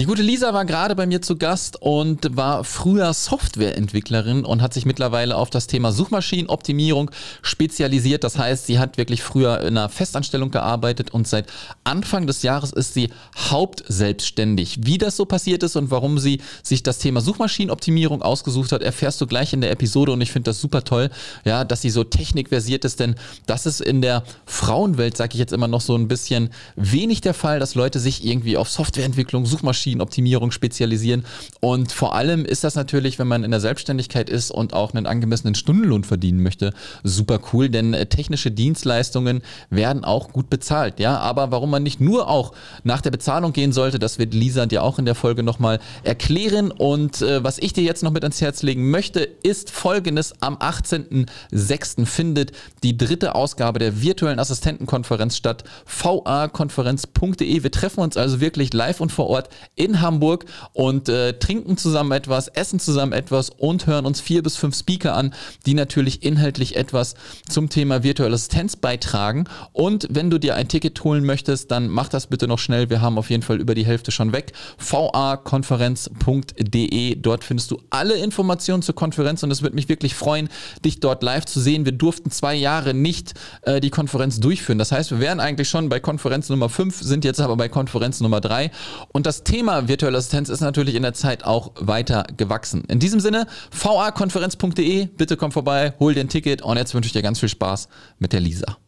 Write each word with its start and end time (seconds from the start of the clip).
Die 0.00 0.06
gute 0.06 0.22
Lisa 0.22 0.54
war 0.54 0.64
gerade 0.64 0.96
bei 0.96 1.04
mir 1.04 1.20
zu 1.20 1.36
Gast 1.36 1.76
und 1.82 2.34
war 2.34 2.64
früher 2.64 3.12
Softwareentwicklerin 3.12 4.46
und 4.46 4.62
hat 4.62 4.72
sich 4.72 4.86
mittlerweile 4.86 5.36
auf 5.36 5.50
das 5.50 5.66
Thema 5.66 5.92
Suchmaschinenoptimierung 5.92 7.10
spezialisiert. 7.42 8.24
Das 8.24 8.38
heißt, 8.38 8.64
sie 8.64 8.78
hat 8.78 8.96
wirklich 8.96 9.22
früher 9.22 9.60
in 9.60 9.76
einer 9.76 9.90
Festanstellung 9.90 10.50
gearbeitet 10.50 11.10
und 11.10 11.28
seit 11.28 11.52
Anfang 11.84 12.26
des 12.26 12.42
Jahres 12.42 12.72
ist 12.72 12.94
sie 12.94 13.10
hauptselbstständig. 13.36 14.78
Wie 14.86 14.96
das 14.96 15.18
so 15.18 15.26
passiert 15.26 15.62
ist 15.64 15.76
und 15.76 15.90
warum 15.90 16.18
sie 16.18 16.40
sich 16.62 16.82
das 16.82 16.96
Thema 16.96 17.20
Suchmaschinenoptimierung 17.20 18.22
ausgesucht 18.22 18.72
hat, 18.72 18.80
erfährst 18.80 19.20
du 19.20 19.26
gleich 19.26 19.52
in 19.52 19.60
der 19.60 19.70
Episode 19.70 20.12
und 20.12 20.22
ich 20.22 20.32
finde 20.32 20.48
das 20.48 20.62
super 20.62 20.82
toll, 20.82 21.10
ja, 21.44 21.62
dass 21.64 21.82
sie 21.82 21.90
so 21.90 22.04
technikversiert 22.04 22.86
ist, 22.86 23.00
denn 23.00 23.16
das 23.44 23.66
ist 23.66 23.82
in 23.82 24.00
der 24.00 24.24
Frauenwelt, 24.46 25.18
sage 25.18 25.34
ich 25.34 25.40
jetzt 25.40 25.52
immer 25.52 25.68
noch 25.68 25.82
so 25.82 25.94
ein 25.94 26.08
bisschen 26.08 26.48
wenig 26.74 27.20
der 27.20 27.34
Fall, 27.34 27.58
dass 27.58 27.74
Leute 27.74 28.00
sich 28.00 28.24
irgendwie 28.24 28.56
auf 28.56 28.70
Softwareentwicklung, 28.70 29.44
Suchmaschinen 29.44 29.89
Suchmaschinenoptimierung 29.90 30.50
spezialisieren. 30.52 31.24
Und 31.60 31.92
vor 31.92 32.14
allem 32.14 32.44
ist 32.44 32.64
das 32.64 32.74
natürlich, 32.74 33.18
wenn 33.18 33.28
man 33.28 33.44
in 33.44 33.50
der 33.50 33.60
Selbstständigkeit 33.60 34.30
ist 34.30 34.50
und 34.50 34.72
auch 34.72 34.94
einen 34.94 35.06
angemessenen 35.06 35.54
Stundenlohn 35.54 36.04
verdienen 36.04 36.42
möchte, 36.42 36.72
super 37.02 37.40
cool, 37.52 37.68
denn 37.68 37.94
äh, 37.94 38.06
technische 38.06 38.50
Dienstleistungen 38.50 39.42
werden 39.70 40.04
auch 40.04 40.32
gut 40.32 40.50
bezahlt. 40.50 41.00
Ja, 41.00 41.18
aber 41.18 41.50
warum 41.50 41.70
man 41.70 41.82
nicht 41.82 42.00
nur 42.00 42.28
auch 42.28 42.52
nach 42.84 43.00
der 43.00 43.10
Bezahlung 43.10 43.52
gehen 43.52 43.72
sollte, 43.72 43.98
das 43.98 44.18
wird 44.18 44.34
Lisa 44.34 44.66
dir 44.66 44.82
auch 44.82 44.98
in 44.98 45.04
der 45.04 45.14
Folge 45.14 45.42
nochmal 45.42 45.80
erklären. 46.04 46.70
Und 46.70 47.22
äh, 47.22 47.42
was 47.42 47.58
ich 47.58 47.72
dir 47.72 47.84
jetzt 47.84 48.02
noch 48.02 48.12
mit 48.12 48.22
ans 48.22 48.40
Herz 48.40 48.62
legen 48.62 48.90
möchte, 48.90 49.20
ist 49.20 49.70
folgendes. 49.70 50.34
Am 50.40 50.56
18.06. 50.56 52.06
findet 52.06 52.52
die 52.82 52.96
dritte 52.96 53.34
Ausgabe 53.34 53.78
der 53.78 54.02
virtuellen 54.02 54.38
Assistentenkonferenz 54.38 55.36
statt. 55.36 55.64
vakonferenz.de. 55.86 57.62
Wir 57.62 57.70
treffen 57.70 58.00
uns 58.00 58.16
also 58.16 58.40
wirklich 58.40 58.72
live 58.72 59.00
und 59.00 59.10
vor 59.12 59.28
Ort 59.28 59.48
in 59.80 60.02
Hamburg 60.02 60.44
und 60.74 61.08
äh, 61.08 61.38
trinken 61.38 61.78
zusammen 61.78 62.12
etwas, 62.12 62.48
essen 62.48 62.78
zusammen 62.78 63.12
etwas 63.12 63.48
und 63.48 63.86
hören 63.86 64.04
uns 64.04 64.20
vier 64.20 64.42
bis 64.42 64.56
fünf 64.56 64.76
Speaker 64.76 65.16
an, 65.16 65.32
die 65.64 65.72
natürlich 65.72 66.22
inhaltlich 66.22 66.76
etwas 66.76 67.14
zum 67.48 67.70
Thema 67.70 68.02
virtuelle 68.02 68.34
Assistenz 68.34 68.76
beitragen. 68.76 69.44
Und 69.72 70.06
wenn 70.10 70.28
du 70.28 70.38
dir 70.38 70.54
ein 70.54 70.68
Ticket 70.68 71.02
holen 71.02 71.24
möchtest, 71.24 71.70
dann 71.70 71.88
mach 71.88 72.08
das 72.08 72.26
bitte 72.26 72.46
noch 72.46 72.58
schnell. 72.58 72.90
Wir 72.90 73.00
haben 73.00 73.16
auf 73.16 73.30
jeden 73.30 73.42
Fall 73.42 73.58
über 73.58 73.74
die 73.74 73.86
Hälfte 73.86 74.10
schon 74.10 74.34
weg. 74.34 74.52
vakonferenz.de. 74.78 77.14
Dort 77.14 77.42
findest 77.42 77.70
du 77.70 77.80
alle 77.88 78.16
Informationen 78.16 78.82
zur 78.82 78.94
Konferenz 78.94 79.42
und 79.42 79.50
es 79.50 79.62
wird 79.62 79.72
mich 79.72 79.88
wirklich 79.88 80.14
freuen, 80.14 80.50
dich 80.84 81.00
dort 81.00 81.22
live 81.22 81.46
zu 81.46 81.58
sehen. 81.58 81.86
Wir 81.86 81.92
durften 81.92 82.30
zwei 82.30 82.54
Jahre 82.54 82.92
nicht 82.92 83.32
äh, 83.62 83.80
die 83.80 83.88
Konferenz 83.88 84.40
durchführen. 84.40 84.78
Das 84.78 84.92
heißt, 84.92 85.10
wir 85.10 85.20
wären 85.20 85.40
eigentlich 85.40 85.70
schon 85.70 85.88
bei 85.88 86.00
Konferenz 86.00 86.50
Nummer 86.50 86.68
5, 86.68 87.00
sind 87.00 87.24
jetzt 87.24 87.40
aber 87.40 87.56
bei 87.56 87.70
Konferenz 87.70 88.20
Nummer 88.20 88.42
3. 88.42 88.70
Und 89.08 89.24
das 89.24 89.42
Thema 89.42 89.69
Thema 89.70 89.88
virtuelle 89.88 90.18
Assistenz 90.18 90.48
ist 90.48 90.60
natürlich 90.60 90.96
in 90.96 91.02
der 91.02 91.14
Zeit 91.14 91.44
auch 91.44 91.70
weiter 91.76 92.24
gewachsen. 92.36 92.82
In 92.88 92.98
diesem 92.98 93.20
Sinne, 93.20 93.46
vakonferenz.de, 93.70 95.06
bitte 95.16 95.36
komm 95.36 95.52
vorbei, 95.52 95.94
hol 96.00 96.12
dir 96.12 96.26
Ticket 96.26 96.62
und 96.62 96.76
jetzt 96.76 96.92
wünsche 96.94 97.06
ich 97.06 97.12
dir 97.12 97.22
ganz 97.22 97.38
viel 97.38 97.48
Spaß 97.48 97.88
mit 98.18 98.32
der 98.32 98.40
Lisa. 98.40 98.78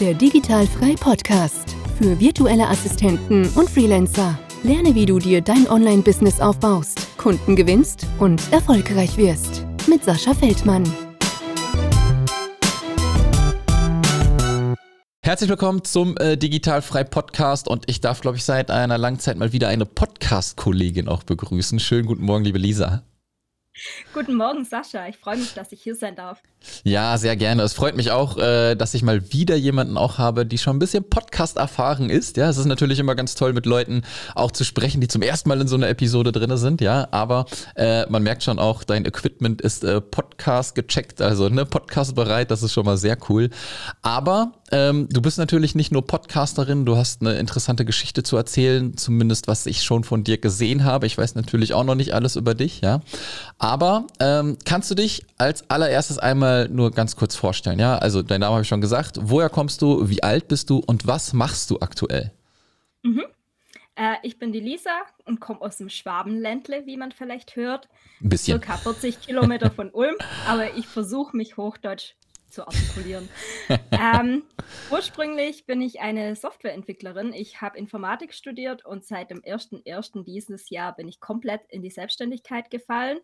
Der 0.00 0.14
Digitalfrei 0.14 0.94
Podcast 0.94 1.74
für 1.98 2.18
virtuelle 2.20 2.68
Assistenten 2.68 3.48
und 3.56 3.68
Freelancer. 3.68 4.38
Lerne, 4.62 4.94
wie 4.94 5.06
du 5.06 5.18
dir 5.18 5.40
dein 5.40 5.68
Online-Business 5.68 6.40
aufbaust, 6.40 7.08
Kunden 7.18 7.56
gewinnst 7.56 8.06
und 8.18 8.40
erfolgreich 8.52 9.16
wirst. 9.16 9.64
Mit 9.88 10.04
Sascha 10.04 10.32
Feldmann. 10.32 10.84
Herzlich 15.24 15.48
willkommen 15.48 15.82
zum 15.84 16.18
äh, 16.18 16.36
Digitalfrei 16.36 17.02
Podcast 17.02 17.66
und 17.66 17.88
ich 17.88 18.02
darf, 18.02 18.20
glaube 18.20 18.36
ich, 18.36 18.44
seit 18.44 18.70
einer 18.70 18.98
langen 18.98 19.18
Zeit 19.18 19.38
mal 19.38 19.54
wieder 19.54 19.68
eine 19.68 19.86
Podcast-Kollegin 19.86 21.08
auch 21.08 21.22
begrüßen. 21.22 21.80
Schönen 21.80 22.04
guten 22.04 22.24
Morgen, 22.24 22.44
liebe 22.44 22.58
Lisa. 22.58 23.04
Guten 24.12 24.34
Morgen, 24.34 24.66
Sascha. 24.66 25.08
Ich 25.08 25.16
freue 25.16 25.38
mich, 25.38 25.54
dass 25.54 25.72
ich 25.72 25.82
hier 25.82 25.94
sein 25.94 26.14
darf. 26.14 26.42
Ja, 26.82 27.16
sehr 27.18 27.36
gerne. 27.36 27.62
Es 27.62 27.72
freut 27.72 27.96
mich 27.96 28.10
auch, 28.10 28.36
äh, 28.36 28.74
dass 28.74 28.94
ich 28.94 29.02
mal 29.02 29.32
wieder 29.32 29.56
jemanden 29.56 29.96
auch 29.96 30.18
habe, 30.18 30.46
die 30.46 30.58
schon 30.58 30.76
ein 30.76 30.78
bisschen 30.78 31.04
Podcast 31.08 31.56
erfahren 31.56 32.10
ist. 32.10 32.36
Ja, 32.36 32.48
es 32.48 32.56
ist 32.56 32.66
natürlich 32.66 32.98
immer 32.98 33.14
ganz 33.14 33.34
toll, 33.34 33.52
mit 33.52 33.66
Leuten 33.66 34.02
auch 34.34 34.50
zu 34.50 34.64
sprechen, 34.64 35.00
die 35.00 35.08
zum 35.08 35.22
ersten 35.22 35.48
Mal 35.48 35.60
in 35.60 35.68
so 35.68 35.76
einer 35.76 35.88
Episode 35.88 36.32
drin 36.32 36.56
sind. 36.56 36.80
Ja, 36.80 37.08
aber 37.10 37.46
äh, 37.76 38.06
man 38.10 38.22
merkt 38.22 38.42
schon 38.42 38.58
auch, 38.58 38.84
dein 38.84 39.04
Equipment 39.04 39.60
ist 39.60 39.84
äh, 39.84 40.00
Podcast 40.00 40.74
gecheckt, 40.74 41.20
also 41.20 41.48
ne, 41.48 41.64
Podcast 41.64 42.14
bereit. 42.14 42.50
Das 42.50 42.62
ist 42.62 42.72
schon 42.72 42.84
mal 42.84 42.96
sehr 42.96 43.16
cool. 43.28 43.50
Aber 44.02 44.52
ähm, 44.72 45.08
du 45.10 45.22
bist 45.22 45.38
natürlich 45.38 45.74
nicht 45.74 45.92
nur 45.92 46.06
Podcasterin, 46.06 46.84
du 46.84 46.96
hast 46.96 47.20
eine 47.20 47.34
interessante 47.34 47.84
Geschichte 47.84 48.22
zu 48.22 48.36
erzählen, 48.36 48.96
zumindest 48.96 49.48
was 49.48 49.66
ich 49.66 49.82
schon 49.82 50.04
von 50.04 50.24
dir 50.24 50.38
gesehen 50.38 50.84
habe. 50.84 51.06
Ich 51.06 51.16
weiß 51.16 51.34
natürlich 51.34 51.74
auch 51.74 51.84
noch 51.84 51.94
nicht 51.94 52.14
alles 52.14 52.36
über 52.36 52.54
dich, 52.54 52.80
ja. 52.80 53.00
Aber 53.58 54.06
ähm, 54.20 54.56
kannst 54.64 54.90
du 54.90 54.94
dich 54.94 55.24
als 55.38 55.68
allererstes 55.70 56.18
einmal 56.18 56.53
nur 56.68 56.90
ganz 56.90 57.16
kurz 57.16 57.36
vorstellen, 57.36 57.78
ja? 57.78 57.98
Also 57.98 58.22
dein 58.22 58.40
Name 58.40 58.54
habe 58.54 58.62
ich 58.62 58.68
schon 58.68 58.80
gesagt. 58.80 59.18
Woher 59.20 59.48
kommst 59.48 59.82
du? 59.82 60.08
Wie 60.08 60.22
alt 60.22 60.48
bist 60.48 60.70
du? 60.70 60.82
Und 60.86 61.06
was 61.06 61.32
machst 61.32 61.70
du 61.70 61.80
aktuell? 61.80 62.32
Mhm. 63.02 63.24
Äh, 63.96 64.16
ich 64.22 64.38
bin 64.38 64.52
die 64.52 64.60
Lisa 64.60 64.90
und 65.24 65.40
komme 65.40 65.60
aus 65.60 65.76
dem 65.76 65.88
Schwabenländle, 65.88 66.86
wie 66.86 66.96
man 66.96 67.12
vielleicht 67.12 67.56
hört. 67.56 67.88
Ein 68.20 68.28
bisschen. 68.28 68.60
Circa 68.60 68.76
40 68.76 69.20
Kilometer 69.20 69.70
von 69.70 69.90
Ulm, 69.90 70.16
aber 70.46 70.76
ich 70.76 70.86
versuche 70.86 71.36
mich 71.36 71.56
Hochdeutsch 71.56 72.14
zu 72.50 72.66
artikulieren. 72.66 73.28
ähm, 73.90 74.44
ursprünglich 74.90 75.66
bin 75.66 75.82
ich 75.82 76.00
eine 76.00 76.36
Softwareentwicklerin. 76.36 77.32
Ich 77.32 77.60
habe 77.60 77.78
Informatik 77.78 78.32
studiert 78.32 78.84
und 78.84 79.04
seit 79.04 79.30
dem 79.30 79.42
1.1. 79.42 80.24
dieses 80.24 80.70
Jahr 80.70 80.94
bin 80.94 81.08
ich 81.08 81.20
komplett 81.20 81.62
in 81.68 81.82
die 81.82 81.90
Selbstständigkeit 81.90 82.70
gefallen 82.70 83.18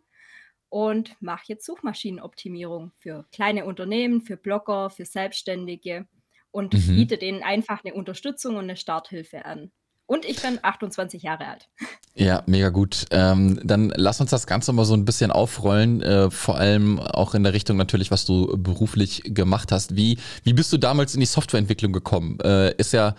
und 0.70 1.16
mache 1.20 1.44
jetzt 1.48 1.66
Suchmaschinenoptimierung 1.66 2.92
für 2.98 3.26
kleine 3.32 3.66
Unternehmen, 3.66 4.22
für 4.22 4.36
Blogger, 4.36 4.88
für 4.88 5.04
Selbstständige 5.04 6.06
und 6.50 6.72
mhm. 6.72 6.96
biete 6.96 7.18
denen 7.18 7.42
einfach 7.42 7.84
eine 7.84 7.94
Unterstützung 7.94 8.56
und 8.56 8.64
eine 8.64 8.76
Starthilfe 8.76 9.44
an. 9.44 9.70
Und 10.06 10.24
ich 10.24 10.42
bin 10.42 10.58
28 10.60 11.22
Jahre 11.22 11.46
alt. 11.46 11.68
Ja, 12.16 12.42
mega 12.46 12.70
gut. 12.70 13.06
Ähm, 13.12 13.60
dann 13.62 13.92
lass 13.94 14.20
uns 14.20 14.30
das 14.30 14.48
Ganze 14.48 14.72
mal 14.72 14.84
so 14.84 14.94
ein 14.94 15.04
bisschen 15.04 15.30
aufrollen, 15.30 16.02
äh, 16.02 16.32
vor 16.32 16.56
allem 16.56 16.98
auch 16.98 17.34
in 17.34 17.44
der 17.44 17.52
Richtung 17.52 17.76
natürlich, 17.76 18.10
was 18.10 18.24
du 18.24 18.56
beruflich 18.58 19.22
gemacht 19.24 19.70
hast. 19.70 19.94
Wie, 19.94 20.18
wie 20.42 20.52
bist 20.52 20.72
du 20.72 20.78
damals 20.78 21.14
in 21.14 21.20
die 21.20 21.26
Softwareentwicklung 21.26 21.92
gekommen? 21.92 22.40
Äh, 22.40 22.74
ist 22.74 22.92
ja 22.92 23.14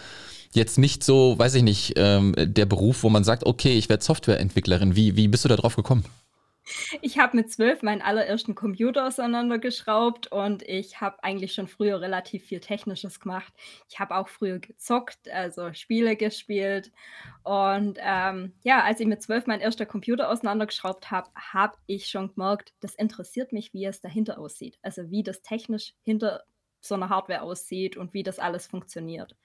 jetzt 0.54 0.78
nicht 0.78 1.06
so, 1.06 1.40
weiß 1.40 1.56
ich 1.56 1.64
nicht, 1.64 1.94
ähm, 1.96 2.36
der 2.38 2.66
Beruf, 2.66 3.04
wo 3.04 3.10
man 3.10 3.24
sagt, 3.24 3.46
okay, 3.46 3.78
ich 3.78 3.88
werde 3.88 4.04
Softwareentwicklerin. 4.04 4.94
Wie, 4.94 5.16
wie 5.16 5.30
bist 5.30 5.46
du 5.46 5.50
da 5.50 5.56
drauf 5.56 5.78
gekommen? 5.78 6.04
Ich 7.02 7.18
habe 7.18 7.38
mit 7.38 7.52
12 7.52 7.82
meinen 7.82 8.02
allerersten 8.02 8.56
Computer 8.56 9.08
auseinandergeschraubt 9.08 10.32
und 10.32 10.64
ich 10.64 11.02
habe 11.02 11.24
eigentlich 11.24 11.54
schon 11.54 11.68
früher 11.68 12.02
relativ 12.02 12.46
viel 12.46 12.60
Technisches 12.60 13.20
gemacht. 13.20 13.54
Ich 13.90 14.00
habe 14.00 14.16
auch 14.16 14.28
früher 14.28 14.60
gezockt, 14.60 15.30
also 15.30 15.74
Spiele 15.74 16.16
gespielt. 16.16 16.92
Und 17.44 17.98
ähm, 18.02 18.54
ja, 18.64 18.84
als 18.84 19.00
ich 19.00 19.08
mit 19.08 19.22
12 19.22 19.48
meinen 19.48 19.62
ersten 19.62 19.88
Computer 19.88 20.30
auseinandergeschraubt 20.30 21.10
habe, 21.12 21.30
habe 21.36 21.78
ich 21.88 22.08
schon 22.08 22.34
gemerkt, 22.34 22.74
das 22.80 22.96
interessiert 22.96 23.52
mich, 23.54 23.74
wie 23.74 23.86
es 23.86 24.02
dahinter 24.02 24.38
aussieht. 24.38 24.78
Also 24.82 25.10
wie 25.10 25.24
das 25.24 25.42
technisch 25.42 25.94
hinter 26.04 26.44
so 26.80 26.96
einer 26.96 27.10
Hardware 27.10 27.42
aussieht 27.42 27.98
und 27.98 28.14
wie 28.14 28.24
das 28.24 28.40
alles 28.40 28.68
funktioniert. 28.68 29.36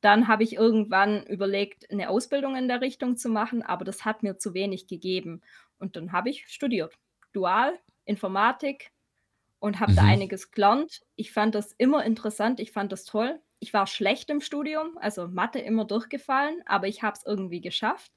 Dann 0.00 0.28
habe 0.28 0.44
ich 0.44 0.54
irgendwann 0.54 1.24
überlegt, 1.26 1.90
eine 1.90 2.08
Ausbildung 2.08 2.54
in 2.54 2.68
der 2.68 2.80
Richtung 2.80 3.16
zu 3.16 3.28
machen, 3.28 3.62
aber 3.62 3.84
das 3.84 4.04
hat 4.04 4.22
mir 4.22 4.38
zu 4.38 4.54
wenig 4.54 4.86
gegeben. 4.86 5.42
Und 5.78 5.96
dann 5.96 6.12
habe 6.12 6.30
ich 6.30 6.46
studiert. 6.48 6.94
Dual, 7.32 7.78
Informatik 8.04 8.90
und 9.58 9.80
habe 9.80 9.92
mhm. 9.92 9.96
da 9.96 10.02
einiges 10.04 10.50
gelernt. 10.50 11.02
Ich 11.16 11.32
fand 11.32 11.54
das 11.54 11.72
immer 11.72 12.04
interessant, 12.04 12.60
ich 12.60 12.72
fand 12.72 12.92
das 12.92 13.04
toll. 13.04 13.40
Ich 13.60 13.72
war 13.74 13.86
schlecht 13.86 14.30
im 14.30 14.40
Studium, 14.40 14.98
also 15.00 15.26
Mathe 15.26 15.58
immer 15.58 15.84
durchgefallen, 15.84 16.62
aber 16.66 16.86
ich 16.86 17.02
habe 17.02 17.16
es 17.16 17.26
irgendwie 17.26 17.60
geschafft 17.60 18.12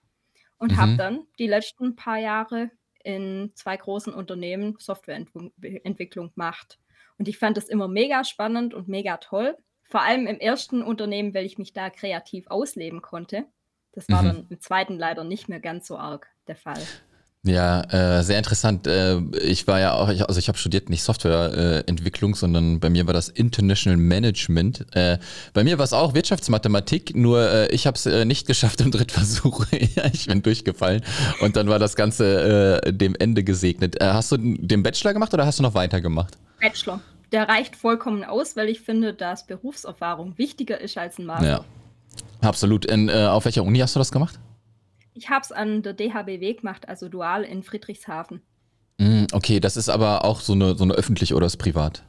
und 0.58 0.74
mhm. 0.74 0.78
habe 0.78 0.98
dann 0.98 1.28
die 1.40 1.48
letzten 1.48 1.96
paar 1.96 2.18
Jahre 2.18 2.70
in 3.04 3.52
zwei 3.56 3.76
großen 3.76 4.14
Unternehmen 4.14 4.76
Softwareentwicklung 4.80 6.34
gemacht. 6.34 6.80
Und 7.18 7.28
ich 7.28 7.40
fand 7.40 7.58
das 7.58 7.68
immer 7.68 7.88
mega 7.88 8.24
spannend 8.24 8.74
und 8.74 8.88
mega 8.88 9.18
toll. 9.18 9.58
Vor 9.84 10.04
allem 10.04 10.28
im 10.28 10.40
ersten 10.40 10.84
Unternehmen, 10.84 11.34
weil 11.34 11.46
ich 11.46 11.58
mich 11.58 11.74
da 11.74 11.90
kreativ 11.90 12.48
ausleben 12.48 13.02
konnte. 13.02 13.46
Das 13.92 14.08
war 14.10 14.22
mhm. 14.22 14.28
dann 14.28 14.48
im 14.50 14.60
zweiten 14.62 14.98
leider 14.98 15.24
nicht 15.24 15.50
mehr 15.50 15.60
ganz 15.60 15.88
so 15.88 15.98
arg 15.98 16.28
der 16.48 16.56
Fall. 16.56 16.82
Ja, 17.44 17.82
äh, 17.92 18.22
sehr 18.22 18.38
interessant. 18.38 18.86
Äh, 18.86 19.20
ich 19.42 19.66
war 19.66 19.80
ja 19.80 19.94
auch, 19.94 20.10
ich, 20.10 20.28
also 20.28 20.38
ich 20.38 20.48
habe 20.48 20.60
studiert 20.60 20.92
nicht 20.92 21.02
Softwareentwicklung, 21.02 22.36
sondern 22.36 22.80
bei 22.80 22.92
mir 22.92 23.08
war 23.08 23.16
das 23.16 23.30
International 23.30 23.98
Management. 23.98 24.86
Äh, 24.96 25.18
bei 25.54 25.64
mir 25.64 25.80
war 25.80 25.86
es 25.86 25.94
auch 25.94 26.14
Wirtschaftsmathematik, 26.14 27.16
nur 27.16 27.42
äh, 27.42 27.68
ich 27.72 27.88
habe 27.88 27.96
es 27.96 28.06
äh, 28.06 28.26
nicht 28.26 28.46
geschafft 28.46 28.82
im 28.82 28.92
Drittversuch. 28.92 29.66
ich 29.72 30.28
bin 30.28 30.44
durchgefallen 30.44 31.02
und 31.40 31.56
dann 31.56 31.68
war 31.68 31.80
das 31.80 31.96
Ganze 31.96 32.82
äh, 32.86 32.94
dem 32.94 33.16
Ende 33.16 33.44
gesegnet. 33.44 34.00
Äh, 34.00 34.06
hast 34.06 34.32
du 34.32 34.38
den 34.38 34.84
Bachelor 34.84 35.14
gemacht 35.14 35.34
oder 35.34 35.48
hast 35.48 35.58
du 35.58 35.64
noch 35.64 35.74
weitergemacht? 35.74 36.38
Bachelor 36.60 37.02
der 37.32 37.48
reicht 37.48 37.76
vollkommen 37.76 38.24
aus, 38.24 38.56
weil 38.56 38.70
ich 38.70 38.82
finde, 38.82 39.14
dass 39.14 39.46
Berufserfahrung 39.46 40.38
wichtiger 40.38 40.80
ist 40.82 40.98
als 40.98 41.18
ein 41.18 41.26
Master. 41.26 41.48
Ja. 41.48 41.66
Absolut. 42.42 42.90
Äh, 42.90 43.28
auf 43.28 43.46
welcher 43.46 43.64
Uni 43.64 43.80
hast 43.80 43.96
du 43.96 44.00
das 44.00 44.12
gemacht? 44.12 44.40
Ich 45.14 45.30
habe 45.30 45.42
es 45.44 45.52
an 45.52 45.84
der 45.84 45.94
DHBW 45.94 46.54
gemacht, 46.54 46.88
also 46.88 47.10
dual 47.10 47.44
in 47.44 47.64
Friedrichshafen. 47.64 48.42
Mm, 48.98 49.26
okay, 49.34 49.60
das 49.60 49.78
ist 49.78 49.90
aber 49.90 50.24
auch 50.26 50.40
so 50.42 50.54
eine, 50.54 50.76
so 50.76 50.84
eine 50.84 50.94
öffentlich 50.94 51.34
oder 51.34 51.46
ist 51.48 51.58
privat? 51.58 52.04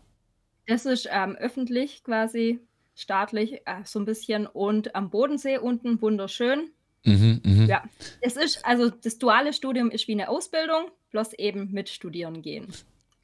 Das 0.67 0.87
ist 0.87 1.09
ähm, 1.11 1.37
öffentlich 1.37 2.05
quasi, 2.05 2.61
staatlich, 2.95 3.63
äh, 3.67 3.83
so 3.85 3.99
ein 3.99 4.05
bisschen 4.05 4.47
und 4.47 4.95
am 4.95 5.11
Bodensee 5.11 5.59
unten 5.59 6.01
wunderschön. 6.01 6.71
Mhm, 7.05 7.41
mhm. 7.45 7.67
Ja, 7.67 7.83
es 8.21 8.37
ist 8.37 8.65
also 8.65 8.91
das 8.91 9.19
duale 9.19 9.53
Studium 9.53 9.91
ist 9.91 10.07
wie 10.07 10.13
eine 10.13 10.29
Ausbildung, 10.29 10.85
bloß 11.11 11.33
eben 11.35 11.73
mit 11.73 11.89
Studieren 11.89 12.43
gehen. 12.43 12.69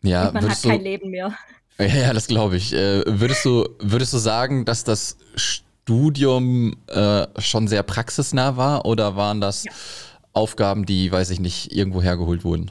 Ja, 0.02 0.28
Und 0.28 0.34
man 0.34 0.50
hat 0.50 0.62
kein 0.62 0.78
du, 0.78 0.84
Leben 0.84 1.10
mehr. 1.10 1.36
ja, 1.78 1.86
ja, 1.86 2.12
das 2.12 2.26
glaube 2.26 2.56
ich. 2.56 2.72
Äh, 2.72 3.02
würdest 3.06 3.44
du, 3.44 3.68
würdest 3.78 4.12
du 4.12 4.18
sagen, 4.18 4.64
dass 4.64 4.82
das 4.82 5.16
Studium 5.88 6.76
äh, 6.88 7.26
schon 7.40 7.66
sehr 7.66 7.82
praxisnah 7.82 8.58
war 8.58 8.84
oder 8.84 9.16
waren 9.16 9.40
das 9.40 9.64
Ja. 9.64 9.72
Aufgaben, 10.34 10.84
die, 10.84 11.10
weiß 11.10 11.30
ich 11.30 11.40
nicht, 11.40 11.72
irgendwo 11.74 12.02
hergeholt 12.02 12.44
wurden? 12.44 12.70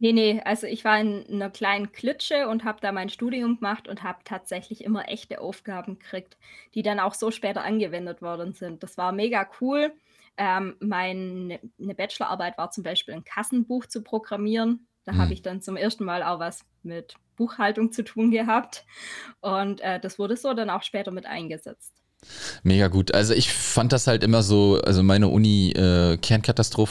Ne, 0.00 0.12
ne, 0.12 0.42
also 0.44 0.66
ich 0.66 0.84
war 0.84 0.98
in 1.00 1.24
'ner 1.38 1.50
kleinen 1.50 1.92
Klitsche 1.92 2.48
und 2.48 2.64
habe 2.64 2.80
da 2.80 2.90
mein 2.90 3.08
Studium 3.08 3.56
gemacht 3.56 3.86
und 3.86 4.02
habe 4.02 4.18
tatsächlich 4.24 4.82
immer 4.82 5.08
echte 5.08 5.40
Aufgaben 5.40 5.98
gekriegt, 6.00 6.36
die 6.74 6.82
dann 6.82 6.98
auch 6.98 7.14
so 7.14 7.30
später 7.30 7.62
angewendet 7.62 8.20
worden 8.20 8.52
sind. 8.54 8.82
Das 8.82 8.98
war 8.98 9.12
mega 9.12 9.48
cool. 9.60 9.92
Ähm, 10.36 10.76
meine 10.80 11.60
'ne 11.78 11.94
Bachelorarbeit 11.94 12.58
war 12.58 12.70
zum 12.72 12.82
Beispiel 12.82 13.14
'n 13.14 13.22
Kassenbuch 13.24 13.86
zu 13.86 14.02
programmieren. 14.02 14.88
Da 15.04 15.16
habe 15.16 15.32
Mhm. 15.32 15.34
ich 15.34 15.42
dann 15.42 15.62
zum 15.62 15.76
ersten 15.76 16.04
Mal 16.04 16.22
auch 16.24 16.40
was 16.40 16.64
mit 16.82 17.14
Buchhaltung 17.36 17.92
zu 17.92 18.02
tun 18.02 18.30
gehabt 18.32 18.84
und, 19.40 19.80
äh, 19.80 20.00
das 20.00 20.18
wurde 20.18 20.36
so 20.36 20.54
dann 20.54 20.70
auch 20.70 20.82
später 20.82 21.10
mit 21.12 21.26
eingesetzt. 21.26 22.03
Mega 22.62 22.88
gut. 22.88 23.14
Also 23.14 23.34
ich 23.34 23.52
fand 23.52 23.92
das 23.92 24.06
halt 24.06 24.24
immer 24.24 24.42
so, 24.42 24.80
also 24.84 25.02
meine 25.02 25.28
Uni 25.28 25.70
äh, 25.72 26.18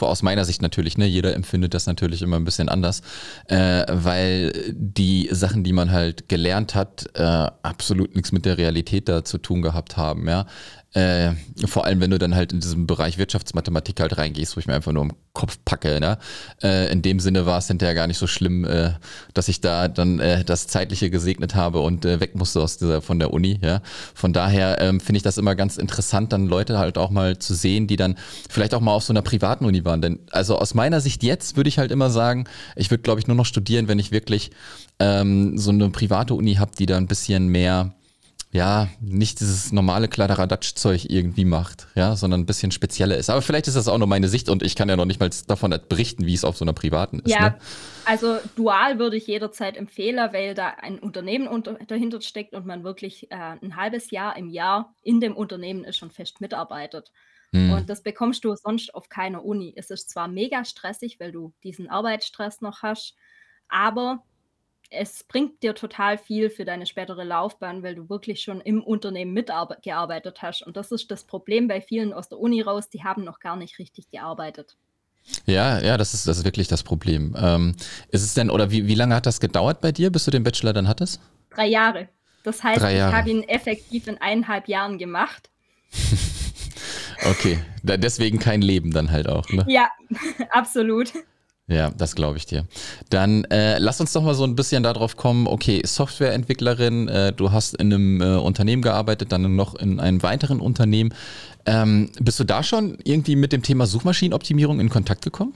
aus 0.01 0.23
meiner 0.23 0.45
Sicht 0.45 0.61
natürlich, 0.61 0.97
ne? 0.97 1.05
Jeder 1.05 1.33
empfindet 1.35 1.73
das 1.73 1.85
natürlich 1.85 2.21
immer 2.21 2.37
ein 2.37 2.45
bisschen 2.45 2.69
anders, 2.69 3.01
äh, 3.47 3.85
weil 3.89 4.53
die 4.71 5.29
Sachen, 5.31 5.63
die 5.63 5.73
man 5.73 5.91
halt 5.91 6.29
gelernt 6.29 6.75
hat, 6.75 7.09
äh, 7.15 7.23
absolut 7.23 8.15
nichts 8.15 8.31
mit 8.31 8.45
der 8.45 8.57
Realität 8.57 9.09
da 9.09 9.23
zu 9.23 9.37
tun 9.37 9.61
gehabt 9.61 9.97
haben, 9.97 10.27
ja. 10.27 10.45
Äh, 10.93 11.31
vor 11.65 11.85
allem, 11.85 12.01
wenn 12.01 12.11
du 12.11 12.19
dann 12.19 12.35
halt 12.35 12.53
in 12.53 12.59
diesem 12.59 12.85
Bereich 12.85 13.17
Wirtschaftsmathematik 13.17 13.99
halt 13.99 14.17
reingehst, 14.17 14.55
wo 14.55 14.59
ich 14.59 14.67
mir 14.67 14.75
einfach 14.75 14.91
nur 14.91 15.03
im 15.03 15.13
Kopf 15.33 15.57
packe. 15.65 15.99
Ne? 15.99 16.19
Äh, 16.61 16.91
in 16.91 17.01
dem 17.01 17.19
Sinne 17.19 17.47
war 17.47 17.57
es 17.57 17.67
hinterher 17.67 17.95
gar 17.95 18.05
nicht 18.05 18.19
so 18.19 18.27
schlimm, 18.27 18.63
äh, 18.63 18.91
dass 19.33 19.47
ich 19.47 19.59
da 19.59 19.87
dann 19.87 20.19
äh, 20.19 20.43
das 20.43 20.67
Zeitliche 20.67 21.09
gesegnet 21.09 21.55
habe 21.55 21.79
und 21.79 22.05
äh, 22.05 22.19
weg 22.19 22.35
musste 22.35 22.61
aus 22.61 22.77
dieser 22.77 23.01
von 23.01 23.17
der 23.17 23.33
Uni. 23.33 23.59
Ja? 23.63 23.81
Von 24.13 24.33
daher 24.33 24.79
ähm, 24.79 24.99
finde 24.99 25.17
ich 25.17 25.23
das 25.23 25.39
immer 25.39 25.55
ganz 25.55 25.77
interessant, 25.77 26.31
dann 26.31 26.45
Leute 26.45 26.77
halt 26.77 26.99
auch 26.99 27.09
mal 27.09 27.39
zu 27.39 27.55
sehen, 27.55 27.87
die 27.87 27.95
dann 27.95 28.15
vielleicht 28.47 28.75
auch 28.75 28.81
mal 28.81 28.91
auf 28.91 29.03
so 29.03 29.13
einer 29.13 29.23
privaten 29.23 29.65
Uni 29.65 29.83
waren. 29.85 30.01
Denn 30.01 30.19
also 30.29 30.59
aus 30.59 30.75
meiner 30.75 31.01
Sicht 31.01 31.23
jetzt 31.23 31.57
würde 31.57 31.69
ich 31.69 31.79
halt 31.79 31.91
immer 31.91 32.11
sagen, 32.11 32.45
ich 32.75 32.91
würde 32.91 33.01
glaube 33.01 33.19
ich 33.19 33.25
nur 33.25 33.35
noch 33.35 33.47
studieren, 33.47 33.87
wenn 33.87 33.97
ich 33.97 34.11
wirklich 34.11 34.51
ähm, 34.99 35.57
so 35.57 35.71
eine 35.71 35.89
private 35.89 36.35
Uni 36.35 36.55
habe, 36.55 36.71
die 36.77 36.85
da 36.85 36.97
ein 36.97 37.07
bisschen 37.07 37.47
mehr 37.47 37.95
ja, 38.53 38.87
nicht 39.01 39.39
dieses 39.39 39.71
normale 39.71 40.07
Kladderadatsch-Zeug 40.07 41.05
irgendwie 41.09 41.45
macht, 41.45 41.87
ja, 41.95 42.15
sondern 42.15 42.41
ein 42.41 42.45
bisschen 42.45 42.71
spezieller 42.71 43.17
ist. 43.17 43.29
Aber 43.29 43.41
vielleicht 43.41 43.67
ist 43.67 43.75
das 43.75 43.87
auch 43.87 43.97
nur 43.97 44.07
meine 44.07 44.27
Sicht 44.29 44.47
und 44.49 44.61
ich 44.63 44.75
kann 44.75 44.89
ja 44.89 44.95
noch 44.95 45.05
nicht 45.05 45.19
mal 45.19 45.29
davon 45.47 45.75
berichten, 45.89 46.25
wie 46.27 46.35
es 46.35 46.45
auf 46.45 46.57
so 46.57 46.65
einer 46.65 46.73
privaten 46.73 47.19
ist. 47.21 47.39
Ja, 47.39 47.39
Ne? 47.39 47.57
also 48.03 48.39
dual 48.55 48.99
würde 48.99 49.17
ich 49.17 49.27
jederzeit 49.27 49.77
empfehlen, 49.77 50.17
weil 50.33 50.53
da 50.55 50.69
ein 50.81 50.99
Unternehmen 50.99 51.47
unter 51.47 51.75
dahinter 51.87 52.21
steckt 52.21 52.53
und 52.53 52.65
man 52.65 52.83
wirklich, 52.83 53.31
äh, 53.31 53.35
'n 53.61 53.75
halbes 53.75 54.11
Jahr 54.11 54.35
im 54.37 54.49
Jahr 54.49 54.95
in 55.01 55.21
dem 55.21 55.35
Unternehmen 55.35 55.83
ist 55.85 56.01
und 56.03 56.13
fest 56.13 56.41
mitarbeitet. 56.41 57.11
Hm. 57.53 57.71
Und 57.71 57.89
das 57.89 58.03
bekommst 58.03 58.43
du 58.45 58.55
sonst 58.55 58.93
auf 58.95 59.09
keiner 59.09 59.43
Uni. 59.45 59.73
Es 59.77 59.89
ist 59.89 60.09
zwar 60.09 60.27
mega 60.27 60.65
stressig, 60.65 61.19
weil 61.19 61.31
du 61.31 61.53
diesen 61.63 61.89
Arbeitsstress 61.89 62.61
noch 62.61 62.81
hast, 62.81 63.15
aber 63.69 64.23
es 64.93 65.23
bringt 65.23 65.63
dir 65.63 65.75
total 65.75 66.17
viel 66.17 66.49
für 66.49 66.65
deine 66.65 66.85
spätere 66.85 67.23
Laufbahn, 67.23 67.83
weil 67.83 67.95
du 67.95 68.09
wirklich 68.09 68.41
schon 68.41 68.61
im 68.61 68.83
Unternehmen 68.83 69.33
mitarbe 69.33 69.77
gearbeitet 69.81 70.41
hast. 70.41 70.61
Und 70.61 70.77
das 70.77 70.91
ist 70.91 71.11
das 71.11 71.23
Problem 71.23 71.67
bei 71.67 71.81
vielen 71.81 72.13
aus 72.13 72.29
der 72.29 72.39
Uni 72.39 72.61
raus, 72.61 72.89
die 72.89 73.03
haben 73.03 73.23
noch 73.23 73.39
gar 73.39 73.55
nicht 73.55 73.79
richtig 73.79 74.09
gearbeitet. 74.09 74.75
Ja, 75.45 75.79
ja, 75.79 75.97
das 75.97 76.13
ist, 76.13 76.27
das 76.27 76.39
ist 76.39 76.45
wirklich 76.45 76.67
das 76.67 76.83
Problem. 76.83 77.35
Ähm, 77.39 77.75
ist 78.09 78.23
es 78.23 78.33
denn, 78.33 78.49
oder 78.49 78.71
wie, 78.71 78.87
wie 78.87 78.95
lange 78.95 79.15
hat 79.15 79.25
das 79.25 79.39
gedauert 79.39 79.81
bei 79.81 79.91
dir, 79.91 80.11
bis 80.11 80.25
du 80.25 80.31
den 80.31 80.43
Bachelor 80.43 80.73
dann 80.73 80.87
hattest? 80.87 81.21
3 81.51 81.67
Jahre. 81.67 82.09
Das 82.43 82.61
heißt, 82.61 82.81
Drei 82.81 82.93
ich 82.93 82.97
Jahre. 82.97 83.15
habe 83.15 83.29
ihn 83.29 83.43
effektiv 83.43 84.07
in 84.07 84.17
1,5 84.17 84.69
Jahren 84.69 84.97
gemacht. 84.97 85.49
Okay, 87.25 87.59
deswegen 87.83 88.39
kein 88.39 88.61
Leben 88.61 88.91
dann 88.91 89.11
halt 89.11 89.29
auch, 89.29 89.47
ne? 89.49 89.65
Ja, 89.67 89.89
absolut. 90.51 91.13
Ja, 91.67 91.91
das 91.91 92.15
glaube 92.15 92.37
ich 92.37 92.45
dir. 92.45 92.67
Dann 93.09 93.45
äh, 93.45 93.77
lass 93.79 94.01
uns 94.01 94.11
doch 94.11 94.21
mal 94.21 94.33
so 94.35 94.43
ein 94.43 94.55
bisschen 94.55 94.83
darauf 94.83 95.15
kommen, 95.15 95.47
okay, 95.47 95.81
Softwareentwicklerin, 95.85 97.07
äh, 97.07 97.31
du 97.31 97.53
hast 97.53 97.75
in 97.75 97.93
einem 97.93 98.21
äh, 98.21 98.35
Unternehmen 98.35 98.81
gearbeitet, 98.81 99.31
dann 99.31 99.55
noch 99.55 99.75
in 99.75 100.01
einem 100.01 100.21
weiteren 100.23 100.59
Unternehmen. 100.59 101.13
Ähm, 101.65 102.11
bist 102.19 102.39
du 102.41 102.43
da 102.43 102.63
schon 102.63 102.97
irgendwie 103.05 103.37
mit 103.37 103.53
dem 103.53 103.63
Thema 103.63 103.85
Suchmaschinenoptimierung 103.85 104.81
in 104.81 104.89
Kontakt 104.89 105.23
gekommen? 105.23 105.53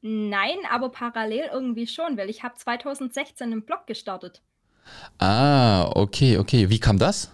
Nein, 0.00 0.56
aber 0.70 0.88
parallel 0.88 1.50
irgendwie 1.52 1.86
schon, 1.86 2.16
weil 2.16 2.30
ich 2.30 2.42
habe 2.42 2.54
2016 2.56 3.50
'nen 3.50 3.62
Blog 3.62 3.86
gestartet. 3.86 4.40
Ah, 5.18 5.90
okay, 5.94 6.38
okay. 6.38 6.70
Wie 6.70 6.80
kam 6.80 6.98
das? 6.98 7.30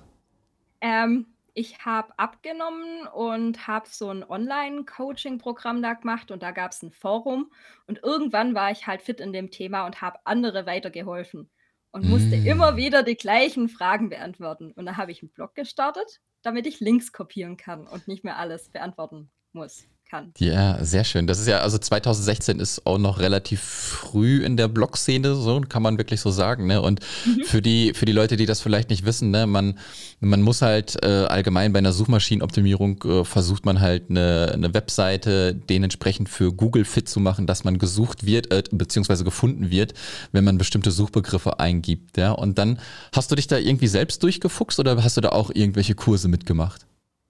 Ähm, 0.80 1.26
ich 1.56 1.84
habe 1.84 2.18
abgenommen 2.18 3.06
und 3.08 3.66
habe 3.66 3.88
so 3.88 4.10
'n 4.10 4.24
Online-Coaching-Programm 4.24 5.82
da 5.82 5.94
gemacht 5.94 6.30
und 6.30 6.42
da 6.42 6.52
gab's 6.52 6.82
'n 6.82 6.92
Forum 6.92 7.52
und 7.86 8.00
irgendwann 8.04 8.54
war 8.54 8.70
ich 8.70 8.86
halt 8.86 9.02
fit 9.02 9.20
in 9.20 9.32
dem 9.32 9.50
Thema 9.50 9.86
und 9.86 10.02
habe 10.02 10.20
andere 10.24 10.66
weitergeholfen 10.66 11.50
und 11.92 12.06
musste 12.06 12.36
immer 12.36 12.76
Mm. 12.76 12.78
wieder 12.78 13.02
die 13.02 13.16
gleichen 13.16 13.68
Fragen 13.68 14.10
beantworten. 14.10 14.72
Und 14.72 14.86
da 14.86 14.96
habe 14.96 15.12
ich 15.12 15.22
'n 15.22 15.30
Blog 15.30 15.54
gestartet, 15.54 16.20
damit 16.42 16.66
ich 16.66 16.80
Links 16.80 17.12
kopieren 17.12 17.56
kann 17.56 17.86
und 17.88 18.06
nicht 18.08 18.24
mehr 18.24 18.38
alles 18.38 18.68
beantworten 18.70 19.30
muss 19.52 19.86
kann. 20.08 20.32
Ja, 20.38 20.84
sehr 20.84 21.04
schön. 21.04 21.26
Das 21.26 21.38
ist 21.40 21.46
ja, 21.48 21.58
also 21.58 21.78
2016 21.78 22.60
ist 22.60 22.86
auch 22.86 22.98
noch 22.98 23.18
relativ 23.18 23.60
früh 23.60 24.44
in 24.44 24.56
der 24.56 24.68
Blog-Szene, 24.68 25.34
so 25.34 25.60
kann 25.62 25.82
man 25.82 25.98
wirklich 25.98 26.20
so 26.20 26.30
sagen. 26.30 26.66
Ne? 26.66 26.80
Und 26.80 27.00
Mhm. 27.26 27.42
für 27.44 27.60
die, 27.62 27.92
für 27.94 28.06
die 28.06 28.12
Leute, 28.12 28.36
die 28.36 28.46
das 28.46 28.60
vielleicht 28.60 28.90
nicht 28.90 29.04
wissen, 29.04 29.30
ne, 29.30 29.46
man, 29.46 29.78
man 30.20 30.42
muss 30.42 30.62
halt 30.62 31.02
äh, 31.04 31.26
allgemein 31.28 31.72
bei 31.72 31.78
einer 31.80 31.92
Suchmaschinenoptimierung 31.92 33.02
äh, 33.04 33.24
versucht 33.24 33.64
man 33.66 33.80
halt 33.80 34.10
eine, 34.10 34.50
eine 34.54 34.72
Webseite 34.74 35.54
dementsprechend 35.54 36.28
für 36.28 36.52
Google 36.52 36.84
fit 36.84 37.08
zu 37.08 37.20
machen, 37.20 37.46
dass 37.46 37.64
man 37.64 37.78
gesucht 37.78 38.24
wird, 38.24 38.52
äh, 38.52 38.62
beziehungsweise 38.70 39.24
gefunden 39.24 39.70
wird, 39.70 39.94
wenn 40.32 40.44
man 40.44 40.58
bestimmte 40.58 40.90
Suchbegriffe 40.90 41.58
eingibt. 41.60 42.16
Ja? 42.16 42.32
Und 42.32 42.58
dann 42.58 42.78
hast 43.12 43.30
du 43.30 43.34
dich 43.34 43.48
da 43.48 43.58
irgendwie 43.58 43.88
selbst 43.88 44.22
durchgefuchst 44.22 44.78
oder 44.78 45.02
hast 45.02 45.16
du 45.16 45.20
da 45.20 45.30
auch 45.30 45.50
irgendwelche 45.52 45.94
Kurse 45.94 46.28
mitgemacht? 46.28 46.86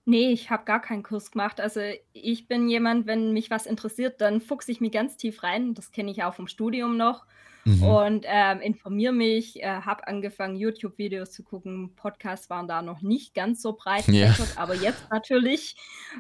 Ne, 0.09 0.31
ich 0.31 0.51
habe 0.51 0.65
gar 0.65 0.81
keinen 0.81 1.03
Kurs 1.03 1.33
gemacht. 1.33 1.61
Also, 1.61 1.81
ich 2.13 2.47
bin 2.47 2.69
jemand, 2.69 3.07
wenn 3.09 3.33
mich 3.33 3.51
was 3.51 3.67
interessiert, 3.67 4.21
dann 4.21 4.41
fuchse 4.41 4.71
ich 4.71 4.81
mich 4.81 4.93
ganz 4.93 5.17
tief 5.17 5.43
rein. 5.43 5.75
Das 5.75 5.91
kenne 5.91 6.13
ich 6.13 6.23
auch 6.23 6.33
vom 6.35 6.47
Studium 6.47 6.97
noch 6.97 7.27
Mhm. 7.67 7.97
und, 8.05 8.25
ähm, 8.29 8.61
informiere 8.61 9.13
mich, 9.13 9.61
äh, 9.61 9.67
habe 9.67 10.07
angefangen, 10.07 10.55
YouTube-Videos 10.55 11.33
zu 11.33 11.43
gucken. 11.43 11.97
Podcasts 11.97 12.49
waren 12.51 12.69
da 12.69 12.83
noch 12.83 13.01
nicht 13.03 13.35
ganz 13.35 13.61
so 13.61 13.73
breit 13.73 14.09
Ja. 14.09 14.37
gefächert, 14.37 14.57
aber 14.57 14.75
jetzt 14.77 15.05
natürlich, 15.11 15.75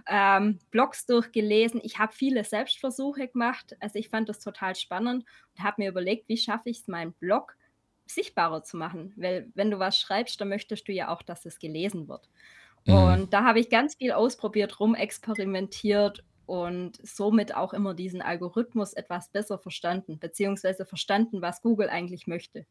ähm, 0.08 0.58
Blogs 0.72 1.06
durchgelesen. 1.06 1.80
Ich 1.84 1.96
habe 2.00 2.12
viele 2.12 2.42
Selbstversuche 2.42 3.28
gemacht. 3.28 3.76
Also, 3.78 4.00
ich 4.00 4.08
fand 4.08 4.28
das 4.28 4.40
total 4.40 4.74
spannend 4.74 5.24
und 5.56 5.62
habe 5.62 5.80
mir 5.82 5.90
überlegt: 5.90 6.28
„Wie 6.28 6.36
schaffe 6.36 6.70
ich's, 6.70 6.88
meinen 6.88 7.12
Blog 7.12 7.56
sichtbarer 8.08 8.62
zu 8.64 8.76
machen?“ 8.76 9.12
Weil 9.16 9.50
wenn 9.54 9.70
du 9.70 9.78
was 9.78 9.96
schreibst, 9.98 10.40
dann 10.40 10.48
möchtest 10.48 10.88
du 10.88 10.92
ja 10.92 11.08
auch, 11.08 11.22
dass 11.22 11.44
es 11.46 11.60
gelesen 11.60 12.08
wird. 12.08 12.28
Mhm. 12.86 12.94
Und 12.94 13.32
da 13.32 13.44
habe 13.44 13.60
ich 13.60 13.68
ganz 13.70 13.96
viel 13.96 14.12
ausprobiert, 14.12 14.80
rumexperimentiert 14.80 16.24
und 16.46 16.92
somit 17.02 17.54
auch 17.54 17.72
immer 17.72 17.94
diesen 17.94 18.22
Algorithmus 18.22 18.92
etwas 18.92 19.28
besser 19.30 19.58
verstanden, 19.58 20.18
beziehungsweise 20.18 20.86
verstanden, 20.86 21.42
was 21.42 21.60
Google 21.60 21.88
eigentlich 21.88 22.26
möchte. 22.26 22.64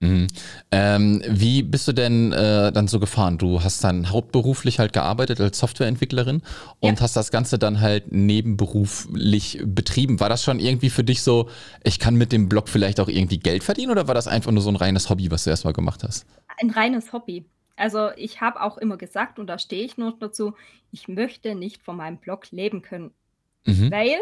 Mhm. 0.00 0.26
Ähm, 0.72 1.22
wie 1.28 1.62
bist 1.62 1.86
du 1.86 1.92
denn 1.92 2.32
äh, 2.32 2.72
dann 2.72 2.88
so 2.88 2.98
gefahren? 2.98 3.38
Du 3.38 3.62
hast 3.62 3.84
dann 3.84 4.10
hauptberuflich 4.10 4.80
halt 4.80 4.92
gearbeitet 4.92 5.40
als 5.40 5.60
Softwareentwicklerin 5.60 6.42
Ja. 6.82 6.90
und 6.90 7.00
hast 7.00 7.14
das 7.14 7.30
Ganze 7.30 7.56
dann 7.56 7.80
halt 7.80 8.10
nebenberuflich 8.10 9.60
betrieben. 9.64 10.18
War 10.18 10.28
das 10.28 10.42
schon 10.42 10.58
irgendwie 10.58 10.90
für 10.90 11.04
dich 11.04 11.22
so, 11.22 11.48
ich 11.84 12.00
kann 12.00 12.16
mit 12.16 12.32
dem 12.32 12.48
Blog 12.48 12.68
vielleicht 12.68 12.98
auch 12.98 13.08
irgendwie 13.08 13.38
Geld 13.38 13.62
verdienen 13.62 13.92
oder 13.92 14.08
war 14.08 14.14
das 14.14 14.26
einfach 14.26 14.50
nur 14.50 14.62
so 14.62 14.70
ein 14.70 14.76
reines 14.76 15.08
Hobby, 15.08 15.30
was 15.30 15.44
du 15.44 15.50
erstmal 15.50 15.72
gemacht 15.72 16.02
hast? 16.02 16.26
Ein 16.60 16.70
reines 16.70 17.12
Hobby. 17.12 17.46
Also, 17.76 18.10
ich 18.16 18.40
habe 18.40 18.60
auch 18.62 18.78
immer 18.78 18.96
gesagt 18.98 19.38
und 19.38 19.46
da 19.46 19.58
stehe 19.58 19.84
ich 19.84 19.96
noch 19.96 20.18
dazu, 20.18 20.54
ich 20.90 21.08
möchte 21.08 21.54
nicht 21.54 21.82
von 21.82 21.96
meinem 21.96 22.18
Blog 22.18 22.50
leben 22.50 22.82
können, 22.82 23.14
Mhm. 23.66 23.92
weil 23.92 24.18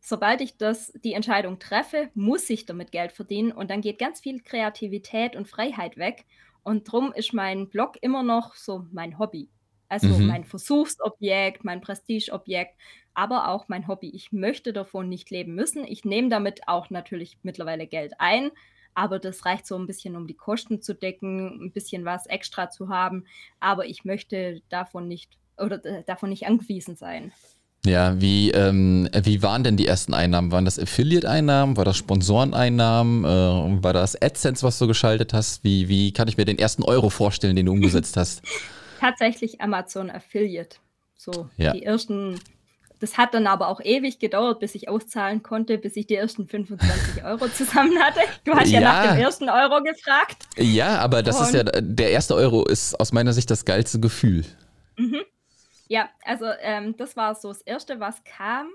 sobald 0.00 0.40
ich 0.40 0.56
das 0.58 0.92
die 1.04 1.14
Entscheidung 1.14 1.58
treffe, 1.58 2.10
muss 2.14 2.48
ich 2.50 2.66
damit 2.66 2.92
Geld 2.92 3.12
verdienen 3.12 3.52
und 3.52 3.70
dann 3.70 3.80
geht 3.82 3.98
ganz 3.98 4.20
viel 4.20 4.42
Kreativität 4.42 5.36
und 5.36 5.48
Freiheit 5.48 5.96
weg 5.96 6.26
und 6.62 6.90
drum 6.90 7.12
ist 7.12 7.32
mein 7.34 7.68
Blog 7.70 7.96
immer 8.02 8.22
noch 8.22 8.54
so 8.56 8.86
mein 8.92 9.18
Hobby. 9.18 9.50
Also 9.88 10.20
Mhm. 10.20 10.20
mein 10.20 10.44
Versuchsobjekt, 10.44 11.64
mein 11.64 11.80
Prestigeobjekt, 11.80 12.76
aber 13.14 13.48
auch 13.48 13.68
mein 13.68 13.88
Hobby. 13.88 14.10
Ich 14.14 14.32
möchte 14.32 14.72
davon 14.72 15.08
nicht 15.08 15.30
leben 15.30 15.54
müssen. 15.54 15.84
Ich 15.84 16.04
nehme 16.04 16.28
damit 16.30 16.68
auch 16.68 16.90
natürlich 16.90 17.38
mittlerweile 17.42 17.86
Geld 17.88 18.14
ein, 18.18 18.50
aber 19.00 19.18
das 19.18 19.46
reicht 19.46 19.66
so 19.66 19.76
ein 19.78 19.86
bisschen, 19.86 20.14
um 20.14 20.26
die 20.26 20.34
Kosten 20.34 20.82
zu 20.82 20.94
decken, 20.94 21.64
ein 21.64 21.72
bisschen 21.72 22.04
was 22.04 22.26
extra 22.26 22.68
zu 22.68 22.90
haben, 22.90 23.24
aber 23.58 23.86
ich 23.86 24.04
möchte 24.04 24.60
davon 24.68 25.08
nicht 25.08 25.38
oder, 25.56 25.82
äh, 25.86 26.02
davon 26.04 26.28
nicht 26.28 26.46
angewiesen 26.46 26.96
sein. 26.96 27.32
Ja, 27.86 28.20
wie, 28.20 28.50
ähm, 28.50 29.08
wie 29.22 29.42
waren 29.42 29.64
denn 29.64 29.78
die 29.78 29.86
ersten 29.86 30.12
Einnahmen? 30.12 30.52
Waren 30.52 30.66
das 30.66 30.78
Affiliate-Einnahmen? 30.78 31.78
War 31.78 31.86
das 31.86 31.96
Sponsoreneinnahmen? 31.96 33.24
Äh, 33.24 33.82
war 33.82 33.94
das 33.94 34.20
AdSense, 34.20 34.62
was 34.66 34.78
du 34.78 34.86
geschaltet 34.86 35.32
hast? 35.32 35.64
Wie, 35.64 35.88
wie 35.88 36.12
kann 36.12 36.28
ich 36.28 36.36
mir 36.36 36.44
den 36.44 36.58
ersten 36.58 36.82
Euro 36.82 37.08
vorstellen, 37.08 37.56
den 37.56 37.64
du 37.66 37.72
umgesetzt 37.72 38.18
hast? 38.18 38.42
Tatsächlich 39.00 39.62
Amazon 39.62 40.10
Affiliate. 40.10 40.76
So 41.16 41.48
Ja. 41.56 41.72
die 41.72 41.84
ersten 41.84 42.38
das 43.00 43.18
hat 43.18 43.34
dann 43.34 43.46
aber 43.46 43.68
auch 43.68 43.80
ewig 43.82 44.18
gedauert, 44.18 44.60
bis 44.60 44.74
ich 44.74 44.88
auszahlen 44.88 45.42
konnte, 45.42 45.78
bis 45.78 45.96
ich 45.96 46.06
die 46.06 46.14
ersten 46.14 46.46
25 46.46 47.24
Euro 47.24 47.48
zusammen 47.48 47.98
hatte. 48.02 48.20
Du 48.44 48.54
hast 48.54 48.70
ja 48.70 48.80
nach 48.80 49.04
Ja. 49.04 49.12
dem 49.12 49.20
ersten 49.20 49.48
Euro 49.48 49.82
gefragt. 49.82 50.44
Ja, 50.56 50.98
aber 50.98 51.22
das 51.22 51.40
ist 51.40 51.54
ja, 51.54 51.60
Und 51.60 51.70
der 51.98 52.10
erste 52.10 52.34
Euro 52.34 52.64
ist 52.64 52.98
aus 53.00 53.12
meiner 53.12 53.32
Sicht 53.32 53.50
das 53.50 53.64
geilste 53.64 53.98
Gefühl. 54.00 54.44
mhm. 54.96 55.22
Ja, 55.88 56.08
also, 56.24 56.44
ähm, 56.60 56.96
das 56.96 57.16
war 57.16 57.34
so 57.34 57.48
das 57.48 57.62
Erste, 57.62 57.98
was 57.98 58.22
kam. 58.22 58.68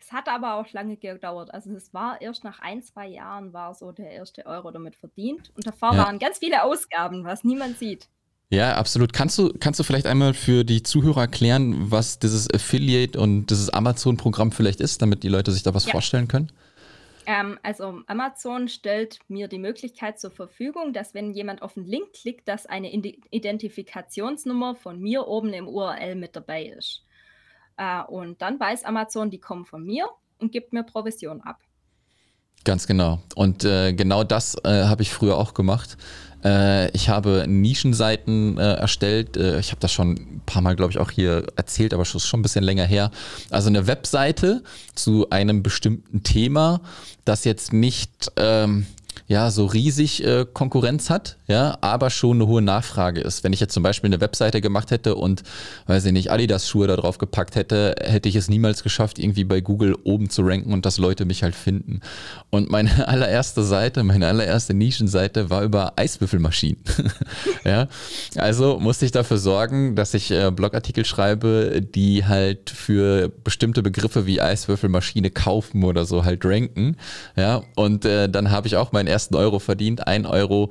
Es 0.00 0.12
hat 0.12 0.28
aber 0.28 0.54
auch 0.54 0.72
lange 0.72 0.96
gedauert. 0.96 1.52
Also, 1.52 1.74
es 1.74 1.92
war 1.92 2.22
erst 2.22 2.42
nach 2.42 2.58
ein 2.60 2.82
2 2.82 3.06
Jahren 3.08 3.52
war 3.52 3.74
so 3.74 3.92
der 3.92 4.10
erste 4.10 4.46
Euro 4.46 4.70
damit 4.70 4.96
verdient 4.96 5.52
und 5.54 5.66
davor 5.66 5.94
Ja. 5.94 6.04
waren 6.06 6.18
ganz 6.18 6.38
viele 6.38 6.62
Ausgaben, 6.62 7.24
was 7.24 7.44
niemand 7.44 7.76
sieht. 7.78 8.08
Ja, 8.52 8.74
absolut. 8.74 9.14
Kannst 9.14 9.38
du, 9.38 9.50
kannst 9.58 9.80
du 9.80 9.84
vielleicht 9.84 10.06
einmal 10.06 10.34
für 10.34 10.62
die 10.62 10.82
Zuhörer 10.82 11.22
erklären, 11.22 11.90
was 11.90 12.18
dieses 12.18 12.52
Affiliate 12.52 13.18
und 13.18 13.46
dieses 13.46 13.70
Amazon-Programm 13.70 14.52
vielleicht 14.52 14.82
ist, 14.82 15.00
damit 15.00 15.22
die 15.22 15.28
Leute 15.28 15.52
sich 15.52 15.62
da 15.62 15.72
was 15.72 15.86
Ja. 15.86 15.92
vorstellen 15.92 16.28
können? 16.28 16.52
Ähm, 17.24 17.58
also 17.62 18.02
Amazon 18.08 18.68
stellt 18.68 19.20
mir 19.28 19.48
die 19.48 19.58
Möglichkeit 19.58 20.20
zur 20.20 20.30
Verfügung, 20.30 20.92
dass 20.92 21.14
wenn 21.14 21.32
jemand 21.32 21.62
auf 21.62 21.78
'n 21.78 21.86
Link 21.86 22.12
klickt, 22.12 22.46
dass 22.46 22.66
eine 22.66 22.92
Identifikationsnummer 22.92 24.74
von 24.74 25.00
mir 25.00 25.26
oben 25.28 25.54
im 25.54 25.66
URL 25.66 26.14
mit 26.16 26.36
dabei 26.36 26.64
ist. 26.66 27.04
Äh, 27.78 28.02
und 28.02 28.42
dann 28.42 28.60
weiß 28.60 28.84
Amazon, 28.84 29.30
die 29.30 29.38
kommen 29.40 29.64
von 29.64 29.82
mir 29.82 30.08
und 30.38 30.52
gibt 30.52 30.74
mir 30.74 30.82
Provision 30.82 31.40
ab. 31.40 31.60
Ganz 32.64 32.86
genau. 32.86 33.20
Und 33.34 33.64
äh, 33.64 33.92
genau 33.92 34.22
das 34.24 34.56
äh, 34.64 34.84
habe 34.84 35.02
ich 35.02 35.10
früher 35.10 35.36
auch 35.36 35.54
gemacht. 35.54 35.96
Äh, 36.44 36.90
ich 36.90 37.08
habe 37.08 37.44
Nischenseiten 37.48 38.58
äh, 38.58 38.74
erstellt. 38.74 39.36
Äh, 39.36 39.58
ich 39.60 39.70
habe 39.70 39.80
das 39.80 39.92
schon 39.92 40.12
ein 40.12 40.42
paar 40.46 40.62
Mal, 40.62 40.76
glaube 40.76 40.92
ich, 40.92 40.98
auch 40.98 41.10
hier 41.10 41.46
erzählt, 41.56 41.94
aber 41.94 42.04
schon 42.04 42.20
schon 42.20 42.40
ein 42.40 42.42
bisschen 42.42 42.64
länger 42.64 42.84
her. 42.84 43.10
Also 43.50 43.68
eine 43.68 43.86
Webseite 43.86 44.62
zu 44.94 45.28
einem 45.30 45.62
bestimmten 45.62 46.22
Thema, 46.22 46.80
das 47.24 47.44
jetzt 47.44 47.72
nicht 47.72 48.30
ähm, 48.36 48.86
ja, 49.26 49.50
so 49.50 49.66
riesig 49.66 50.24
äh, 50.24 50.46
Konkurrenz 50.52 51.10
hat, 51.10 51.36
ja, 51.46 51.78
aber 51.80 52.10
schon 52.10 52.38
eine 52.38 52.46
hohe 52.46 52.62
Nachfrage 52.62 53.20
ist. 53.20 53.44
Wenn 53.44 53.52
ich 53.52 53.60
jetzt 53.60 53.72
zum 53.72 53.82
Beispiel 53.82 54.08
eine 54.08 54.20
Webseite 54.20 54.60
gemacht 54.60 54.90
hätte 54.90 55.14
und, 55.14 55.42
weiß 55.86 56.04
ich 56.06 56.12
nicht, 56.12 56.30
Adidas-Schuhe 56.30 56.86
da 56.86 56.96
drauf 56.96 57.18
gepackt 57.18 57.54
hätte, 57.54 57.94
hätte 58.00 58.28
ich 58.28 58.36
es 58.36 58.48
niemals 58.48 58.82
geschafft, 58.82 59.18
irgendwie 59.18 59.44
bei 59.44 59.60
Google 59.60 59.96
oben 60.04 60.30
zu 60.30 60.42
ranken 60.42 60.72
und 60.72 60.86
dass 60.86 60.98
Leute 60.98 61.24
mich 61.24 61.42
halt 61.42 61.54
finden. 61.54 62.00
Und 62.50 62.70
meine 62.70 63.08
allererste 63.08 63.62
Seite, 63.62 64.02
meine 64.02 64.26
allererste 64.26 64.74
Nischenseite 64.74 65.50
war 65.50 65.62
über 65.62 65.94
Eiswürfelmaschinen. 65.96 66.82
ja, 67.64 67.88
also 68.36 68.78
musste 68.78 69.04
ich 69.04 69.12
dafür 69.12 69.38
sorgen, 69.38 69.94
dass 69.94 70.14
ich 70.14 70.30
äh, 70.30 70.50
Blogartikel 70.50 71.04
schreibe, 71.04 71.80
die 71.82 72.24
halt 72.24 72.70
für 72.70 73.30
bestimmte 73.44 73.82
Begriffe 73.82 74.26
wie 74.26 74.40
Eiswürfelmaschine 74.40 75.30
kaufen 75.30 75.84
oder 75.84 76.04
so 76.04 76.24
halt 76.24 76.44
ranken. 76.44 76.96
Ja, 77.36 77.62
und 77.76 78.04
äh, 78.04 78.28
dann 78.28 78.50
habe 78.50 78.66
ich 78.66 78.76
auch 78.76 78.92
meinen 78.92 79.08
ersten 79.12 79.36
Euro 79.36 79.60
verdient. 79.60 80.06
1,84 80.08 80.28
Euro 80.30 80.70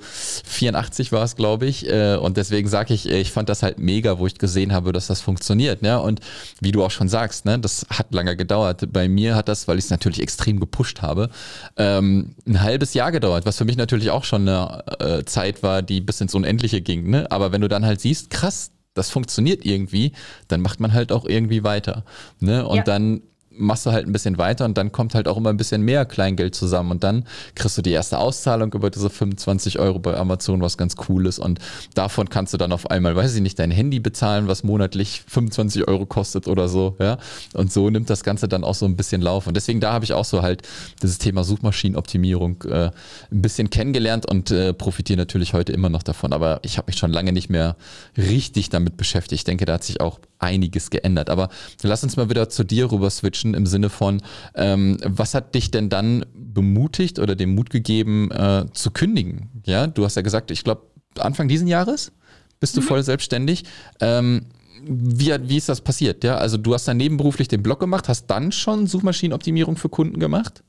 war 1.12 1.24
es, 1.24 1.36
glaube 1.36 1.66
ich. 1.68 1.88
Äh, 1.90 2.16
und 2.18 2.36
deswegen 2.38 2.68
sage 2.68 2.94
ich, 2.94 3.10
äh, 3.10 3.22
ich 3.22 3.32
fand 3.32 3.48
das 3.50 3.64
halt 3.64 3.80
mega, 3.80 4.20
wo 4.20 4.28
ich 4.28 4.38
gesehen 4.38 4.74
habe, 4.74 4.92
dass 4.92 5.08
das 5.08 5.22
funktioniert. 5.22 5.82
Ne? 5.82 6.02
Und 6.02 6.20
wie 6.60 6.72
du 6.72 6.84
auch 6.84 6.92
schon 6.92 7.08
sagst, 7.08 7.46
ne, 7.46 7.60
das 7.60 7.86
hat 7.90 8.14
lange 8.14 8.36
gedauert. 8.36 8.92
Bei 8.92 9.08
mir 9.08 9.36
hat 9.36 9.48
das, 9.48 9.68
weil 9.68 9.78
ich 9.78 9.86
es 9.86 9.92
natürlich 9.92 10.22
extrem 10.22 10.60
gepusht 10.60 11.02
habe, 11.02 11.30
ähm, 11.78 12.36
ein 12.48 12.62
halbes 12.62 12.94
Jahr 12.94 13.12
gedauert, 13.12 13.46
was 13.46 13.58
für 13.58 13.66
mich 13.66 13.78
natürlich 13.78 14.10
auch 14.12 14.24
schon 14.24 14.48
eine 14.48 14.84
äh, 15.00 15.24
Zeit 15.26 15.64
war, 15.64 15.82
die 15.82 16.02
bis 16.02 16.20
ins 16.22 16.36
Unendliche 16.36 16.82
ging. 16.82 17.10
Ne? 17.10 17.32
Aber 17.32 17.52
wenn 17.52 17.62
du 17.62 17.68
dann 17.70 17.86
halt 17.86 18.02
siehst, 18.02 18.30
krass, 18.30 18.72
das 18.94 19.10
funktioniert 19.10 19.66
irgendwie, 19.66 20.12
dann 20.50 20.60
macht 20.62 20.80
man 20.82 20.92
halt 20.94 21.12
auch 21.14 21.26
irgendwie 21.26 21.64
weiter. 21.64 22.04
Ne? 22.40 22.68
Und 22.68 22.78
Ja. 22.78 22.84
dann 22.84 23.22
machst 23.62 23.86
du 23.86 23.92
halt 23.92 24.08
ein 24.08 24.12
bisschen 24.12 24.38
weiter 24.38 24.66
und 24.66 24.78
dann 24.78 24.92
kommt 24.92 25.16
halt 25.16 25.28
auch 25.28 25.38
immer 25.38 25.50
ein 25.50 25.58
bisschen 25.58 25.82
mehr 25.82 26.06
Kleingeld 26.06 26.56
zusammen 26.56 26.92
und 26.92 27.04
dann 27.04 27.26
kriegst 27.56 27.78
du 27.78 27.82
die 27.82 27.92
erste 27.92 28.18
Auszahlung 28.18 28.74
über 28.74 28.90
diese 28.90 29.10
25 29.10 29.80
Euro 29.80 30.00
bei 30.00 30.16
Amazon, 30.16 30.62
was 30.62 30.78
ganz 30.78 30.96
cool 31.08 31.28
ist 31.28 31.40
und 31.40 31.60
davon 31.94 32.30
kannst 32.30 32.54
du 32.54 32.58
dann 32.58 32.72
auf 32.72 32.90
einmal, 32.90 33.16
weiß 33.16 33.36
ich 33.36 33.42
nicht, 33.42 33.60
dein 33.60 33.72
Handy 33.72 34.00
bezahlen, 34.00 34.48
was 34.48 34.64
monatlich 34.64 35.24
25 35.28 35.88
Euro 35.88 36.06
kostet 36.06 36.48
oder 36.48 36.68
so, 36.68 36.96
ja, 37.00 37.18
und 37.54 37.72
so 37.72 37.90
nimmt 37.90 38.10
das 38.10 38.24
Ganze 38.24 38.48
dann 38.48 38.64
auch 38.64 38.76
so 38.76 38.86
ein 38.86 38.96
bisschen 38.96 39.22
Lauf 39.22 39.48
und 39.48 39.56
deswegen 39.56 39.80
da 39.80 39.94
habe 39.94 40.06
ich 40.06 40.14
auch 40.14 40.26
so 40.26 40.42
halt 40.42 40.68
dieses 41.02 41.18
Thema 41.18 41.44
Suchmaschinenoptimierung 41.44 42.64
äh, 42.64 42.92
ein 43.32 43.42
bisschen 43.42 43.70
kennengelernt 43.70 44.26
und 44.26 44.52
äh, 44.52 44.74
profitiere 44.74 45.18
natürlich 45.18 45.54
heute 45.54 45.72
immer 45.72 45.90
noch 45.90 46.04
davon, 46.04 46.34
aber 46.34 46.60
ich 46.64 46.78
habe 46.78 46.88
mich 46.88 46.98
schon 46.98 47.12
lange 47.12 47.32
nicht 47.32 47.50
mehr 47.50 47.76
richtig 48.18 48.70
damit 48.70 48.98
beschäftigt. 48.98 49.42
Ich 49.42 49.44
denke, 49.44 49.66
da 49.66 49.74
hat 49.74 49.84
sich 49.84 50.02
auch 50.02 50.20
einiges 50.42 50.90
geändert, 50.90 51.30
aber 51.30 51.50
lass 51.84 52.04
uns 52.04 52.18
mal 52.18 52.30
wieder 52.30 52.50
zu 52.50 52.64
dir 52.64 52.92
rüber 52.92 53.10
switchen 53.10 53.54
im 53.54 53.66
Sinne 53.66 53.90
von, 53.90 54.22
ähm, 54.56 54.98
was 55.04 55.34
hat 55.34 55.56
dich 55.56 55.72
denn 55.72 55.90
dann 55.90 56.26
bemutigt 56.34 57.20
oder 57.20 57.36
den 57.36 57.56
Mut 57.56 57.70
gegeben, 57.70 58.32
äh, 58.32 58.66
zu 58.74 58.92
kündigen? 58.92 59.50
Ja, 59.66 59.88
du 59.88 60.04
hast 60.04 60.16
ja 60.16 60.22
gesagt, 60.22 60.52
ich 60.52 60.64
glaube, 60.64 60.88
Anfang 61.20 61.48
diesen 61.48 61.68
Jahres 61.68 62.12
bist 62.60 62.78
du 62.78 62.82
voll 62.82 63.04
selbstständig. 63.04 63.64
Ähm, 64.00 64.46
wie, 64.84 65.32
wie 65.48 65.58
ist 65.58 65.70
das 65.70 65.82
passiert? 65.82 66.24
Ja, 66.24 66.38
also 66.38 66.58
du 66.58 66.74
hast 66.74 66.88
dann 66.88 66.98
nebenberuflich 66.98 67.48
den 67.48 67.62
Blog 67.62 67.80
gemacht, 67.80 68.10
hast 68.10 68.28
dann 68.28 68.52
schon 68.52 68.88
Suchmaschinenoptimierung 68.88 69.78
für 69.78 69.90
Kunden 69.90 70.20
gemacht? 70.20 70.64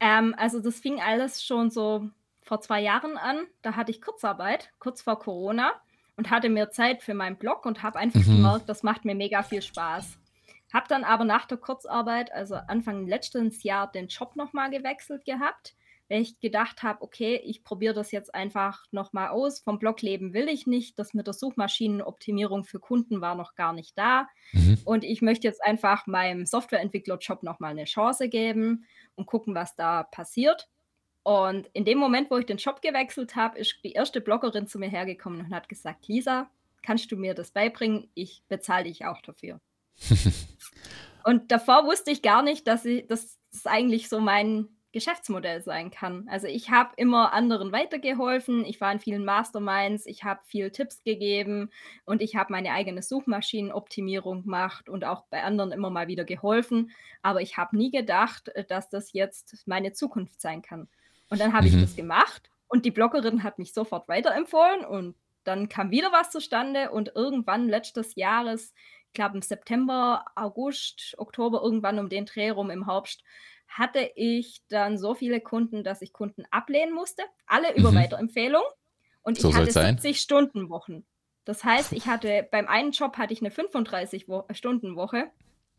Ähm, 0.00 0.34
also 0.38 0.60
das 0.60 0.80
fing 0.80 1.00
alles 1.00 1.42
schon 1.42 1.70
so 1.70 2.08
vor 2.42 2.60
2 2.60 2.80
Jahren 2.80 3.16
an. 3.18 3.46
Da 3.62 3.76
hatte 3.76 3.90
ich 3.90 4.00
Kurzarbeit, 4.00 4.70
kurz 4.78 5.02
vor 5.02 5.18
Corona 5.18 5.72
und 6.20 6.30
hatte 6.30 6.50
mehr 6.50 6.70
Zeit 6.70 7.02
für 7.02 7.14
meinen 7.14 7.38
Blog 7.38 7.64
und 7.66 7.82
habe 7.82 7.98
einfach 7.98 8.20
Mhm. 8.20 8.28
gemerkt, 8.28 8.68
das 8.68 8.82
macht 8.82 9.06
mir 9.06 9.14
mega 9.14 9.42
viel 9.42 9.62
Spaß. 9.62 10.18
Habe 10.72 10.86
dann 10.88 11.02
aber 11.04 11.24
nach 11.24 11.46
der 11.46 11.56
Kurzarbeit, 11.58 12.30
also 12.32 12.56
Anfang 12.56 13.06
letztes 13.06 13.62
Jahr, 13.62 13.90
den 13.90 14.08
Job 14.08 14.36
noch 14.36 14.52
mal 14.52 14.70
gewechselt 14.70 15.24
gehabt, 15.24 15.74
weil 16.10 16.20
ich 16.20 16.38
gedacht 16.40 16.82
habe: 16.82 17.02
„Okay, 17.02 17.40
ich 17.42 17.64
probiere 17.64 17.94
das 17.94 18.12
jetzt 18.12 18.34
einfach 18.34 18.84
noch 18.90 19.14
mal 19.14 19.30
aus. 19.30 19.60
Vom 19.60 19.78
Blog 19.78 20.02
leben 20.02 20.34
will 20.34 20.48
ich 20.50 20.66
nicht. 20.66 20.98
Das 20.98 21.14
mit 21.14 21.26
der 21.26 21.34
Suchmaschinenoptimierung 21.34 22.64
für 22.64 22.80
Kunden 22.80 23.22
war 23.22 23.34
noch 23.34 23.54
gar 23.54 23.72
nicht 23.72 23.96
da. 23.98 24.28
Mhm. 24.54 24.84
Und 24.84 25.04
ich 25.04 25.22
möchte 25.22 25.48
jetzt 25.48 25.64
einfach 25.64 26.06
meinem 26.06 26.46
Softwareentwicklerjob 26.46 27.42
noch 27.44 27.60
mal 27.60 27.74
'ne 27.74 27.84
Chance 27.86 28.28
geben 28.28 28.84
und 29.16 29.26
gucken, 29.26 29.54
was 29.54 29.74
da 29.76 30.02
passiert.“ 30.04 30.68
Und 31.22 31.68
in 31.72 31.84
dem 31.84 31.98
Moment, 31.98 32.30
wo 32.30 32.38
ich 32.38 32.46
den 32.46 32.56
Job 32.56 32.80
gewechselt 32.82 33.36
habe, 33.36 33.58
ist 33.58 33.76
die 33.84 33.92
erste 33.92 34.20
Bloggerin 34.20 34.66
zu 34.66 34.78
mir 34.78 34.88
hergekommen 34.88 35.40
und 35.40 35.54
hat 35.54 35.68
gesagt: 35.68 36.08
„Lisa, 36.08 36.50
kannst 36.82 37.12
du 37.12 37.16
mir 37.16 37.34
das 37.34 37.50
beibringen? 37.50 38.10
Ich 38.14 38.42
bezahle 38.48 38.84
dich 38.84 39.04
auch 39.04 39.20
dafür.“ 39.22 39.60
Und 41.24 41.52
davor 41.52 41.84
wusste 41.84 42.10
ich 42.10 42.22
gar 42.22 42.42
nicht, 42.42 42.66
dass 42.66 42.84
i 42.86 43.06
dass 43.06 43.38
das 43.52 43.66
eigentlich 43.66 44.08
so 44.08 44.20
mein 44.20 44.68
Geschäftsmodell 44.92 45.62
sein 45.62 45.90
kann. 45.90 46.26
Also, 46.28 46.48
ich 46.48 46.70
habe 46.70 46.92
immer 46.96 47.32
anderen 47.32 47.70
weitergeholfen. 47.72 48.64
Ich 48.64 48.80
war 48.80 48.90
in 48.90 48.98
vielen 48.98 49.24
Masterminds, 49.24 50.06
ich 50.06 50.24
habe 50.24 50.40
viel 50.44 50.70
Tipps 50.70 51.02
gegeben 51.04 51.70
und 52.04 52.22
ich 52.22 52.34
habe 52.34 52.52
meine 52.52 52.72
eigene 52.72 53.02
Suchmaschinenoptimierung 53.02 54.42
gemacht 54.42 54.88
und 54.88 55.04
auch 55.04 55.24
bei 55.30 55.44
anderen 55.44 55.70
immer 55.72 55.90
mal 55.90 56.08
wieder 56.08 56.24
geholfen. 56.24 56.90
Aber 57.22 57.40
ich 57.40 57.56
habe 57.56 57.76
nie 57.76 57.90
gedacht, 57.90 58.50
dass 58.68 58.88
das 58.88 59.12
jetzt 59.12 59.62
meine 59.66 59.92
Zukunft 59.92 60.40
sein 60.40 60.62
kann. 60.62 60.88
Und 61.30 61.38
dann 61.40 61.52
habe 61.54 61.68
ich 61.68 61.76
Mhm. 61.76 61.78
das 61.78 61.94
gemacht 61.96 62.50
und 62.68 62.84
die 62.84 62.90
Bloggerin 62.90 63.42
hat 63.44 63.58
mich 63.58 63.72
sofort 63.72 64.08
weiterempfohlen 64.08 64.84
und 64.84 65.16
dann 65.44 65.68
kam 65.68 65.90
wieder 65.90 66.12
was 66.12 66.30
zustande 66.30 66.90
und 66.90 67.12
irgendwann 67.14 67.68
letztes 67.68 68.14
Jahres, 68.16 68.74
ich 69.06 69.12
glaube 69.14 69.36
im 69.36 69.42
September, 69.42 70.24
August, 70.36 71.14
Oktober, 71.18 71.62
irgendwann 71.62 71.98
um 72.00 72.08
den 72.08 72.26
Dreh 72.26 72.50
rum 72.50 72.70
im 72.70 72.86
Herbst, 72.86 73.22
hatte 73.68 74.10
ich 74.16 74.62
dann 74.68 74.98
so 74.98 75.14
viele 75.14 75.40
Kunden, 75.40 75.84
dass 75.84 76.02
ich 76.02 76.12
Kunden 76.12 76.44
ablehnen 76.50 76.92
musste, 76.92 77.22
alle 77.46 77.74
über 77.76 77.94
Mhm. 77.94 77.94
Weiterempfehlung 77.94 78.62
und 79.22 79.38
So 79.38 79.50
ich 79.50 79.54
hatte 79.54 79.72
soll's 79.72 79.74
sein. 79.74 80.02
70 80.02 80.20
Stunden 80.20 80.68
Wochen. 80.68 81.06
Das 81.44 81.64
heißt, 81.64 81.92
ich 81.92 82.08
hatte 82.08 82.46
beim 82.50 82.66
einen 82.68 82.90
Job 82.92 83.16
hatte 83.18 83.32
ich 83.32 83.40
'ne 83.42 83.50
35 83.52 84.28
Wo 84.28 84.44
Stunden 84.52 84.96
Woche 84.96 85.30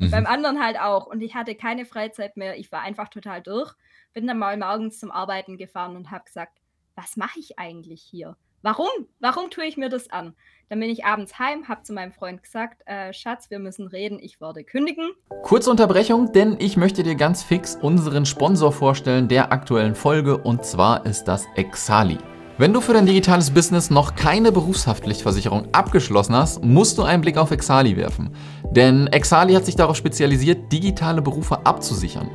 und 0.01 0.11
beim 0.11 0.23
Mhm. 0.23 0.29
anderen 0.29 0.63
halt 0.63 0.79
auch 0.79 1.05
und 1.07 1.21
ich 1.21 1.35
hatte 1.35 1.55
keine 1.55 1.85
Freizeit 1.85 2.37
mehr. 2.37 2.57
Ich 2.57 2.71
war 2.71 2.81
einfach 2.81 3.09
total 3.09 3.41
durch. 3.41 3.73
Bin 4.13 4.27
dann 4.27 4.39
mal 4.39 4.57
morgens 4.57 4.99
zum 4.99 5.11
Arbeiten 5.11 5.57
gefahren 5.57 5.95
und 5.95 6.11
habe 6.11 6.25
gesagt: 6.25 6.57
„Was 6.95 7.15
mache 7.17 7.39
ich 7.39 7.57
eigentlich 7.59 8.01
hier? 8.01 8.35
warum? 8.61 8.89
Warum 9.19 9.49
tue 9.49 9.65
ich 9.65 9.77
mir 9.77 9.89
das 9.89 10.09
an? 10.09 10.35
Dann 10.69 10.79
bin 10.79 10.89
ich 10.89 11.05
abends 11.05 11.39
heim, 11.39 11.67
habe 11.67 11.83
zu 11.83 11.93
meinem 11.93 12.13
Freund 12.13 12.43
gesagt, 12.43 12.81
äh, 12.85 13.13
Schatz, 13.13 13.49
wir 13.49 13.59
müssen 13.59 13.87
reden, 13.87 14.19
ich 14.19 14.39
werde 14.39 14.63
kündigen. 14.63 15.11
Kurze 15.43 15.69
Unterbrechung, 15.69 16.31
denn 16.31 16.57
ich 16.59 16.77
möchte 16.77 17.03
dir 17.03 17.15
ganz 17.15 17.43
fix 17.43 17.75
unseren 17.75 18.25
Sponsor 18.25 18.71
vorstellen 18.71 19.27
der 19.27 19.51
aktuellen 19.51 19.95
Folge 19.95 20.37
und 20.37 20.65
zwar 20.65 21.05
ist 21.05 21.25
das 21.25 21.45
Exali. 21.55 22.17
Wenn 22.61 22.73
du 22.73 22.79
für 22.79 22.93
dein 22.93 23.07
digitales 23.07 23.49
Business 23.49 23.89
noch 23.89 24.13
keine 24.13 24.51
Berufshaftpflichtversicherung 24.51 25.69
abgeschlossen 25.71 26.35
hast, 26.35 26.63
musst 26.63 26.95
du 26.99 27.01
einen 27.01 27.23
Blick 27.23 27.35
auf 27.39 27.49
Exali 27.49 27.97
werfen. 27.97 28.29
Denn 28.69 29.07
Exali 29.07 29.55
hat 29.55 29.65
sich 29.65 29.75
darauf 29.75 29.95
spezialisiert, 29.95 30.71
digitale 30.71 31.23
Berufe 31.23 31.65
abzusichern. 31.65 32.29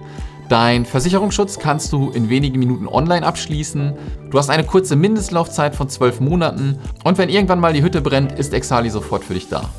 Dein 0.49 0.85
Versicherungsschutz 0.85 1.61
kannst 1.61 1.93
du 1.93 2.11
in 2.11 2.29
wenigen 2.29 2.59
Minuten 2.59 2.89
online 2.89 3.25
abschließen. 3.25 3.93
Du 4.29 4.37
hast 4.37 4.51
eine 4.51 4.65
kurze 4.65 4.97
Mindestlaufzeit 4.97 5.77
von 5.77 5.89
12 5.89 6.19
Monaten 6.19 6.77
und 7.05 7.19
wenn 7.19 7.29
irgendwann 7.29 7.61
mal 7.61 7.73
die 7.73 7.83
Hütte 7.83 8.01
brennt, 8.01 8.33
ist 8.33 8.53
Exali 8.53 8.91
sofort 8.91 9.23
für 9.23 9.35
dich 9.35 9.49
da. 9.49 9.71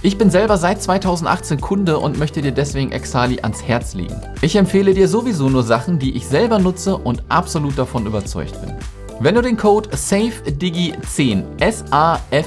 Ich 0.00 0.16
bin 0.16 0.30
selber 0.30 0.56
seit 0.56 0.80
2018 0.80 1.60
Kunde 1.60 1.98
und 1.98 2.18
möchte 2.18 2.40
dir 2.40 2.52
deswegen 2.52 2.90
Exali 2.90 3.40
ans 3.42 3.62
Herz 3.62 3.92
legen. 3.92 4.18
Ich 4.40 4.56
empfehle 4.56 4.94
dir 4.94 5.08
sowieso 5.08 5.50
nur 5.50 5.62
Sachen, 5.62 5.98
die 5.98 6.16
ich 6.16 6.26
selber 6.26 6.58
nutze 6.58 6.96
und 6.96 7.22
absolut 7.28 7.76
davon 7.76 8.06
überzeugt 8.06 8.58
bin. 8.62 8.72
Wenn 9.22 9.34
du 9.34 9.42
den 9.42 9.58
Code 9.58 9.90
SAFEDIGI10 9.90 11.60
S-A-F-E-D-I-G-I 11.60 12.42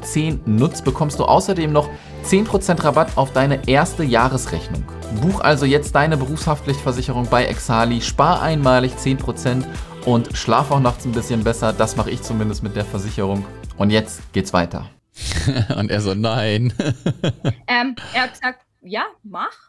10 0.00 0.40
nutzt, 0.46 0.84
bekommst 0.84 1.20
du 1.20 1.24
außerdem 1.24 1.72
noch 1.72 1.88
10% 2.24 2.82
Rabatt 2.82 3.16
auf 3.16 3.32
deine 3.32 3.68
erste 3.68 4.02
Jahresrechnung. 4.02 4.82
Buch 5.22 5.38
also 5.42 5.64
jetzt 5.64 5.94
deine 5.94 6.16
Berufshaftpflichtversicherung 6.16 7.28
bei 7.28 7.44
Exali, 7.44 8.00
spar 8.00 8.42
einmalig 8.42 8.94
10% 8.94 9.64
und 10.04 10.36
schlaf 10.36 10.72
auch 10.72 10.80
nachts 10.80 11.04
ein 11.04 11.12
bisschen 11.12 11.44
besser. 11.44 11.72
Das 11.72 11.94
mache 11.94 12.10
ich 12.10 12.22
zumindest 12.22 12.64
mit 12.64 12.74
der 12.74 12.84
Versicherung. 12.84 13.44
Und 13.76 13.90
jetzt 13.90 14.32
geht's 14.32 14.52
weiter. 14.52 14.90
und 15.76 15.88
er 15.88 16.00
so, 16.00 16.14
nein. 16.14 16.72
ähm, 17.68 17.94
er 18.12 18.22
hat 18.22 18.32
gesagt, 18.32 18.66
ja, 18.82 19.04
mach 19.22 19.67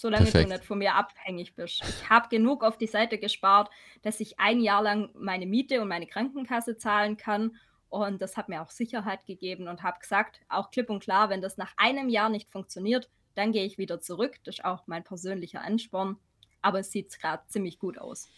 solange 0.00 0.24
Perfekt. 0.24 0.44
du 0.46 0.54
nicht 0.54 0.64
von 0.64 0.78
mir 0.78 0.94
abhängig 0.94 1.54
bist. 1.54 1.82
Ich 1.86 2.08
habe 2.08 2.28
genug 2.28 2.64
auf 2.64 2.78
die 2.78 2.86
Seite 2.86 3.18
gespart, 3.18 3.70
dass 4.02 4.20
ich 4.20 4.40
ein 4.40 4.60
Jahr 4.60 4.82
lang 4.82 5.10
meine 5.14 5.44
Miete 5.44 5.82
und 5.82 5.88
meine 5.88 6.06
Krankenkasse 6.06 6.78
zahlen 6.78 7.18
kann. 7.18 7.56
Und 7.90 8.22
das 8.22 8.36
hat 8.36 8.48
mir 8.48 8.62
auch 8.62 8.70
Sicherheit 8.70 9.26
gegeben 9.26 9.68
und 9.68 9.82
habe 9.82 10.00
gesagt, 10.00 10.40
auch 10.48 10.70
klipp 10.70 10.88
und 10.88 11.02
klar, 11.02 11.28
wenn 11.28 11.42
das 11.42 11.58
nach 11.58 11.74
einem 11.76 12.08
Jahr 12.08 12.30
nicht 12.30 12.50
funktioniert, 12.50 13.10
dann 13.34 13.52
gehe 13.52 13.64
ich 13.64 13.76
wieder 13.76 14.00
zurück. 14.00 14.36
Das 14.44 14.56
ist 14.56 14.64
auch 14.64 14.86
mein 14.86 15.04
persönlicher 15.04 15.60
Ansporn 15.60 16.16
aber 16.62 16.80
es 16.80 16.92
sieht 16.92 17.18
gerade 17.18 17.42
ziemlich 17.48 17.78
gut 17.78 17.98
aus. 17.98 18.28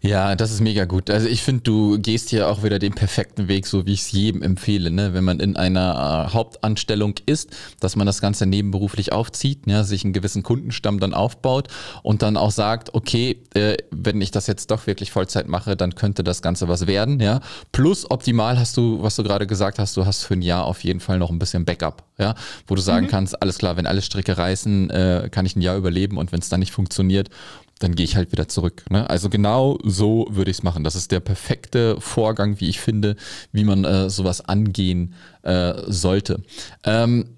Ja, 0.00 0.34
das 0.34 0.50
ist 0.50 0.60
mega 0.60 0.84
gut. 0.84 1.10
Also 1.10 1.28
ich 1.28 1.42
finde, 1.42 1.62
du 1.62 1.98
gehst 1.98 2.30
hier 2.30 2.48
auch 2.48 2.62
wieder 2.62 2.78
den 2.78 2.94
perfekten 2.94 3.48
Weg, 3.48 3.66
so 3.66 3.86
wie 3.86 3.92
ich 3.92 4.00
es 4.00 4.12
jedem 4.12 4.42
empfehle. 4.42 4.90
Ne? 4.90 5.12
Wenn 5.12 5.24
man 5.24 5.40
in 5.40 5.56
einer 5.56 6.26
äh, 6.28 6.32
Hauptanstellung 6.32 7.14
ist, 7.26 7.54
dass 7.80 7.96
man 7.96 8.06
das 8.06 8.20
Ganze 8.20 8.46
nebenberuflich 8.46 9.12
aufzieht, 9.12 9.66
ja, 9.66 9.84
sich 9.84 10.04
einen 10.04 10.12
gewissen 10.12 10.42
Kundenstamm 10.42 11.00
dann 11.00 11.12
aufbaut 11.12 11.68
und 12.02 12.22
dann 12.22 12.36
auch 12.36 12.50
sagt, 12.50 12.94
okay, 12.94 13.42
äh, 13.54 13.76
wenn 13.90 14.20
ich 14.20 14.30
das 14.30 14.46
jetzt 14.46 14.70
doch 14.70 14.86
wirklich 14.86 15.10
Vollzeit 15.10 15.48
mache, 15.48 15.76
dann 15.76 15.94
könnte 15.94 16.24
das 16.24 16.40
Ganze 16.40 16.68
was 16.68 16.86
werden. 16.86 17.20
Ja? 17.20 17.40
Plus 17.72 18.10
optimal 18.10 18.58
hast 18.58 18.76
du, 18.76 19.02
was 19.02 19.16
du 19.16 19.22
gerade 19.22 19.46
gesagt 19.46 19.78
hast, 19.78 19.96
du 19.96 20.06
hast 20.06 20.24
für 20.24 20.34
ein 20.34 20.42
Jahr 20.42 20.64
auf 20.64 20.82
jeden 20.84 21.00
Fall 21.00 21.18
noch 21.18 21.30
ein 21.30 21.38
bisschen 21.38 21.64
Backup, 21.64 22.04
ja? 22.18 22.34
wo 22.66 22.74
du 22.74 22.80
sagen 22.80 23.06
mhm. 23.06 23.10
kannst, 23.10 23.42
alles 23.42 23.58
klar, 23.58 23.76
wenn 23.76 23.86
alle 23.86 24.02
Stricke 24.02 24.38
reißen, 24.38 24.90
äh, 24.90 25.28
kann 25.30 25.44
ich 25.44 25.56
ein 25.56 25.60
Jahr 25.60 25.76
überleben 25.76 26.16
und 26.16 26.32
wenn 26.32 26.40
es 26.40 26.48
dann 26.48 26.60
nicht 26.60 26.72
funktioniert, 26.72 27.28
dann 27.78 27.94
gehe 27.94 28.04
ich 28.04 28.16
halt 28.16 28.32
wieder 28.32 28.48
zurück. 28.48 28.84
Ne? 28.90 29.08
Also 29.08 29.28
genau 29.28 29.78
so 29.82 30.26
würde 30.30 30.50
ich 30.50 30.58
es 30.58 30.62
machen. 30.62 30.84
Das 30.84 30.94
ist 30.94 31.12
der 31.12 31.20
perfekte 31.20 32.00
Vorgang, 32.00 32.60
wie 32.60 32.68
ich 32.68 32.80
finde, 32.80 33.16
wie 33.52 33.64
man 33.64 33.84
äh, 33.84 34.08
sowas 34.08 34.40
angehen 34.40 35.14
äh, 35.42 35.74
sollte. 35.86 36.42
Ähm, 36.84 37.36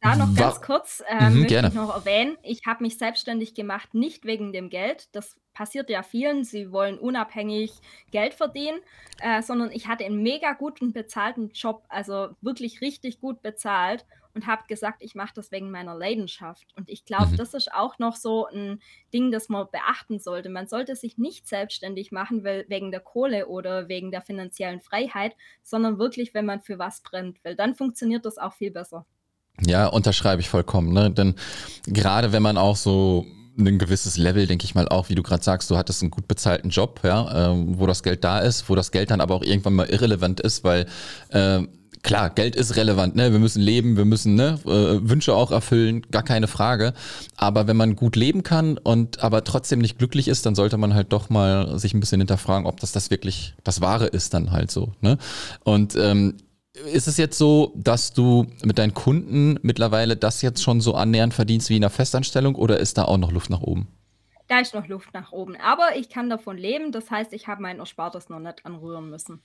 da 0.00 0.16
noch 0.16 0.34
ganz 0.34 0.62
kurz 0.62 1.02
äh, 1.06 1.28
mhm, 1.28 1.40
möchte 1.40 1.48
gerne. 1.48 1.68
ich 1.68 1.74
noch 1.74 1.94
erwähnen, 1.94 2.38
ich 2.42 2.62
habe 2.66 2.82
mich 2.82 2.96
selbstständig 2.96 3.54
gemacht, 3.54 3.92
nicht 3.92 4.24
wegen 4.24 4.52
dem 4.52 4.70
Geld. 4.70 5.14
Das 5.14 5.36
passiert 5.52 5.90
ja 5.90 6.02
vielen, 6.02 6.44
sie 6.44 6.72
wollen 6.72 6.98
unabhängig 6.98 7.72
Geld 8.10 8.32
verdienen, 8.32 8.78
äh, 9.20 9.42
sondern 9.42 9.70
ich 9.70 9.86
hatte 9.86 10.06
einen 10.06 10.22
mega 10.22 10.54
guten 10.54 10.94
bezahlten 10.94 11.50
Job, 11.50 11.84
also 11.88 12.28
wirklich 12.40 12.80
richtig 12.80 13.20
gut 13.20 13.42
bezahlt 13.42 14.06
und 14.36 14.46
habe 14.46 14.62
gesagt, 14.68 15.02
ich 15.02 15.14
mache 15.14 15.32
das 15.34 15.50
wegen 15.50 15.70
meiner 15.70 15.94
Leidenschaft. 15.94 16.66
Und 16.76 16.90
ich 16.90 17.06
glaube, 17.06 17.32
mhm. 17.32 17.36
das 17.38 17.54
ist 17.54 17.72
auch 17.72 17.98
noch 17.98 18.14
so 18.14 18.46
ein 18.46 18.80
Ding, 19.12 19.32
das 19.32 19.48
man 19.48 19.66
beachten 19.72 20.20
sollte. 20.20 20.50
Man 20.50 20.68
sollte 20.68 20.94
sich 20.94 21.16
nicht 21.16 21.48
selbstständig 21.48 22.12
machen 22.12 22.44
weil, 22.44 22.66
wegen 22.68 22.90
der 22.90 23.00
Kohle 23.00 23.48
oder 23.48 23.88
wegen 23.88 24.10
der 24.10 24.20
finanziellen 24.20 24.82
Freiheit, 24.82 25.34
sondern 25.62 25.98
wirklich, 25.98 26.34
wenn 26.34 26.44
man 26.44 26.60
für 26.60 26.78
was 26.78 27.00
brennt, 27.00 27.38
weil 27.44 27.56
dann 27.56 27.74
funktioniert 27.74 28.26
das 28.26 28.36
auch 28.36 28.52
viel 28.52 28.70
besser. 28.70 29.06
Ja, 29.66 29.86
unterschreibe 29.86 30.42
ich 30.42 30.50
vollkommen. 30.50 30.92
Ne? 30.92 31.10
Denn 31.10 31.34
gerade 31.86 32.32
wenn 32.32 32.42
man 32.42 32.58
auch 32.58 32.76
so 32.76 33.24
ein 33.58 33.78
gewisses 33.78 34.18
Level, 34.18 34.46
denke 34.46 34.66
ich 34.66 34.74
mal 34.74 34.86
auch, 34.86 35.08
wie 35.08 35.14
du 35.14 35.22
gerade 35.22 35.42
sagst, 35.42 35.70
du 35.70 35.78
hattest 35.78 36.02
einen 36.02 36.10
gut 36.10 36.28
bezahlten 36.28 36.68
Job, 36.68 37.00
ja, 37.02 37.52
äh, 37.52 37.64
wo 37.68 37.86
das 37.86 38.02
Geld 38.02 38.22
da 38.22 38.40
ist, 38.40 38.68
wo 38.68 38.74
das 38.74 38.90
Geld 38.90 39.10
dann 39.10 39.22
aber 39.22 39.34
auch 39.34 39.42
irgendwann 39.42 39.72
mal 39.72 39.88
irrelevant 39.88 40.40
ist, 40.40 40.62
weil 40.62 40.86
äh, 41.30 41.62
klar, 42.06 42.30
Geld 42.30 42.54
ist 42.54 42.76
relevant, 42.76 43.16
ne? 43.16 43.32
Wir 43.32 43.40
müssen 43.40 43.60
leben, 43.60 43.96
wir 43.96 44.04
müssen 44.04 44.36
ne, 44.36 44.60
äh, 44.64 45.08
Wünsche 45.08 45.34
auch 45.34 45.50
erfüllen, 45.50 46.02
gar 46.12 46.22
keine 46.22 46.46
Frage. 46.46 46.94
Aber 47.36 47.66
wenn 47.66 47.76
man 47.76 47.96
gut 47.96 48.14
leben 48.14 48.44
kann 48.44 48.78
und 48.78 49.22
aber 49.24 49.42
trotzdem 49.42 49.80
nicht 49.80 49.98
glücklich 49.98 50.28
ist, 50.28 50.46
dann 50.46 50.54
sollte 50.54 50.78
man 50.78 50.94
halt 50.94 51.12
doch 51.12 51.30
mal 51.30 51.78
sich 51.80 51.94
ein 51.94 52.00
bisschen 52.00 52.20
hinterfragen, 52.20 52.66
ob 52.66 52.78
das 52.78 52.92
das 52.92 53.10
wirklich 53.10 53.54
das 53.64 53.80
Wahre 53.80 54.06
ist 54.06 54.34
dann 54.34 54.52
halt 54.52 54.70
so. 54.70 54.92
Ne? 55.00 55.18
Und 55.64 55.96
ähm, 55.96 56.36
ist 56.92 57.08
es 57.08 57.16
jetzt 57.16 57.38
so, 57.38 57.72
dass 57.74 58.12
du 58.12 58.46
mit 58.62 58.78
deinen 58.78 58.94
Kunden 58.94 59.58
mittlerweile 59.62 60.16
das 60.16 60.42
jetzt 60.42 60.62
schon 60.62 60.80
so 60.80 60.94
annähernd 60.94 61.34
verdienst 61.34 61.70
wie 61.70 61.76
in 61.76 61.82
einer 61.82 61.90
Festanstellung 61.90 62.54
oder 62.54 62.78
ist 62.78 62.98
da 62.98 63.04
auch 63.06 63.18
noch 63.18 63.32
Luft 63.32 63.50
nach 63.50 63.62
oben? 63.62 63.88
Da 64.48 64.60
ist 64.60 64.74
noch 64.74 64.86
Luft 64.86 65.12
nach 65.12 65.32
oben. 65.32 65.56
Aber 65.56 65.96
ich 65.96 66.08
kann 66.08 66.30
davon 66.30 66.56
leben. 66.56 66.92
Das 66.92 67.10
heißt, 67.10 67.32
ich 67.32 67.48
habe 67.48 67.62
mein 67.62 67.80
Erspartes 67.80 68.28
noch 68.28 68.38
nicht 68.38 68.64
anrühren 68.64 69.10
müssen. 69.10 69.40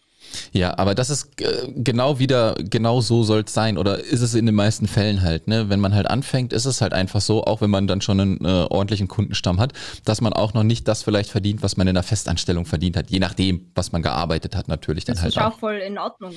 Ja, 0.52 0.78
aber 0.78 0.94
das 0.94 1.10
ist 1.10 1.42
äh, 1.42 1.72
genau 1.76 2.20
wieder, 2.20 2.56
genau 2.60 3.02
so 3.02 3.24
soll 3.24 3.42
es 3.46 3.54
sein. 3.54 3.80
Oder 3.80 4.00
ist 4.00 4.22
es 4.22 4.36
in 4.36 4.46
den 4.46 4.54
meisten 4.54 4.88
Fällen 4.88 5.22
halt, 5.24 5.48
ne? 5.48 5.70
Wenn 5.70 5.80
man 5.80 5.96
halt 5.96 6.08
anfängt, 6.08 6.54
ist 6.54 6.66
es 6.66 6.82
halt 6.82 6.94
einfach 6.94 7.22
so, 7.22 7.44
auch 7.46 7.62
wenn 7.62 7.72
man 7.72 7.88
dann 7.88 8.02
schon 8.02 8.20
einen 8.20 8.46
äh, 8.46 8.68
ordentlichen 8.70 9.08
Kundenstamm 9.08 9.60
hat, 9.60 9.74
dass 10.06 10.22
man 10.22 10.34
auch 10.34 10.54
noch 10.54 10.64
nicht 10.64 10.88
das 10.88 11.02
vielleicht 11.02 11.32
verdient, 11.32 11.64
was 11.64 11.78
man 11.78 11.88
in 11.88 11.96
der 11.96 12.04
Festanstellung 12.04 12.66
verdient 12.66 12.96
hat. 12.96 13.10
Je 13.10 13.20
nachdem, 13.20 13.72
was 13.74 13.92
man 13.92 14.04
gearbeitet 14.04 14.56
hat, 14.56 14.68
natürlich 14.68 15.06
dann 15.06 15.16
das 15.16 15.24
halt. 15.24 15.36
Das 15.36 15.44
ist 15.44 15.52
auch 15.52 15.60
voll 15.60 15.78
in 15.78 15.98
Ordnung. 15.98 16.36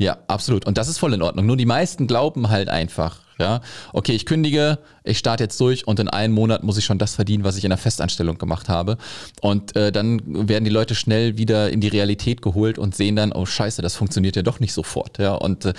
Ja, 0.00 0.16
absolut. 0.28 0.66
Und 0.66 0.78
das 0.78 0.88
ist 0.88 0.96
voll 0.96 1.12
in 1.12 1.20
Ordnung. 1.20 1.44
Nur 1.44 1.58
die 1.58 1.66
meisten 1.66 2.06
glauben 2.06 2.48
halt 2.48 2.70
einfach, 2.70 3.20
ja, 3.38 3.60
okay, 3.92 4.12
ich 4.12 4.24
kündige, 4.24 4.78
ich 5.04 5.18
starte 5.18 5.44
jetzt 5.44 5.60
durch 5.60 5.86
und 5.86 5.98
in 5.98 6.08
einem 6.08 6.34
Monat 6.34 6.62
muss 6.62 6.76
ich 6.76 6.84
schon 6.84 6.98
das 6.98 7.14
verdienen, 7.14 7.44
was 7.44 7.56
ich 7.56 7.64
in 7.64 7.70
der 7.70 7.78
Festanstellung 7.78 8.38
gemacht 8.38 8.68
habe. 8.68 8.98
Und 9.40 9.74
äh, 9.76 9.92
dann 9.92 10.48
werden 10.48 10.64
die 10.64 10.70
Leute 10.70 10.94
schnell 10.94 11.38
wieder 11.38 11.70
in 11.70 11.80
die 11.80 11.88
Realität 11.88 12.42
geholt 12.42 12.78
und 12.78 12.94
sehen 12.94 13.16
dann, 13.16 13.32
oh 13.32 13.46
scheiße, 13.46 13.82
das 13.82 13.96
funktioniert 13.96 14.36
ja 14.36 14.42
doch 14.42 14.60
nicht 14.60 14.72
sofort. 14.72 15.18
Ja, 15.18 15.34
und 15.34 15.64
äh, 15.64 15.72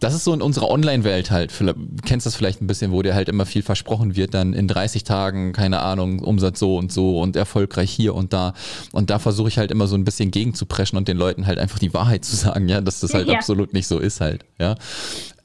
das 0.00 0.14
ist 0.14 0.24
so 0.24 0.34
in 0.34 0.42
unserer 0.42 0.70
Online-Welt 0.70 1.30
halt, 1.30 1.52
du 1.58 1.74
kennst 2.04 2.26
das 2.26 2.34
vielleicht 2.34 2.60
ein 2.60 2.66
bisschen, 2.66 2.92
wo 2.92 3.02
dir 3.02 3.14
halt 3.14 3.28
immer 3.28 3.46
viel 3.46 3.62
versprochen 3.62 4.16
wird, 4.16 4.34
dann 4.34 4.52
in 4.52 4.68
30 4.68 5.04
Tagen, 5.04 5.52
keine 5.52 5.80
Ahnung, 5.80 6.20
Umsatz 6.20 6.58
so 6.58 6.76
und 6.76 6.92
so 6.92 7.20
und 7.20 7.36
erfolgreich 7.36 7.90
hier 7.90 8.14
und 8.14 8.32
da. 8.32 8.54
Und 8.92 9.10
da 9.10 9.18
versuche 9.18 9.48
ich 9.48 9.58
halt 9.58 9.70
immer 9.70 9.86
so 9.86 9.96
ein 9.96 10.04
bisschen 10.04 10.30
gegenzupreschen 10.30 10.98
und 10.98 11.08
den 11.08 11.16
Leuten 11.16 11.46
halt 11.46 11.58
einfach 11.58 11.78
die 11.78 11.94
Wahrheit 11.94 12.24
zu 12.24 12.36
sagen, 12.36 12.68
ja, 12.68 12.80
dass 12.80 13.00
das 13.00 13.14
halt 13.14 13.28
ja. 13.28 13.34
absolut 13.34 13.72
nicht 13.72 13.86
so 13.86 13.98
ist 13.98 14.20
halt. 14.20 14.44
Ja. 14.58 14.76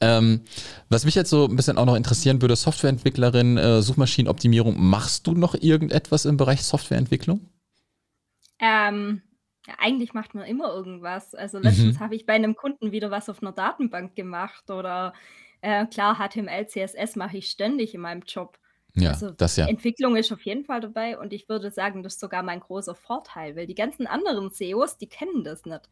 Ähm, 0.00 0.40
was 0.88 1.04
mich 1.04 1.14
jetzt 1.14 1.30
so 1.30 1.46
ein 1.46 1.56
bisschen 1.56 1.78
auch 1.78 1.86
noch 1.86 1.94
interessieren 1.94 2.42
würde, 2.42 2.56
Softwareentwicklerin, 3.22 3.58
äh, 3.58 3.82
Suchmaschinenoptimierung, 3.82 4.76
machst 4.78 5.26
du 5.26 5.32
noch 5.32 5.54
irgendetwas 5.54 6.24
im 6.24 6.36
Bereich 6.36 6.62
Softwareentwicklung? 6.62 7.48
Ähm, 8.58 9.22
ja, 9.66 9.74
eigentlich 9.78 10.12
macht 10.14 10.34
man 10.34 10.44
immer 10.44 10.72
irgendwas. 10.72 11.34
Also 11.34 11.58
letztens 11.58 11.98
mhm. 11.98 12.00
habe 12.00 12.14
ich 12.16 12.26
bei 12.26 12.34
einem 12.34 12.56
Kunden 12.56 12.92
wieder 12.92 13.10
was 13.10 13.28
auf 13.28 13.42
einer 13.42 13.52
Datenbank 13.52 14.16
gemacht 14.16 14.70
oder 14.70 15.12
äh, 15.60 15.86
klar, 15.86 16.16
HTML, 16.16 16.66
CSS 16.66 17.16
mache 17.16 17.38
ich 17.38 17.48
ständig 17.48 17.94
in 17.94 18.00
meinem 18.00 18.22
Job. 18.26 18.58
Ja, 18.94 19.10
also 19.10 19.30
das 19.30 19.56
ja. 19.56 19.66
Entwicklung 19.66 20.16
ist 20.16 20.32
auf 20.32 20.42
jeden 20.42 20.64
Fall 20.64 20.80
dabei 20.80 21.18
und 21.18 21.32
ich 21.32 21.48
würde 21.48 21.70
sagen, 21.70 22.02
das 22.02 22.14
ist 22.14 22.20
sogar 22.20 22.42
mein 22.42 22.60
großer 22.60 22.94
Vorteil, 22.94 23.56
weil 23.56 23.66
die 23.66 23.74
ganzen 23.74 24.06
anderen 24.06 24.50
SEOs, 24.50 24.98
die 24.98 25.08
kennen 25.08 25.44
das 25.44 25.64
nicht. 25.64 25.88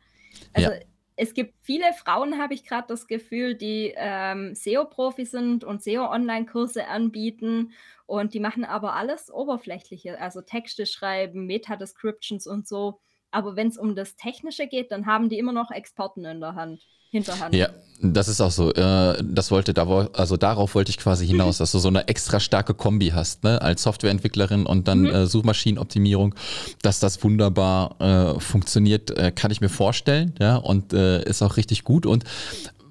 Also 0.52 0.70
ja 0.70 0.78
es 1.20 1.34
gibt 1.34 1.54
viele 1.60 1.92
Frauen, 1.92 2.38
habe 2.38 2.54
ich 2.54 2.64
gerade 2.64 2.86
das 2.88 3.06
Gefühl, 3.06 3.54
die 3.54 3.92
ähm, 3.94 4.54
SEO-Profi 4.54 5.26
sind 5.26 5.64
und 5.64 5.82
SEO-Online-Kurse 5.82 6.86
anbieten 6.88 7.72
und 8.06 8.32
die 8.32 8.40
machen 8.40 8.64
aber 8.64 8.94
alles 8.94 9.30
Oberflächliche, 9.30 10.18
also 10.18 10.40
Texte 10.40 10.86
schreiben, 10.86 11.44
Meta-Descriptions 11.44 12.46
und 12.46 12.66
so. 12.66 13.02
Aber 13.30 13.56
wenn 13.56 13.68
es 13.68 13.78
um 13.78 13.94
das 13.94 14.16
Technische 14.16 14.66
geht, 14.66 14.90
dann 14.90 15.06
haben 15.06 15.28
die 15.28 15.38
immer 15.38 15.52
noch 15.52 15.70
Experten 15.70 16.24
in 16.24 16.40
der 16.40 16.54
Hand. 16.54 16.80
Hinterhand. 17.12 17.56
Ja, 17.56 17.70
das 18.00 18.28
ist 18.28 18.40
auch 18.40 18.52
so. 18.52 18.72
Äh, 18.72 19.20
das 19.24 19.50
wollte 19.50 19.74
da, 19.74 19.84
also 20.12 20.36
darauf 20.36 20.76
wollte 20.76 20.90
ich 20.90 20.98
quasi 20.98 21.26
hinaus, 21.26 21.58
dass 21.58 21.72
du 21.72 21.80
so 21.80 21.88
eine 21.88 22.06
extra 22.06 22.38
starke 22.38 22.72
Kombi 22.72 23.08
hast, 23.08 23.42
ne? 23.42 23.60
als 23.60 23.82
Softwareentwicklerin 23.82 24.64
und 24.64 24.86
dann 24.86 25.00
mhm. 25.00 25.06
äh, 25.06 25.26
Suchmaschinenoptimierung, 25.26 26.36
dass 26.82 27.00
das 27.00 27.22
wunderbar 27.24 27.96
äh, 28.00 28.38
funktioniert, 28.38 29.10
äh, 29.18 29.32
kann 29.32 29.50
ich 29.50 29.60
mir 29.60 29.68
vorstellen, 29.68 30.34
ja, 30.38 30.54
und 30.54 30.92
äh, 30.92 31.24
ist 31.24 31.42
auch 31.42 31.56
richtig 31.56 31.82
gut. 31.82 32.06
Und 32.06 32.22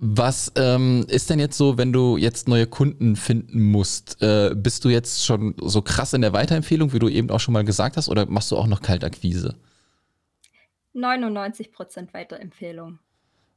was 0.01 0.51
ähm, 0.55 1.05
ist 1.07 1.29
denn 1.29 1.39
jetzt 1.39 1.57
so, 1.57 1.77
wenn 1.77 1.93
du 1.93 2.17
jetzt 2.17 2.49
neue 2.49 2.67
Kunden 2.67 3.15
finden 3.15 3.71
musst? 3.71 4.21
Äh, 4.21 4.53
bist 4.53 4.83
du 4.83 4.89
jetzt 4.89 5.25
schon 5.25 5.55
so 5.61 5.81
krass 5.81 6.11
in 6.11 6.21
der 6.21 6.33
Weiterempfehlung, 6.33 6.91
wie 6.91 6.99
du 6.99 7.07
eben 7.07 7.29
auch 7.29 7.39
schon 7.39 7.53
mal 7.53 7.63
gesagt 7.63 7.95
hast, 7.95 8.09
oder 8.09 8.25
machst 8.25 8.51
du 8.51 8.57
auch 8.57 8.67
noch 8.67 8.81
Kaltakquise? 8.81 9.55
99% 11.03 12.13
Weiterempfehlung. 12.13 12.99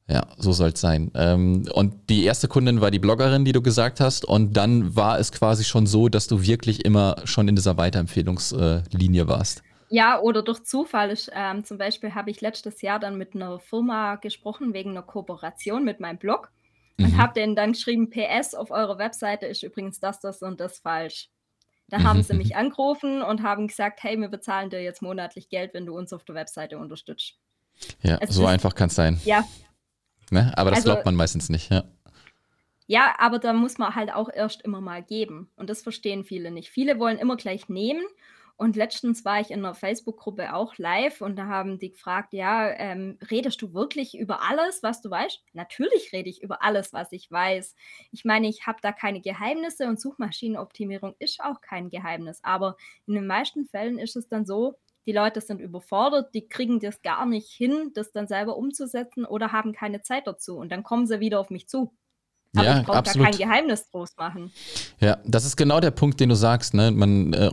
Ja, 0.08 0.26
so 0.36 0.52
soll 0.52 0.70
es 0.70 0.80
sein. 0.80 1.10
Ähm, 1.14 1.68
und 1.72 2.10
die 2.10 2.24
erste 2.24 2.48
Kundin 2.48 2.80
war 2.80 2.90
die 2.90 2.98
Bloggerin, 2.98 3.44
die 3.44 3.52
du 3.52 3.62
gesagt 3.62 4.00
hast. 4.00 4.24
Und 4.24 4.56
dann 4.56 4.96
war 4.96 5.18
es 5.18 5.32
quasi 5.32 5.64
schon 5.64 5.86
so, 5.86 6.08
dass 6.08 6.26
du 6.26 6.42
wirklich 6.42 6.84
immer 6.84 7.16
schon 7.24 7.48
in 7.48 7.54
dieser 7.56 7.76
Weiterempfehlungslinie 7.76 9.28
warst. 9.28 9.62
Ja, 9.88 10.18
oder 10.20 10.42
durch 10.42 10.64
Zufall. 10.64 11.12
Ich, 11.12 11.28
ähm, 11.34 11.64
zum 11.64 11.78
Beispiel 11.78 12.14
habe 12.14 12.30
ich 12.30 12.40
letztes 12.40 12.82
Jahr 12.82 12.98
dann 12.98 13.16
mit 13.16 13.34
einer 13.34 13.58
Firma 13.60 14.16
gesprochen 14.16 14.74
wegen 14.74 14.90
einer 14.90 15.02
Kooperation 15.02 15.84
mit 15.84 16.00
meinem 16.00 16.18
Blog 16.18 16.50
und 16.98 17.12
mhm. 17.12 17.18
habe 17.18 17.34
denen 17.34 17.54
dann 17.54 17.72
geschrieben, 17.72 18.10
PS, 18.10 18.54
auf 18.54 18.70
eurer 18.70 18.98
Webseite 18.98 19.46
ist 19.46 19.62
übrigens 19.62 20.00
das, 20.00 20.20
das 20.20 20.42
und 20.42 20.60
das 20.60 20.78
falsch. 20.78 21.28
Da 21.92 22.02
haben 22.02 22.22
sie 22.22 22.34
mich 22.34 22.56
angerufen 22.56 23.22
und 23.22 23.42
haben 23.42 23.68
gesagt, 23.68 24.02
hey, 24.02 24.18
wir 24.18 24.28
bezahlen 24.28 24.70
dir 24.70 24.82
jetzt 24.82 25.02
monatlich 25.02 25.48
Geld, 25.48 25.74
wenn 25.74 25.86
du 25.86 25.96
uns 25.96 26.12
auf 26.12 26.24
der 26.24 26.34
Webseite 26.34 26.78
unterstützt. 26.78 27.34
Ja, 28.02 28.18
es 28.20 28.34
so 28.34 28.42
ist, 28.42 28.48
einfach 28.48 28.74
kann 28.74 28.88
es 28.88 28.94
sein. 28.94 29.20
Ja, 29.24 29.44
Ne? 30.32 30.50
Aber 30.56 30.70
das 30.70 30.78
also, 30.78 30.92
glaubt 30.92 31.04
man 31.04 31.14
meistens 31.14 31.50
nicht, 31.50 31.70
ja. 31.70 31.84
Ja, 32.86 33.14
aber 33.18 33.38
da 33.38 33.52
muss 33.52 33.76
man 33.76 33.94
halt 33.94 34.12
auch 34.12 34.30
erst 34.32 34.62
immer 34.62 34.80
mal 34.80 35.02
geben. 35.02 35.50
Und 35.56 35.68
das 35.68 35.82
verstehen 35.82 36.24
viele 36.24 36.50
nicht. 36.50 36.70
Viele 36.70 36.98
wollen 36.98 37.18
immer 37.18 37.36
gleich 37.36 37.68
nehmen. 37.68 38.02
Und 38.56 38.76
letztens 38.76 39.24
war 39.24 39.40
ich 39.40 39.50
in 39.50 39.60
einer 39.60 39.74
Facebook-Gruppe 39.74 40.54
auch 40.54 40.76
live 40.78 41.20
und 41.20 41.36
da 41.36 41.46
haben 41.46 41.78
die 41.78 41.90
gefragt, 41.90 42.32
ja, 42.32 42.70
ähm, 42.70 43.18
redest 43.30 43.60
du 43.62 43.74
wirklich 43.74 44.16
über 44.16 44.42
alles, 44.42 44.82
was 44.82 45.00
du 45.00 45.10
weißt? 45.10 45.42
Natürlich 45.52 46.12
rede 46.12 46.30
ich 46.30 46.42
über 46.42 46.62
alles, 46.62 46.92
was 46.92 47.12
ich 47.12 47.30
weiß. 47.30 47.74
Ich 48.10 48.24
meine, 48.24 48.48
ich 48.48 48.66
habe 48.66 48.78
da 48.82 48.92
keine 48.92 49.20
Geheimnisse 49.20 49.86
und 49.86 50.00
Suchmaschinenoptimierung 50.00 51.14
ist 51.18 51.40
auch 51.40 51.60
kein 51.60 51.90
Geheimnis. 51.90 52.40
Aber 52.42 52.76
in 53.06 53.14
den 53.14 53.26
meisten 53.26 53.66
Fällen 53.66 53.98
ist 53.98 54.16
es 54.16 54.28
dann 54.28 54.46
so, 54.46 54.78
die 55.06 55.12
Leute 55.12 55.40
sind 55.40 55.60
überfordert, 55.60 56.32
die 56.34 56.48
kriegen 56.48 56.78
das 56.78 57.02
gar 57.02 57.26
nicht 57.26 57.50
hin, 57.50 57.90
das 57.94 58.12
dann 58.12 58.28
selber 58.28 58.56
umzusetzen 58.56 59.24
oder 59.24 59.50
haben 59.52 59.72
keine 59.72 60.02
Zeit 60.02 60.26
dazu. 60.26 60.56
Und 60.56 60.70
dann 60.70 60.84
kommen 60.84 61.06
sie 61.06 61.20
wieder 61.20 61.40
auf 61.40 61.50
mich 61.50 61.68
zu. 61.68 61.92
Aber 62.54 62.66
ja, 62.66 62.80
ich 62.80 62.86
brauche 62.86 63.02
da 63.02 63.12
kein 63.12 63.36
Geheimnis 63.36 63.88
draus 63.90 64.10
machen. 64.18 64.50
Ja, 65.00 65.16
das 65.24 65.46
ist 65.46 65.56
genau 65.56 65.80
der 65.80 65.90
Punkt, 65.90 66.20
den 66.20 66.28
du 66.28 66.34
sagst. 66.34 66.74
Ne? 66.74 66.90
Man, 66.90 67.32
äh, 67.32 67.50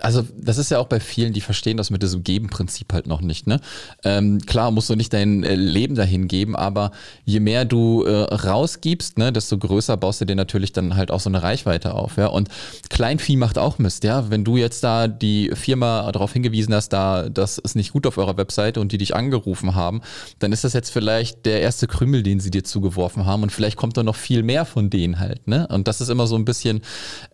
also 0.00 0.24
das 0.36 0.56
ist 0.56 0.70
ja 0.70 0.78
auch 0.78 0.86
bei 0.86 1.00
vielen, 1.00 1.34
die 1.34 1.42
verstehen 1.42 1.76
das 1.76 1.90
mit 1.90 2.02
diesem 2.02 2.24
Geben-Prinzip 2.24 2.92
halt 2.92 3.06
noch 3.06 3.20
nicht. 3.20 3.46
Ne? 3.46 3.60
Ähm, 4.04 4.38
klar 4.40 4.70
musst 4.70 4.88
du 4.88 4.94
nicht 4.94 5.12
dein 5.12 5.44
äh, 5.44 5.54
Leben 5.54 5.94
dahin 5.94 6.28
geben, 6.28 6.56
aber 6.56 6.92
je 7.24 7.40
mehr 7.40 7.66
du 7.66 8.04
äh, 8.04 8.22
rausgibst, 8.34 9.18
ne, 9.18 9.32
desto 9.32 9.58
größer 9.58 9.96
baust 9.96 10.20
du 10.22 10.24
dir 10.24 10.36
natürlich 10.36 10.72
dann 10.72 10.96
halt 10.96 11.10
auch 11.10 11.20
so 11.20 11.28
eine 11.28 11.42
Reichweite 11.42 11.94
auf. 11.94 12.16
Ja? 12.16 12.28
Und 12.28 12.48
Kleinvieh 12.88 13.36
macht 13.36 13.58
auch 13.58 13.78
Mist. 13.78 14.02
Ja? 14.04 14.30
Wenn 14.30 14.44
du 14.44 14.56
jetzt 14.56 14.82
da 14.82 15.08
die 15.08 15.50
Firma 15.54 16.10
darauf 16.10 16.32
hingewiesen 16.32 16.74
hast, 16.74 16.90
da 16.90 17.28
das 17.28 17.58
ist 17.58 17.76
nicht 17.76 17.92
gut 17.92 18.06
auf 18.06 18.16
eurer 18.16 18.36
Webseite 18.38 18.80
und 18.80 18.92
die 18.92 18.98
dich 18.98 19.14
angerufen 19.14 19.74
haben, 19.74 20.00
dann 20.38 20.52
ist 20.52 20.64
das 20.64 20.72
jetzt 20.72 20.90
vielleicht 20.90 21.44
der 21.44 21.60
erste 21.60 21.86
Krümel, 21.86 22.22
den 22.22 22.40
sie 22.40 22.50
dir 22.50 22.64
zugeworfen 22.64 23.26
haben 23.26 23.42
und 23.42 23.52
vielleicht 23.52 23.76
kommt 23.76 23.96
da 23.96 24.02
noch 24.02 24.16
viel 24.16 24.37
viel 24.38 24.44
mehr 24.44 24.64
von 24.64 24.88
denen 24.88 25.18
halt. 25.18 25.48
Ne? 25.48 25.66
Und 25.68 25.88
das 25.88 26.00
ist 26.00 26.10
immer 26.10 26.28
so 26.28 26.36
ein 26.36 26.44
bisschen, 26.44 26.82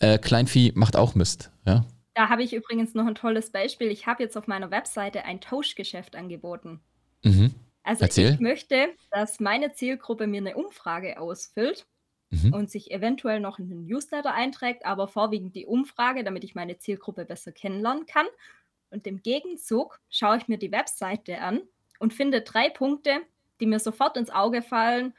äh, 0.00 0.16
Kleinvieh 0.16 0.72
macht 0.74 0.96
auch 0.96 1.14
Mist. 1.14 1.50
Ja? 1.66 1.84
Da 2.14 2.30
habe 2.30 2.42
ich 2.42 2.54
übrigens 2.54 2.94
noch 2.94 3.06
ein 3.06 3.14
tolles 3.14 3.50
Beispiel. 3.50 3.88
Ich 3.88 4.06
habe 4.06 4.22
jetzt 4.22 4.38
auf 4.38 4.46
meiner 4.46 4.70
Webseite 4.70 5.24
ein 5.24 5.42
Tauschgeschäft 5.42 6.16
angeboten. 6.16 6.80
Mhm. 7.22 7.54
Also 7.82 8.04
Erzähl. 8.04 8.32
ich 8.32 8.40
möchte, 8.40 8.88
dass 9.10 9.38
meine 9.38 9.72
Zielgruppe 9.72 10.26
mir 10.26 10.40
eine 10.40 10.56
Umfrage 10.56 11.20
ausfüllt 11.20 11.84
mhm. 12.30 12.54
und 12.54 12.70
sich 12.70 12.90
eventuell 12.90 13.40
noch 13.40 13.58
in 13.58 13.68
den 13.68 13.84
Newsletter 13.84 14.32
einträgt, 14.32 14.86
aber 14.86 15.06
vorwiegend 15.06 15.54
die 15.54 15.66
Umfrage, 15.66 16.24
damit 16.24 16.42
ich 16.42 16.54
meine 16.54 16.78
Zielgruppe 16.78 17.26
besser 17.26 17.52
kennenlernen 17.52 18.06
kann. 18.06 18.26
Und 18.88 19.06
im 19.06 19.20
Gegenzug 19.20 20.00
schaue 20.08 20.38
ich 20.38 20.48
mir 20.48 20.56
die 20.56 20.72
Webseite 20.72 21.42
an 21.42 21.60
und 21.98 22.14
finde 22.14 22.40
drei 22.40 22.70
Punkte, 22.70 23.20
die 23.60 23.66
mir 23.66 23.78
sofort 23.78 24.16
ins 24.16 24.30
Auge 24.30 24.62
fallen 24.62 25.12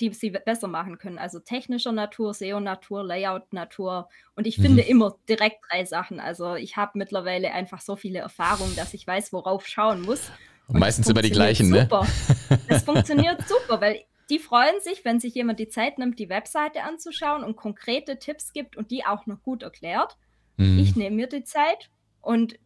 die 0.00 0.12
sie 0.12 0.30
besser 0.30 0.68
machen 0.68 0.98
können. 0.98 1.18
Also 1.18 1.38
technischer 1.38 1.92
Natur, 1.92 2.34
SEO-Natur, 2.34 3.04
Layout-Natur. 3.04 4.08
Und 4.34 4.46
ich 4.46 4.58
mhm. 4.58 4.62
finde 4.62 4.82
immer 4.82 5.16
direkt 5.28 5.60
drei 5.70 5.84
Sachen. 5.84 6.20
Also 6.20 6.54
ich 6.54 6.76
habe 6.76 6.92
mittlerweile 6.94 7.52
einfach 7.52 7.80
so 7.80 7.96
viele 7.96 8.20
Erfahrungen, 8.20 8.74
dass 8.76 8.94
ich 8.94 9.06
weiß, 9.06 9.32
worauf 9.32 9.66
schauen 9.66 10.02
muss. 10.02 10.30
Und 10.68 10.78
Meistens 10.80 11.08
immer 11.08 11.22
die 11.22 11.30
gleichen, 11.30 11.70
ne? 11.70 11.82
super. 11.82 12.06
ne? 12.48 12.60
Das 12.68 12.84
funktioniert 12.84 13.46
super, 13.48 13.80
weil 13.80 14.04
die 14.30 14.38
freuen 14.38 14.80
sich, 14.80 15.04
wenn 15.04 15.20
sich 15.20 15.34
jemand 15.34 15.58
die 15.58 15.68
Zeit 15.68 15.98
nimmt, 15.98 16.18
die 16.18 16.28
Webseite 16.28 16.84
anzuschauen 16.84 17.44
und 17.44 17.56
konkrete 17.56 18.18
Tipps 18.18 18.52
gibt 18.52 18.76
und 18.76 18.90
die 18.90 19.04
auch 19.04 19.26
noch 19.26 19.42
gut 19.42 19.62
erklärt. 19.62 20.16
Mhm. 20.56 20.78
Ich 20.78 20.96
nehme 20.96 21.16
mir 21.16 21.26
die 21.26 21.44
Zeit 21.44 21.90
und 22.20 22.58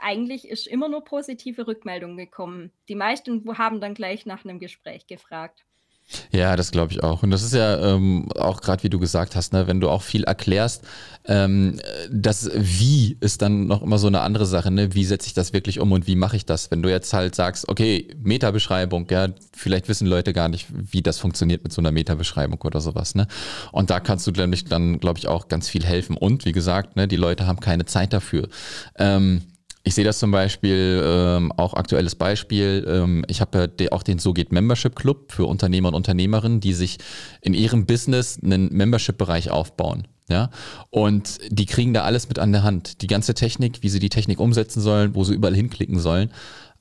eigentlich 0.00 0.48
ist 0.48 0.66
immer 0.66 0.88
nur 0.88 1.04
positive 1.04 1.66
Rückmeldung 1.66 2.16
gekommen. 2.16 2.72
Die 2.88 2.94
meisten 2.94 3.44
haben 3.58 3.80
dann 3.80 3.94
gleich 3.94 4.24
nach 4.24 4.44
einem 4.44 4.58
Gespräch 4.58 5.06
gefragt. 5.06 5.64
Ja, 6.32 6.56
das 6.56 6.70
glaube 6.72 6.92
ich 6.92 7.02
auch. 7.02 7.22
Und 7.22 7.30
das 7.30 7.42
ist 7.42 7.54
ja 7.54 7.94
ähm, 7.94 8.28
auch 8.32 8.60
gerade, 8.60 8.82
wie 8.82 8.90
du 8.90 8.98
gesagt 8.98 9.36
hast, 9.36 9.52
ne, 9.52 9.66
wenn 9.66 9.80
du 9.80 9.88
auch 9.88 10.02
viel 10.02 10.24
erklärst, 10.24 10.84
ähm, 11.26 11.78
das 12.10 12.50
Wie 12.54 13.16
ist 13.20 13.42
dann 13.42 13.66
noch 13.66 13.82
immer 13.82 13.98
so 13.98 14.06
eine 14.06 14.20
andere 14.20 14.46
Sache. 14.46 14.70
Ne? 14.70 14.94
Wie 14.94 15.04
setze 15.04 15.26
ich 15.26 15.34
das 15.34 15.52
wirklich 15.52 15.78
um 15.78 15.92
und 15.92 16.06
wie 16.06 16.16
mache 16.16 16.36
ich 16.36 16.46
das? 16.46 16.70
Wenn 16.70 16.82
du 16.82 16.88
jetzt 16.88 17.12
halt 17.12 17.34
sagst, 17.34 17.68
okay, 17.68 18.08
Meta-Beschreibung, 18.22 19.06
ja, 19.10 19.28
vielleicht 19.54 19.88
wissen 19.88 20.06
Leute 20.06 20.32
gar 20.32 20.48
nicht, 20.48 20.66
wie 20.70 21.02
das 21.02 21.18
funktioniert 21.18 21.62
mit 21.62 21.72
so 21.72 21.82
einer 21.82 21.92
Meta-Beschreibung 21.92 22.60
oder 22.62 22.80
sowas. 22.80 23.14
Ne? 23.14 23.26
Und 23.70 23.90
da 23.90 24.00
kannst 24.00 24.26
du 24.26 24.30
nämlich 24.30 24.64
dann, 24.64 24.98
glaube 24.98 25.18
ich, 25.18 25.28
auch 25.28 25.48
ganz 25.48 25.68
viel 25.68 25.84
helfen. 25.84 26.16
Und 26.16 26.44
wie 26.44 26.52
gesagt, 26.52 26.96
ne, 26.96 27.06
die 27.06 27.16
Leute 27.16 27.46
haben 27.46 27.60
keine 27.60 27.84
Zeit 27.84 28.12
dafür. 28.12 28.48
Ähm, 28.98 29.42
ich 29.82 29.94
sehe 29.94 30.04
das 30.04 30.18
zum 30.18 30.30
Beispiel, 30.30 31.02
ähm, 31.04 31.52
auch 31.52 31.74
aktuelles 31.74 32.14
Beispiel, 32.14 32.84
ähm, 32.86 33.24
ich 33.28 33.40
habe 33.40 33.72
ja 33.80 33.92
auch 33.92 34.02
den 34.02 34.18
So 34.18 34.32
geht 34.32 34.52
Membership 34.52 34.94
Club 34.94 35.32
für 35.32 35.46
Unternehmer 35.46 35.88
und 35.88 35.94
Unternehmerinnen, 35.94 36.60
die 36.60 36.74
sich 36.74 36.98
in 37.40 37.54
ihrem 37.54 37.86
Business 37.86 38.38
einen 38.42 38.72
Membership-Bereich 38.72 39.50
aufbauen. 39.50 40.06
Ja, 40.28 40.50
und 40.90 41.38
die 41.48 41.66
kriegen 41.66 41.92
da 41.92 42.04
alles 42.04 42.28
mit 42.28 42.38
an 42.38 42.52
der 42.52 42.62
Hand. 42.62 43.02
Die 43.02 43.08
ganze 43.08 43.34
Technik, 43.34 43.82
wie 43.82 43.88
sie 43.88 43.98
die 43.98 44.10
Technik 44.10 44.38
umsetzen 44.38 44.80
sollen, 44.80 45.16
wo 45.16 45.24
sie 45.24 45.34
überall 45.34 45.56
hinklicken 45.56 45.98
sollen. 45.98 46.30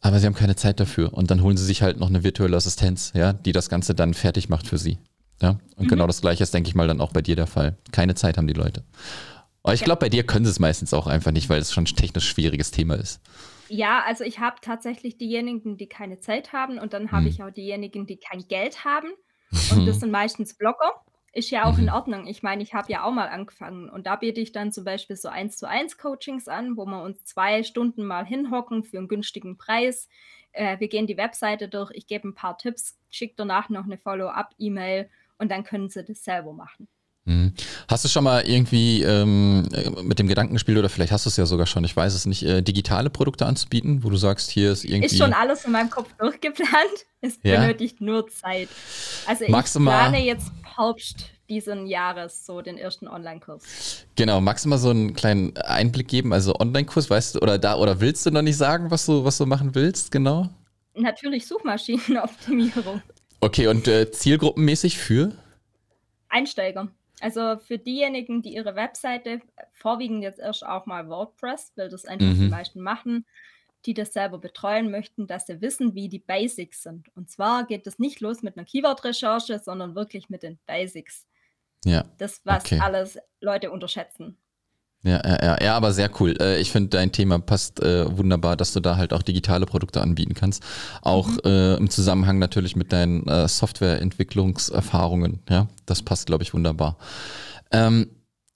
Aber 0.01 0.19
sie 0.19 0.27
haben 0.27 0.35
keine 0.35 0.55
Zeit 0.55 0.79
dafür. 0.79 1.13
Und 1.13 1.31
dann 1.31 1.41
holen 1.41 1.57
sie 1.57 1.65
sich 1.65 1.81
halt 1.81 1.99
noch 1.99 2.09
eine 2.09 2.23
virtuelle 2.23 2.55
Assistenz, 2.55 3.11
ja, 3.15 3.33
die 3.33 3.51
das 3.51 3.67
Ganze 3.67 3.95
dann 3.95 4.13
fertig 4.13 4.49
macht 4.49 4.67
für 4.67 4.77
sie. 4.77 4.99
Ja, 5.41 5.57
und 5.77 5.85
mhm. 5.85 5.89
genau 5.89 6.05
das 6.05 6.21
Gleiche 6.21 6.43
ist, 6.43 6.53
denke 6.53 6.69
ich 6.69 6.75
mal, 6.75 6.87
dann 6.87 7.01
auch 7.01 7.11
bei 7.11 7.23
dir 7.23 7.35
der 7.35 7.47
Fall. 7.47 7.77
Keine 7.91 8.13
Zeit 8.13 8.37
haben 8.37 8.47
die 8.47 8.53
Leute. 8.53 8.83
Aber 9.69 9.75
ich 9.75 9.83
glaube, 9.83 9.99
bei 9.99 10.09
dir 10.09 10.25
können 10.25 10.45
sie 10.45 10.51
es 10.51 10.59
meistens 10.59 10.95
auch 10.95 11.05
einfach 11.05 11.31
nicht, 11.31 11.47
weil 11.47 11.59
es 11.59 11.71
schon 11.71 11.83
ein 11.83 11.95
technisch 11.95 12.27
schwieriges 12.27 12.71
Thema 12.71 12.95
ist. 12.95 13.21
Ja, 13.67 14.01
also 14.03 14.23
ich 14.23 14.39
habe 14.39 14.55
tatsächlich 14.63 15.19
diejenigen, 15.19 15.77
die 15.77 15.87
keine 15.87 16.19
Zeit 16.19 16.53
haben 16.53 16.79
und 16.79 16.93
dann 16.93 17.11
habe 17.11 17.25
hm. 17.25 17.29
ich 17.29 17.43
auch 17.43 17.51
diejenigen, 17.51 18.07
die 18.07 18.17
kein 18.17 18.47
Geld 18.47 18.83
haben. 18.83 19.09
Und 19.71 19.87
das 19.87 19.99
sind 19.99 20.11
meistens 20.11 20.55
Blogger. 20.55 20.93
Ist 21.33 21.49
ja 21.51 21.65
auch 21.65 21.77
in 21.77 21.85
mhm. 21.85 21.91
Ordnung. 21.91 22.27
Ich 22.27 22.43
meine, 22.43 22.61
ich 22.61 22.73
habe 22.73 22.91
ja 22.91 23.03
auch 23.03 23.11
mal 23.11 23.29
angefangen 23.29 23.89
und 23.89 24.05
da 24.05 24.15
biete 24.15 24.41
ich 24.41 24.51
dann 24.51 24.71
zum 24.71 24.83
Beispiel 24.83 25.15
so 25.15 25.27
eins 25.27 25.57
zu 25.57 25.67
eins 25.67 25.97
Coachings 25.97 26.47
an, 26.47 26.77
wo 26.77 26.85
wir 26.85 27.03
uns 27.03 27.25
zwei 27.25 27.63
Stunden 27.63 28.03
mal 28.05 28.25
hinhocken 28.25 28.83
für 28.83 28.97
einen 28.97 29.07
günstigen 29.07 29.57
Preis. 29.57 30.07
Äh, 30.51 30.79
wir 30.79 30.87
gehen 30.87 31.07
die 31.07 31.17
Webseite 31.17 31.67
durch, 31.67 31.91
ich 31.93 32.07
gebe 32.07 32.27
ein 32.27 32.35
paar 32.35 32.57
Tipps, 32.57 32.97
schicke 33.09 33.35
danach 33.37 33.69
noch 33.69 33.85
eine 33.85 33.97
Follow-up-E-Mail 33.97 35.09
und 35.37 35.51
dann 35.51 35.63
können 35.63 35.89
sie 35.89 36.03
das 36.03 36.23
selber 36.23 36.53
machen. 36.53 36.87
Mhm. 37.29 37.53
Hast 37.87 38.03
du 38.03 38.09
schon 38.09 38.23
mal 38.23 38.41
irgendwie 38.41 39.03
ähm, 39.03 39.69
mit 40.01 40.17
dem 40.17 40.27
Gedanken 40.27 40.53
gespielt 40.53 40.79
oder 40.79 40.89
vielleicht 40.89 41.11
hast 41.11 41.25
du 41.25 41.29
es 41.29 41.37
ja 41.37 41.45
sogar 41.45 41.67
schon, 41.67 41.83
ich 41.83 41.95
weiß 41.95 42.15
es 42.15 42.25
nicht, 42.25 42.41
äh, 42.41 42.63
digitale 42.63 43.11
Produkte 43.11 43.45
anzubieten, 43.45 44.03
wo 44.03 44.09
du 44.09 44.17
sagst, 44.17 44.49
hier 44.49 44.71
ist 44.71 44.83
irgendwie. 44.83 45.05
Ist 45.05 45.17
schon 45.17 45.33
alles 45.33 45.63
in 45.63 45.71
meinem 45.71 45.91
Kopf 45.91 46.11
durchgeplant. 46.17 46.69
Es 47.21 47.37
ja. 47.43 47.59
benötigt 47.59 47.99
nur 47.99 48.29
Zeit. 48.29 48.69
Also 49.27 49.43
magst 49.49 49.75
ich 49.75 49.81
plane 49.81 50.23
jetzt 50.23 50.53
Herbst 50.77 51.25
diesen 51.49 51.85
Jahres 51.85 52.45
so 52.45 52.61
den 52.61 52.77
ersten 52.77 53.09
Online-Kurs. 53.09 54.05
Genau, 54.15 54.39
magst 54.39 54.63
du 54.63 54.69
mal 54.69 54.77
so 54.77 54.91
einen 54.91 55.13
kleinen 55.13 55.57
Einblick 55.57 56.07
geben? 56.07 56.31
Also 56.31 56.55
Online-Kurs, 56.55 57.09
weißt 57.09 57.35
du, 57.35 57.39
oder 57.39 57.57
da 57.57 57.75
oder 57.75 57.99
willst 57.99 58.25
du 58.25 58.31
noch 58.31 58.41
nicht 58.41 58.55
sagen, 58.55 58.89
was 58.89 59.05
du, 59.05 59.25
was 59.25 59.37
du 59.37 59.45
machen 59.45 59.75
willst, 59.75 60.13
genau? 60.13 60.47
Natürlich 60.95 61.45
Suchmaschinenoptimierung. 61.45 63.01
Okay, 63.41 63.67
und 63.67 63.89
äh, 63.89 64.09
zielgruppenmäßig 64.09 64.97
für? 64.97 65.33
Einsteiger. 66.29 66.87
Also 67.21 67.57
für 67.59 67.77
diejenigen, 67.77 68.41
die 68.41 68.53
ihre 68.53 68.75
Webseite, 68.75 69.41
vorwiegend 69.73 70.23
jetzt 70.23 70.39
erst 70.39 70.65
auch 70.65 70.85
mal 70.85 71.09
WordPress, 71.09 71.73
weil 71.75 71.89
das 71.89 72.05
einfach 72.05 72.27
mhm. 72.27 72.39
die 72.39 72.47
meisten 72.47 72.81
machen, 72.81 73.25
die 73.85 73.93
das 73.93 74.13
selber 74.13 74.39
betreuen 74.39 74.91
möchten, 74.91 75.27
dass 75.27 75.47
sie 75.47 75.61
wissen, 75.61 75.95
wie 75.95 76.09
die 76.09 76.19
Basics 76.19 76.83
sind. 76.83 77.07
Und 77.15 77.29
zwar 77.29 77.65
geht 77.65 77.87
es 77.87 77.99
nicht 77.99 78.19
los 78.19 78.41
mit 78.41 78.57
einer 78.57 78.65
Keyword-Recherche, 78.65 79.59
sondern 79.59 79.95
wirklich 79.95 80.29
mit 80.29 80.43
den 80.43 80.59
Basics. 80.65 81.27
Ja. 81.85 82.05
Das, 82.17 82.41
was 82.43 82.65
Okay. 82.65 82.79
alles 82.81 83.17
Leute 83.39 83.71
unterschätzen. 83.71 84.37
Ja, 85.03 85.21
ja, 85.25 85.37
ja, 85.41 85.63
ja, 85.63 85.77
aber 85.77 85.93
sehr 85.93 86.09
cool. 86.19 86.35
Äh, 86.41 86.59
Ich 86.59 86.71
finde, 86.71 86.89
dein 86.89 87.11
Thema 87.13 87.39
passt 87.39 87.81
äh, 87.81 88.17
wunderbar, 88.17 88.57
dass 88.57 88.73
du 88.73 88.81
da 88.81 88.97
halt 88.97 89.13
auch 89.13 89.21
digitale 89.21 89.65
Produkte 89.65 90.01
anbieten 90.01 90.33
kannst. 90.33 90.61
Auch 91.01 91.29
äh, 91.45 91.75
im 91.77 91.89
Zusammenhang 91.89 92.37
natürlich 92.37 92.75
mit 92.75 92.91
deinen 92.91 93.25
äh, 93.27 93.47
Softwareentwicklungserfahrungen. 93.47 95.39
Ja, 95.49 95.67
das 95.85 96.01
passt, 96.01 96.27
glaube 96.27 96.43
ich, 96.43 96.53
wunderbar. 96.53 96.97
Ähm, 97.71 98.09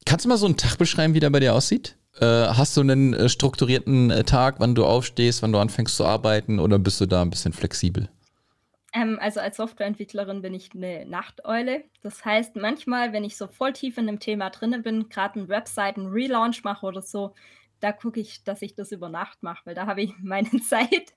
kannst 0.05 0.25
du 0.25 0.29
mal 0.29 0.37
so 0.37 0.45
einen 0.45 0.57
Tag 0.57 0.77
beschreiben, 0.77 1.13
wie 1.13 1.21
der 1.21 1.29
bei 1.29 1.39
dir 1.39 1.53
aussieht? 1.53 1.97
Äh, 2.19 2.25
hast 2.25 2.75
du 2.75 2.81
einen 2.81 3.13
äh, 3.13 3.29
strukturierten 3.29 4.09
Tag, 4.25 4.55
wann 4.59 4.75
du 4.75 4.85
aufstehst, 4.85 5.41
wann 5.43 5.53
du 5.53 5.59
anfängst 5.59 5.95
zu 5.95 6.05
arbeiten 6.05 6.59
oder 6.59 6.77
bist 6.77 6.99
du 6.99 7.05
da 7.05 7.21
ein 7.21 7.29
bisschen 7.29 7.53
flexibel? 7.53 8.09
Ähm, 8.93 9.17
also 9.19 9.39
als 9.39 9.57
Softwareentwicklerin 9.57 10.41
bin 10.41 10.53
ich 10.53 10.73
eine 10.75 11.05
Nachteule. 11.05 11.85
Das 12.01 12.23
heißt, 12.25 12.55
manchmal, 12.55 13.11
wenn 13.13 13.23
ich 13.23 13.37
so 13.37 13.47
voll 13.47 13.73
tief 13.73 13.97
in 13.97 14.07
dem 14.07 14.19
Thema 14.19 14.49
drinne 14.51 14.79
bin, 14.79 15.09
gerade 15.09 15.39
einen 15.39 15.49
Webseiten-Relaunch 15.49 16.63
mache 16.63 16.85
oder 16.85 17.01
so, 17.01 17.33
da 17.79 17.91
gucke 17.91 18.19
ich, 18.19 18.43
dass 18.43 18.61
ich 18.61 18.75
das 18.75 18.91
über 18.91 19.09
Nacht 19.09 19.41
mache, 19.43 19.65
weil 19.65 19.75
da 19.75 19.87
habe 19.87 20.03
ich 20.03 20.13
meine 20.21 20.49
Zeit, 20.61 21.13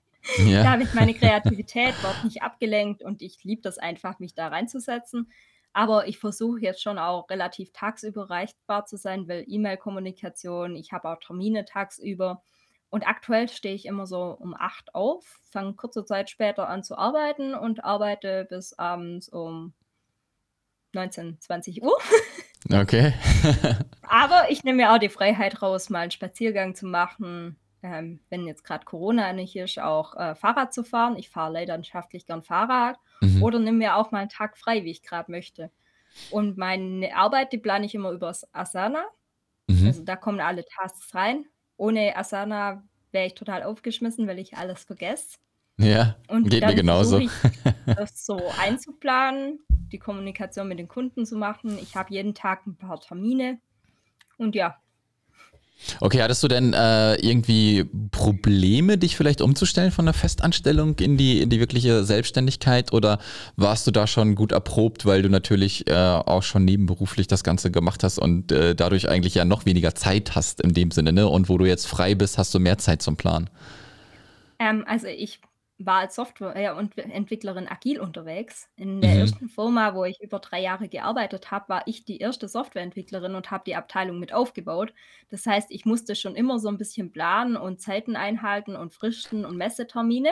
da 0.61 0.71
Ja. 0.71 0.71
habe 0.71 0.83
ich 0.83 0.93
meine 0.93 1.13
Kreativität, 1.15 2.01
werde 2.03 2.25
nicht 2.25 2.41
abgelenkt 2.41 3.03
und 3.03 3.21
ich 3.21 3.43
liebe 3.43 3.61
das 3.61 3.77
einfach, 3.77 4.19
mich 4.19 4.33
da 4.33 4.47
reinzusetzen. 4.47 5.31
Aber 5.73 6.07
ich 6.07 6.17
versuche 6.17 6.59
jetzt 6.61 6.81
schon 6.81 6.97
auch 6.97 7.29
relativ 7.29 7.71
tagsüber 7.71 8.23
erreichbar 8.23 8.85
zu 8.85 8.97
sein, 8.97 9.27
weil 9.27 9.45
E-Mail-Kommunikation, 9.47 10.75
ich 10.75 10.91
habe 10.91 11.09
auch 11.09 11.19
Termine 11.19 11.65
tagsüber. 11.65 12.41
Und 12.89 13.05
aktuell 13.05 13.49
stehe 13.49 13.75
ich 13.75 13.85
immer 13.85 14.07
so 14.07 14.37
um 14.39 14.55
8 14.55 14.95
auf, 14.95 15.39
fange 15.51 15.73
kurze 15.73 16.05
Zeit 16.05 16.29
später 16.29 16.69
an 16.69 16.83
zu 16.83 16.97
arbeiten 16.97 17.53
und 17.53 17.83
arbeite 17.83 18.45
bis 18.49 18.73
abends 18.73 19.27
um 19.27 19.73
19, 20.93 21.39
20 21.39 21.83
Uhr. 21.83 21.97
Okay. 22.73 23.13
Aber 24.01 24.49
ich 24.49 24.63
nehme 24.63 24.77
mir 24.77 24.93
auch 24.93 24.97
die 24.97 25.09
Freiheit 25.09 25.61
raus, 25.61 25.89
mal 25.89 25.99
einen 25.99 26.11
Spaziergang 26.11 26.75
zu 26.75 26.85
machen. 26.85 27.57
Ähm, 27.83 28.19
wenn 28.29 28.47
jetzt 28.47 28.63
gerade 28.63 28.85
Corona 28.85 29.31
nicht 29.33 29.55
ist, 29.55 29.79
auch 29.79 30.15
äh, 30.15 30.35
Fahrrad 30.35 30.73
zu 30.73 30.83
fahren. 30.83 31.17
Ich 31.17 31.29
fahre 31.29 31.53
leidenschaftlich 31.53 32.25
gern 32.25 32.41
Fahrrad. 32.41 32.97
Mhm. 33.21 33.43
Oder 33.43 33.59
nehme 33.59 33.77
mir 33.77 33.95
auch 33.95 34.11
mal 34.11 34.19
einen 34.19 34.29
Tag 34.29 34.57
frei, 34.57 34.83
wie 34.83 34.91
ich 34.91 35.03
gerade 35.03 35.31
möchte. 35.31 35.71
Und 36.31 36.57
meine 36.57 37.15
Arbeit, 37.15 37.53
die 37.53 37.59
plane 37.59 37.85
ich 37.85 37.93
immer 37.93 38.11
über 38.11 38.33
Asana. 38.51 39.05
Mhm. 39.67 39.87
Also 39.87 40.03
da 40.03 40.15
kommen 40.15 40.39
alle 40.39 40.65
Tasks 40.65 41.13
rein. 41.13 41.45
Ohne 41.77 42.15
Asana 42.17 42.83
wäre 43.11 43.27
ich 43.27 43.35
total 43.35 43.63
aufgeschmissen, 43.63 44.27
weil 44.27 44.39
ich 44.39 44.57
alles 44.57 44.83
vergesse. 44.83 45.37
Ja, 45.79 46.15
Und 46.27 46.49
geht 46.49 46.65
mir 46.65 46.75
genauso. 46.75 47.19
ich, 47.19 47.31
das 47.85 48.25
so 48.25 48.41
einzuplanen, 48.59 49.59
die 49.69 49.99
Kommunikation 49.99 50.67
mit 50.67 50.79
den 50.79 50.87
Kunden 50.87 51.25
zu 51.25 51.37
machen. 51.37 51.77
Ich 51.79 51.95
habe 51.95 52.13
jeden 52.13 52.33
Tag 52.33 52.65
ein 52.65 52.75
paar 52.75 52.99
Termine. 52.99 53.59
Und 54.37 54.55
ja, 54.55 54.81
Okay, 56.01 56.21
hattest 56.21 56.43
du 56.43 56.47
denn 56.47 56.73
äh, 56.73 57.15
irgendwie 57.15 57.85
Probleme, 58.11 58.97
dich 58.97 59.15
vielleicht 59.15 59.41
umzustellen 59.41 59.91
von 59.91 60.05
der 60.05 60.13
Festanstellung 60.13 60.97
in 60.99 61.17
die, 61.17 61.41
in 61.41 61.49
die 61.49 61.59
wirkliche 61.59 62.03
Selbstständigkeit 62.03 62.93
oder 62.93 63.19
warst 63.55 63.87
du 63.87 63.91
da 63.91 64.07
schon 64.07 64.35
gut 64.35 64.51
erprobt, 64.51 65.05
weil 65.05 65.21
du 65.21 65.29
natürlich 65.29 65.87
äh, 65.87 65.93
auch 65.93 66.43
schon 66.43 66.65
nebenberuflich 66.65 67.27
das 67.27 67.43
Ganze 67.43 67.71
gemacht 67.71 68.03
hast 68.03 68.19
und 68.19 68.51
äh, 68.51 68.75
dadurch 68.75 69.09
eigentlich 69.09 69.35
ja 69.35 69.45
noch 69.45 69.65
weniger 69.65 69.95
Zeit 69.95 70.35
hast 70.35 70.61
in 70.61 70.73
dem 70.73 70.91
Sinne, 70.91 71.13
ne? 71.13 71.27
Und 71.27 71.49
wo 71.49 71.57
du 71.57 71.65
jetzt 71.65 71.87
frei 71.87 72.15
bist, 72.15 72.37
hast 72.37 72.53
du 72.53 72.59
mehr 72.59 72.77
Zeit 72.77 73.01
zum 73.01 73.15
Plan. 73.15 73.49
ähm, 74.59 74.83
also 74.87 75.07
ich 75.07 75.39
war 75.79 75.99
als 75.99 76.15
Softwareentwicklerin 76.15 77.67
agil 77.67 77.99
unterwegs. 77.99 78.69
In 78.75 79.01
der 79.01 79.13
Mhm. 79.13 79.17
ersten 79.17 79.49
Firma, 79.49 79.93
wo 79.95 80.05
ich 80.05 80.19
über 80.21 80.39
drei 80.39 80.61
Jahre 80.61 80.89
gearbeitet 80.89 81.51
habe, 81.51 81.69
war 81.69 81.83
ich 81.87 82.05
die 82.05 82.17
erste 82.19 82.47
Softwareentwicklerin 82.47 83.35
und 83.35 83.51
habe 83.51 83.63
die 83.65 83.75
Abteilung 83.75 84.19
mit 84.19 84.33
aufgebaut. 84.33 84.93
Das 85.29 85.45
heißt, 85.45 85.69
ich 85.71 85.85
musste 85.85 86.15
schon 86.15 86.35
immer 86.35 86.59
so 86.59 86.67
ein 86.69 86.77
bisschen 86.77 87.11
planen 87.11 87.57
und 87.57 87.81
Zeiten 87.81 88.15
einhalten 88.15 88.75
und 88.75 88.93
Fristen 88.93 89.45
und 89.45 89.57
Messetermine. 89.57 90.31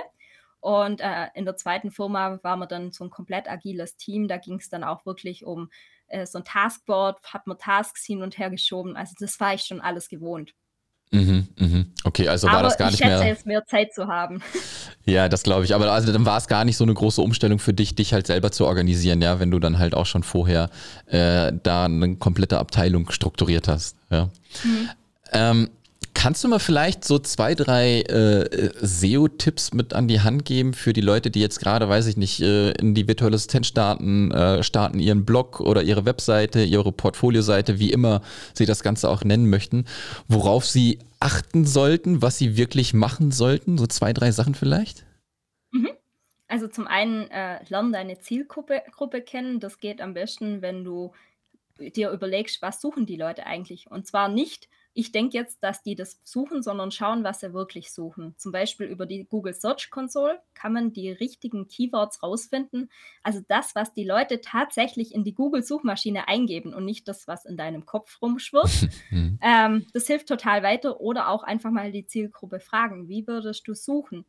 Und 0.59 1.01
äh, 1.01 1.27
in 1.35 1.45
der 1.45 1.55
zweiten 1.57 1.91
Firma 1.91 2.39
waren 2.43 2.59
wir 2.59 2.65
dann 2.67 2.91
so 2.91 3.03
ein 3.03 3.09
komplett 3.11 3.47
agiles 3.49 3.97
Team. 3.97 4.27
Da 4.27 4.37
ging 4.37 4.55
es 4.55 4.69
dann 4.69 4.83
auch 4.83 5.05
wirklich 5.05 5.45
um 5.45 5.69
äh, 6.07 6.25
so 6.25 6.39
ein 6.39 6.45
Taskboard, 6.45 7.21
hat 7.33 7.45
man 7.47 7.57
Tasks 7.59 8.03
hin 8.05 8.21
und 8.23 8.37
her 8.37 8.49
geschoben. 8.49 8.95
Also 8.97 9.13
das 9.19 9.39
war 9.39 9.53
ich 9.53 9.61
schon 9.63 9.81
alles 9.81 10.09
gewohnt. 10.09 10.53
Mhm, 11.11 11.47
mhm. 11.57 11.85
Okay, 12.03 12.27
also 12.27 12.47
war 12.47 12.55
Aber 12.55 12.63
das 12.63 12.77
gar 12.77 12.87
ich 12.89 12.99
nicht 12.99 13.03
schätze 13.03 13.19
mehr. 13.23 13.27
jetzt 13.27 13.45
mehr 13.45 13.65
Zeit 13.65 13.93
zu 13.93 14.07
haben. 14.07 14.41
Ja, 15.07 15.29
das 15.29 15.43
glaube 15.43 15.65
ich. 15.65 15.75
Aber 15.75 15.91
also 15.91 16.11
dann 16.11 16.25
war 16.25 16.39
es 16.39 16.47
gar 16.47 16.65
nicht 16.65 16.77
so 16.77 16.83
eine 16.83 16.95
große 16.95 17.21
Umstellung 17.21 17.59
für 17.59 17.73
dich, 17.73 17.93
dich 17.93 18.11
halt 18.11 18.25
selber 18.25 18.51
zu 18.51 18.65
organisieren, 18.65 19.21
ja, 19.21 19.39
wenn 19.39 19.51
du 19.51 19.59
dann 19.59 19.77
halt 19.77 19.93
auch 19.93 20.07
schon 20.07 20.23
vorher 20.23 20.71
äh, 21.05 21.51
da 21.61 21.85
eine 21.85 22.15
komplette 22.15 22.57
Abteilung 22.57 23.11
strukturiert 23.11 23.67
hast. 23.67 23.97
Ja. 24.09 24.29
Mhm. 24.63 24.89
Ähm, 25.31 25.69
kannst 26.25 26.43
du 26.43 26.47
mal 26.47 26.57
vielleicht 26.57 27.05
so 27.05 27.19
zwei, 27.19 27.53
drei 27.53 28.01
äh, 28.01 28.71
SEO-Tipps 28.81 29.75
mit 29.75 29.93
an 29.93 30.07
die 30.07 30.21
Hand 30.21 30.43
geben 30.43 30.73
für 30.73 30.91
die 30.91 31.01
Leute, 31.01 31.29
die 31.29 31.39
jetzt 31.39 31.59
gerade, 31.59 31.87
weiß 31.87 32.07
ich 32.07 32.17
nicht, 32.17 32.41
äh, 32.41 32.71
in 32.71 32.95
die 32.95 33.07
virtuelle 33.07 33.35
Assistenz 33.35 33.67
starten, 33.67 34.31
äh, 34.31 34.63
starten 34.63 34.97
ihren 34.97 35.23
Blog 35.23 35.59
oder 35.59 35.83
ihre 35.83 36.03
Webseite, 36.05 36.63
ihre 36.63 36.91
Portfolioseite, 36.91 37.77
wie 37.77 37.91
immer 37.91 38.23
sie 38.55 38.65
das 38.65 38.81
Ganze 38.81 39.07
auch 39.07 39.23
nennen 39.23 39.51
möchten, 39.51 39.85
worauf 40.27 40.65
sie 40.65 40.97
achten 41.19 41.63
sollten, 41.63 42.23
was 42.23 42.39
sie 42.39 42.57
wirklich 42.57 42.95
machen 42.95 43.31
sollten? 43.31 43.77
So 43.77 43.85
zwei, 43.85 44.11
drei 44.11 44.31
Sachen 44.31 44.55
vielleicht? 44.55 45.05
Mhm. 45.69 45.91
Also 46.47 46.67
zum 46.67 46.87
einen 46.87 47.29
äh, 47.29 47.63
lern 47.69 47.93
deine 47.93 48.17
Zielgruppe 48.17 48.81
Gruppe 48.91 49.21
kennen. 49.21 49.59
Das 49.59 49.79
geht 49.79 50.01
am 50.01 50.15
besten, 50.15 50.63
wenn 50.63 50.83
du 50.83 51.11
dir 51.77 52.09
überlegst, 52.09 52.63
was 52.63 52.81
suchen 52.81 53.05
die 53.05 53.15
Leute 53.15 53.45
eigentlich. 53.45 53.91
Und 53.91 54.07
zwar 54.07 54.27
nicht, 54.27 54.69
ich 54.97 55.11
denke 55.11 55.37
jetzt, 55.37 55.61
dass 55.61 55.83
die 55.83 55.93
das 55.93 56.21
suchen, 56.23 56.63
sondern 56.63 56.89
schauen, 56.89 57.25
was 57.25 57.41
sie 57.41 57.53
wirklich 57.53 57.91
suchen. 57.91 58.33
Zum 58.37 58.53
Beispiel 58.53 58.87
über 58.87 59.05
die 59.05 59.25
Google 59.25 59.53
Search 59.53 59.89
Console 59.91 60.39
kann 60.53 60.71
man 60.71 60.93
die 60.93 61.11
richtigen 61.11 61.67
Keywords 61.67 62.23
rausfinden. 62.23 62.89
Also 63.21 63.41
das, 63.45 63.75
was 63.75 63.93
die 63.93 64.05
Leute 64.05 64.39
tatsächlich 64.39 65.13
in 65.13 65.25
die 65.25 65.35
Google-Suchmaschine 65.35 66.29
eingeben 66.29 66.73
und 66.73 66.85
nicht 66.85 67.09
das, 67.09 67.27
was 67.27 67.43
in 67.43 67.57
deinem 67.57 67.85
Kopf 67.85 68.21
rumschwirrt. 68.21 68.65
Hm. 69.09 69.37
Ähm, 69.41 69.87
das 69.93 70.07
hilft 70.07 70.27
total 70.27 70.63
weiter. 70.63 71.01
Oder 71.01 71.29
auch 71.29 71.43
einfach 71.43 71.69
mal 71.69 71.91
die 71.91 72.07
Zielgruppe 72.07 72.59
fragen, 72.59 73.09
wie 73.09 73.27
würdest 73.27 73.67
du 73.67 73.73
suchen? 73.73 74.25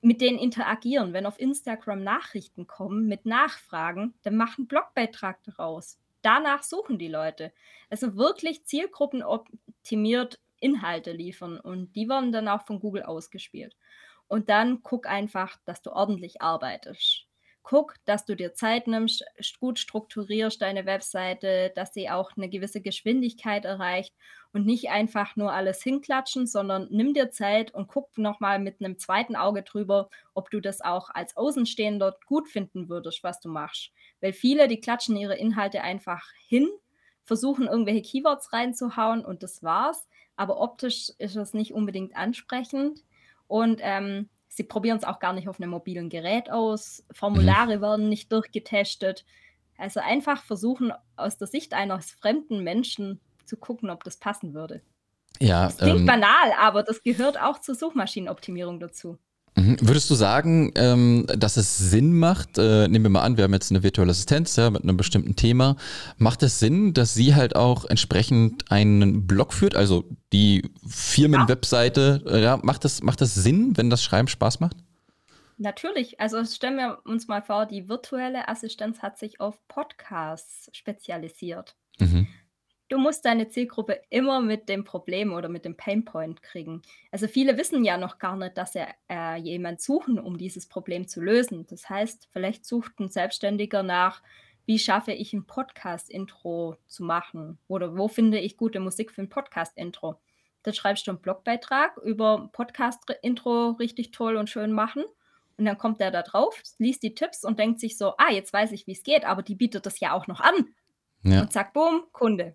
Mit 0.00 0.20
denen 0.20 0.38
interagieren. 0.38 1.12
Wenn 1.12 1.26
auf 1.26 1.38
Instagram 1.38 2.02
Nachrichten 2.02 2.66
kommen 2.66 3.06
mit 3.06 3.26
Nachfragen, 3.26 4.14
dann 4.22 4.36
mach 4.36 4.56
einen 4.56 4.68
Blogbeitrag 4.68 5.42
daraus. 5.42 5.98
Danach 6.28 6.62
suchen 6.62 6.98
die 6.98 7.08
Leute. 7.08 7.54
Also 7.88 8.14
wirklich 8.18 8.66
zielgruppenoptimiert 8.66 10.38
Inhalte 10.60 11.12
liefern 11.12 11.58
und 11.58 11.96
die 11.96 12.06
werden 12.06 12.32
dann 12.32 12.48
auch 12.48 12.66
von 12.66 12.80
Google 12.80 13.04
ausgespielt. 13.04 13.74
Und 14.26 14.50
dann 14.50 14.82
guck 14.82 15.06
einfach, 15.06 15.56
dass 15.64 15.80
du 15.80 15.90
ordentlich 15.90 16.42
arbeitest. 16.42 17.27
Guck, 17.70 17.96
dass 18.06 18.24
du 18.24 18.34
dir 18.34 18.54
Zeit 18.54 18.86
nimmst, 18.86 19.22
gut 19.60 19.78
strukturierst 19.78 20.62
deine 20.62 20.86
Webseite, 20.86 21.70
dass 21.74 21.92
sie 21.92 22.08
auch 22.08 22.30
eine 22.34 22.48
gewisse 22.48 22.80
Geschwindigkeit 22.80 23.66
erreicht 23.66 24.14
und 24.54 24.64
nicht 24.64 24.88
einfach 24.88 25.36
nur 25.36 25.52
alles 25.52 25.82
hinklatschen, 25.82 26.46
sondern 26.46 26.88
nimm 26.90 27.12
dir 27.12 27.30
Zeit 27.30 27.74
und 27.74 27.88
guck 27.88 28.16
nochmal 28.16 28.58
mit 28.58 28.80
einem 28.80 28.98
zweiten 28.98 29.36
Auge 29.36 29.64
drüber, 29.64 30.08
ob 30.32 30.48
du 30.50 30.60
das 30.60 30.80
auch 30.80 31.10
als 31.10 31.36
Außenstehender 31.36 32.16
gut 32.24 32.48
finden 32.48 32.88
würdest, 32.88 33.22
was 33.22 33.38
du 33.38 33.50
machst. 33.50 33.92
Weil 34.22 34.32
viele, 34.32 34.66
die 34.66 34.80
klatschen 34.80 35.18
ihre 35.18 35.36
Inhalte 35.36 35.82
einfach 35.82 36.26
hin, 36.46 36.70
versuchen 37.24 37.66
irgendwelche 37.66 38.00
Keywords 38.00 38.50
reinzuhauen 38.54 39.22
und 39.22 39.42
das 39.42 39.62
war's. 39.62 40.08
Aber 40.36 40.58
optisch 40.58 41.10
ist 41.18 41.36
es 41.36 41.52
nicht 41.52 41.74
unbedingt 41.74 42.16
ansprechend 42.16 43.04
und 43.46 43.80
ähm, 43.82 44.30
sie 44.58 44.64
probieren 44.64 44.98
es 44.98 45.04
auch 45.04 45.20
gar 45.20 45.32
nicht 45.32 45.48
auf 45.48 45.58
einem 45.58 45.70
mobilen 45.70 46.10
Gerät 46.10 46.50
aus. 46.50 47.04
Formulare 47.12 47.80
werden 47.80 48.10
nicht 48.10 48.30
durchgetestet. 48.30 49.24
Also 49.78 50.00
einfach 50.00 50.42
versuchen, 50.42 50.92
aus 51.16 51.38
der 51.38 51.46
Sicht 51.46 51.72
eines 51.72 52.10
fremden 52.10 52.62
Menschen 52.62 53.20
zu 53.46 53.56
gucken, 53.56 53.88
ob 53.88 54.04
das 54.04 54.18
passen 54.18 54.52
würde. 54.52 54.82
Ja, 55.38 55.66
Das 55.66 55.78
klingt 55.78 56.00
ähm, 56.00 56.06
banal, 56.06 56.52
aber 56.58 56.82
das 56.82 57.02
gehört 57.02 57.40
auch 57.40 57.60
zur 57.60 57.76
Suchmaschinenoptimierung 57.76 58.80
dazu. 58.80 59.18
Mhm. 59.58 59.76
würdest 59.80 60.08
du 60.10 60.14
sagen, 60.14 60.72
ähm, 60.74 61.26
dass 61.26 61.56
es 61.56 61.76
Sinn 61.76 62.18
macht, 62.18 62.58
äh, 62.58 62.88
nehmen 62.88 63.04
wir 63.04 63.10
mal 63.10 63.22
an, 63.22 63.36
wir 63.36 63.44
haben 63.44 63.52
jetzt 63.52 63.70
eine 63.70 63.82
virtuelle 63.82 64.10
Assistenz 64.10 64.56
ja, 64.56 64.70
mit 64.70 64.82
einem 64.82 64.96
bestimmten 64.96 65.36
Thema, 65.36 65.76
macht 66.16 66.42
es 66.42 66.58
Sinn, 66.58 66.94
dass 66.94 67.14
sie 67.14 67.34
halt 67.34 67.56
auch 67.56 67.84
entsprechend 67.84 68.70
einen 68.70 69.26
Blog 69.26 69.52
führt, 69.52 69.76
also 69.76 70.04
die 70.32 70.70
Firmenwebseite, 70.86 72.24
äh, 72.26 72.42
ja, 72.42 72.58
macht 72.62 72.84
das, 72.84 73.02
macht 73.02 73.20
das 73.20 73.34
Sinn, 73.34 73.76
wenn 73.76 73.90
das 73.90 74.02
Schreiben 74.02 74.28
Spaß 74.28 74.60
macht? 74.60 74.76
Natürlich, 75.58 76.20
also 76.20 76.44
stellen 76.44 76.76
wir 76.76 76.98
uns 77.04 77.26
mal 77.26 77.42
vor, 77.42 77.66
die 77.66 77.88
virtuelle 77.88 78.48
Assistenz 78.48 79.02
hat 79.02 79.18
sich 79.18 79.40
auf 79.40 79.58
Podcasts 79.66 80.70
spezialisiert. 80.72 81.74
Mhm. 81.98 82.28
Du 82.88 82.96
musst 82.96 83.26
deine 83.26 83.48
Zielgruppe 83.48 84.00
immer 84.08 84.40
mit 84.40 84.70
dem 84.70 84.82
Problem 84.82 85.34
oder 85.34 85.50
mit 85.50 85.66
dem 85.66 85.76
Painpoint 85.76 86.42
kriegen. 86.42 86.80
Also 87.12 87.28
viele 87.28 87.58
wissen 87.58 87.84
ja 87.84 87.98
noch 87.98 88.18
gar 88.18 88.34
nicht, 88.36 88.56
dass 88.56 88.72
sie 88.72 88.86
äh, 89.10 89.36
jemand 89.36 89.82
suchen, 89.82 90.18
um 90.18 90.38
dieses 90.38 90.66
Problem 90.66 91.06
zu 91.06 91.20
lösen. 91.20 91.66
Das 91.66 91.90
heißt, 91.90 92.28
vielleicht 92.32 92.64
sucht 92.64 92.98
ein 92.98 93.10
Selbstständiger 93.10 93.82
nach, 93.82 94.22
wie 94.64 94.78
schaffe 94.78 95.12
ich 95.12 95.34
ein 95.34 95.46
Podcast-Intro 95.46 96.76
zu 96.86 97.04
machen 97.04 97.58
oder 97.68 97.96
wo 97.96 98.08
finde 98.08 98.38
ich 98.38 98.56
gute 98.56 98.80
Musik 98.80 99.12
für 99.12 99.22
ein 99.22 99.28
Podcast-Intro. 99.28 100.18
Dann 100.62 100.74
schreibst 100.74 101.06
du 101.06 101.10
einen 101.10 101.20
Blogbeitrag 101.20 101.96
über 101.98 102.48
Podcast-Intro 102.52 103.72
richtig 103.72 104.12
toll 104.12 104.36
und 104.36 104.48
schön 104.48 104.72
machen. 104.72 105.04
Und 105.58 105.64
dann 105.64 105.76
kommt 105.76 106.00
der 106.00 106.10
da 106.10 106.22
drauf, 106.22 106.62
liest 106.78 107.02
die 107.02 107.14
Tipps 107.14 107.44
und 107.44 107.58
denkt 107.58 107.80
sich 107.80 107.98
so, 107.98 108.14
ah, 108.16 108.30
jetzt 108.30 108.52
weiß 108.52 108.72
ich, 108.72 108.86
wie 108.86 108.92
es 108.92 109.02
geht, 109.02 109.24
aber 109.24 109.42
die 109.42 109.56
bietet 109.56 109.84
das 109.86 110.00
ja 110.00 110.12
auch 110.12 110.26
noch 110.26 110.40
an. 110.40 110.74
Ja. 111.22 111.42
Und 111.42 111.52
zack, 111.52 111.72
boom, 111.74 112.04
Kunde. 112.12 112.54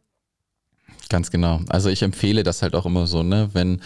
Ganz 1.10 1.30
genau. 1.30 1.60
Also 1.70 1.90
ich 1.90 2.02
empfehle 2.02 2.42
das 2.42 2.64
halt 2.64 2.74
auch 2.74 2.88
immer 2.88 3.06
so, 3.06 3.22
ne? 3.22 3.50
Wenn, 3.54 3.82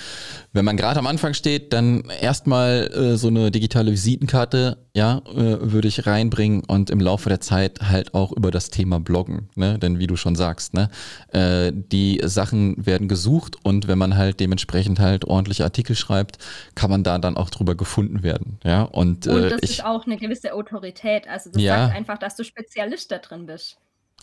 wenn 0.54 0.64
man 0.64 0.78
gerade 0.78 1.00
am 1.00 1.08
Anfang 1.08 1.34
steht, 1.34 1.74
dann 1.74 2.04
erstmal 2.22 2.90
äh, 2.94 3.18
so 3.18 3.28
eine 3.28 3.52
digitale 3.52 3.92
Visitenkarte, 3.92 4.78
ja, 4.96 5.18
äh, 5.36 5.58
würde 5.60 5.90
ich 5.90 6.08
reinbringen 6.08 6.64
und 6.66 6.90
im 6.90 7.02
Laufe 7.02 7.28
der 7.28 7.42
Zeit 7.42 7.82
halt 7.82 8.14
auch 8.14 8.32
über 8.32 8.50
das 8.50 8.70
Thema 8.70 9.02
Bloggen, 9.02 9.50
ne? 9.56 9.78
Denn 9.78 10.00
wie 10.00 10.08
du 10.08 10.16
schon 10.16 10.36
sagst, 10.36 10.74
ne, 10.74 10.90
äh, 11.34 11.74
die 11.74 12.22
Sachen 12.24 12.86
werden 12.86 13.10
gesucht 13.10 13.58
und 13.62 13.90
wenn 13.90 13.98
man 13.98 14.16
halt 14.16 14.40
dementsprechend 14.40 15.00
halt 15.00 15.26
ordentliche 15.26 15.66
Artikel 15.66 15.98
schreibt, 15.98 16.38
kann 16.76 16.90
man 16.90 17.04
da 17.04 17.18
dann 17.18 17.36
auch 17.36 17.50
drüber 17.50 17.76
gefunden 17.76 18.24
werden. 18.24 18.58
Ja. 18.64 18.84
Und, 18.84 19.28
Und 19.28 19.44
äh, 19.44 19.50
das 19.50 19.60
ich, 19.64 19.70
ist 19.72 19.86
auch 19.86 20.06
eine 20.06 20.16
gewisse 20.18 20.54
Autorität. 20.54 21.28
Also 21.28 21.50
das 21.52 21.62
Ja. 21.62 21.88
sagt 21.88 21.96
einfach, 21.96 22.18
dass 22.20 22.38
du 22.38 22.46
Spezialist 22.46 23.12
da 23.12 23.18
drin 23.18 23.48
bist. 23.48 23.78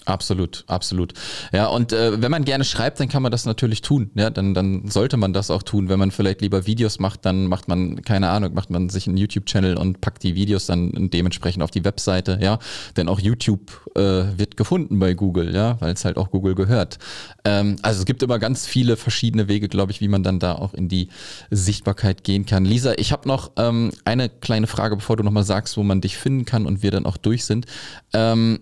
Absolut, 0.07 0.65
absolut. 0.67 1.15
Ja, 1.53 1.69
und 1.69 1.93
äh, 1.93 2.21
wenn 2.21 2.31
man 2.31 2.45
gerne 2.45 2.65
schreibt, 2.65 3.01
dann 3.01 3.09
kann 3.09 3.23
man 3.23 3.33
das 3.33 3.47
natürlich 3.47 3.81
tun. 3.81 4.11
Ja, 4.15 4.29
dann, 4.29 4.53
dann 4.53 4.87
sollte 4.87 5.17
man 5.17 5.33
das 5.33 5.51
auch 5.51 5.63
tun. 5.63 5.89
Wenn 5.89 5.99
man 5.99 6.11
vielleicht 6.11 6.43
lieber 6.43 6.67
Videos 6.67 6.99
macht, 6.99 7.25
dann 7.25 7.47
macht 7.47 7.69
man, 7.69 8.03
keine 8.03 8.29
Ahnung, 8.29 8.53
macht 8.53 8.69
man 8.69 8.91
sich 8.91 9.09
einen 9.09 9.17
YouTube-Channel 9.17 9.79
und 9.79 10.03
packt 10.03 10.23
die 10.23 10.35
Videos 10.35 10.67
dann 10.67 11.09
dementsprechend 11.11 11.63
auf 11.63 11.71
die 11.71 11.87
Webseite, 11.87 12.39
ja. 12.43 12.59
Denn 12.99 13.09
auch 13.09 13.19
YouTube 13.19 13.81
äh, 13.97 14.01
wird 14.37 14.59
gefunden 14.59 14.99
bei 14.99 15.15
Google, 15.15 15.55
ja, 15.55 15.81
weil 15.81 15.95
es 15.95 16.05
halt 16.05 16.19
auch 16.19 16.31
Google 16.31 16.55
gehört. 16.55 16.99
Ähm, 17.47 17.77
also 17.81 18.01
es 18.01 18.05
gibt 18.05 18.23
immer 18.23 18.39
ganz 18.39 18.67
viele 18.67 18.99
verschiedene 18.99 19.49
Wege, 19.49 19.71
glaube 19.71 19.91
ich, 19.93 20.03
wie 20.03 20.09
man 20.09 20.23
dann 20.23 20.39
da 20.39 20.53
auch 20.53 20.75
in 20.75 20.89
die 20.91 21.09
Sichtbarkeit 21.51 22.25
gehen 22.25 22.45
kann. 22.45 22.67
Lisa, 22.67 22.93
ich 22.99 23.11
habe 23.11 23.27
noch 23.27 23.53
ähm, 23.57 23.91
eine 24.05 24.29
kleine 24.29 24.67
Frage, 24.67 24.97
bevor 24.97 25.17
du 25.17 25.23
nochmal 25.23 25.45
sagst, 25.45 25.79
wo 25.79 25.83
man 25.83 26.03
dich 26.03 26.19
finden 26.19 26.45
kann 26.45 26.67
und 26.67 26.83
wir 26.83 26.91
dann 26.91 27.07
auch 27.07 27.17
durch 27.17 27.47
sind. 27.47 27.65
Ähm, 28.13 28.61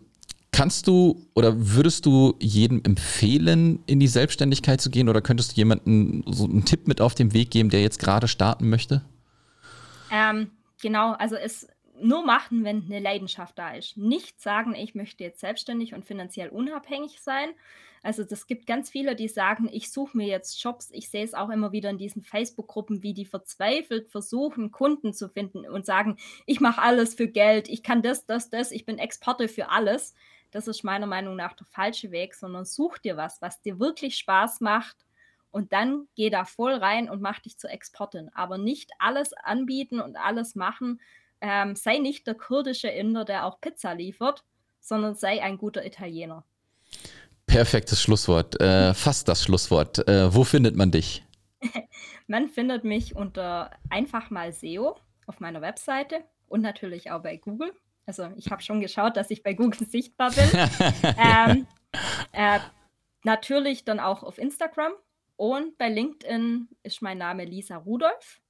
Kannst 0.52 0.86
du 0.86 1.26
oder 1.34 1.54
würdest 1.56 2.04
du 2.04 2.34
jedem 2.38 2.82
empfehlen, 2.84 3.82
in 3.86 4.00
die 4.00 4.06
Selbstständigkeit 4.06 4.80
zu 4.82 4.90
gehen 4.90 5.08
oder 5.08 5.22
könntest 5.22 5.52
du 5.52 5.56
jemanden 5.56 6.22
so 6.30 6.44
einen 6.44 6.66
Tipp 6.66 6.86
mit 6.86 7.00
auf 7.00 7.14
den 7.14 7.32
Weg 7.32 7.50
geben, 7.50 7.70
der 7.70 7.80
jetzt 7.80 7.98
gerade 7.98 8.28
starten 8.28 8.68
möchte? 8.68 9.02
Ähm, 10.10 10.50
genau, 10.80 11.12
also 11.12 11.36
es 11.36 11.66
nur 12.02 12.24
machen, 12.24 12.64
wenn 12.64 12.84
eine 12.84 13.00
Leidenschaft 13.00 13.58
da 13.58 13.74
ist. 13.74 13.96
Nicht 13.96 14.40
sagen, 14.40 14.74
ich 14.74 14.94
möchte 14.94 15.24
jetzt 15.24 15.40
selbstständig 15.40 15.94
und 15.94 16.04
finanziell 16.04 16.48
unabhängig 16.48 17.20
sein. 17.20 17.50
Also 18.02 18.24
das 18.24 18.48
gibt 18.48 18.66
ganz 18.66 18.90
viele, 18.90 19.14
die 19.14 19.28
sagen, 19.28 19.68
ich 19.72 19.90
suche 19.92 20.16
mir 20.16 20.26
jetzt 20.26 20.60
Jobs. 20.62 20.90
Ich 20.92 21.08
sehe 21.08 21.24
es 21.24 21.34
auch 21.34 21.50
immer 21.50 21.70
wieder 21.70 21.88
in 21.90 21.98
diesen 21.98 22.22
Facebook-Gruppen, 22.22 23.02
wie 23.02 23.14
die 23.14 23.24
verzweifelt 23.24 24.10
versuchen, 24.10 24.72
Kunden 24.72 25.14
zu 25.14 25.28
finden 25.28 25.66
und 25.66 25.86
sagen, 25.86 26.16
ich 26.44 26.60
mache 26.60 26.82
alles 26.82 27.14
für 27.14 27.28
Geld, 27.28 27.68
ich 27.68 27.82
kann 27.82 28.02
das, 28.02 28.26
das, 28.26 28.50
das, 28.50 28.72
ich 28.72 28.84
bin 28.84 28.98
Experte 28.98 29.46
für 29.46 29.70
alles. 29.70 30.14
Das 30.52 30.68
ist 30.68 30.84
meiner 30.84 31.06
Meinung 31.06 31.34
nach 31.34 31.54
der 31.54 31.66
falsche 31.66 32.12
Weg, 32.12 32.34
sondern 32.34 32.64
such 32.64 32.98
dir 32.98 33.16
was, 33.16 33.42
was 33.42 33.60
dir 33.60 33.80
wirklich 33.80 34.16
Spaß 34.16 34.60
macht 34.60 34.96
und 35.52 35.72
dann 35.72 36.08
geh 36.14 36.30
da 36.30 36.44
voll 36.44 36.74
rein 36.74 37.08
und 37.10 37.20
mach 37.20 37.38
dich 37.38 37.58
zur 37.58 37.70
Exportin. 37.70 38.30
Aber 38.34 38.58
nicht 38.58 38.90
alles 38.98 39.32
anbieten 39.34 40.00
und 40.00 40.16
alles 40.16 40.54
machen. 40.54 41.00
Ähm, 41.40 41.76
sei 41.76 41.98
nicht 41.98 42.26
der 42.26 42.34
kurdische 42.34 42.88
Inder, 42.88 43.24
der 43.24 43.46
auch 43.46 43.60
Pizza 43.60 43.94
liefert, 43.94 44.44
sondern 44.80 45.14
sei 45.14 45.42
ein 45.42 45.58
guter 45.58 45.84
Italiener. 45.84 46.44
Perfektes 47.46 48.00
Schlusswort, 48.00 48.60
äh, 48.60 48.94
fast 48.94 49.28
das 49.28 49.44
Schlusswort. 49.44 50.06
Äh, 50.08 50.34
wo 50.34 50.42
findet 50.44 50.74
man 50.74 50.90
dich? 50.90 51.22
Man 52.26 52.48
findet 52.48 52.84
mich 52.84 53.14
unter 53.14 53.70
einfach 53.90 54.30
mal 54.30 54.52
SEO 54.52 54.96
auf 55.26 55.40
meiner 55.40 55.60
Webseite 55.60 56.24
und 56.48 56.62
natürlich 56.62 57.10
auch 57.10 57.22
bei 57.22 57.36
Google. 57.36 57.72
Also 58.06 58.28
ich 58.36 58.50
habe 58.50 58.62
schon 58.62 58.80
geschaut, 58.80 59.16
dass 59.16 59.30
ich 59.30 59.42
bei 59.42 59.54
Google 59.54 59.86
sichtbar 59.88 60.30
bin. 60.32 60.50
ähm, 61.18 61.66
äh, 62.32 62.58
natürlich 63.24 63.84
dann 63.84 64.00
auch 64.00 64.22
auf 64.22 64.38
Instagram 64.38 64.92
und 65.36 65.78
bei 65.78 65.88
LinkedIn 65.88 66.68
ist 66.82 67.02
mein 67.02 67.18
Name 67.18 67.44
Lisa 67.44 67.76
Rudolph. 67.76 68.41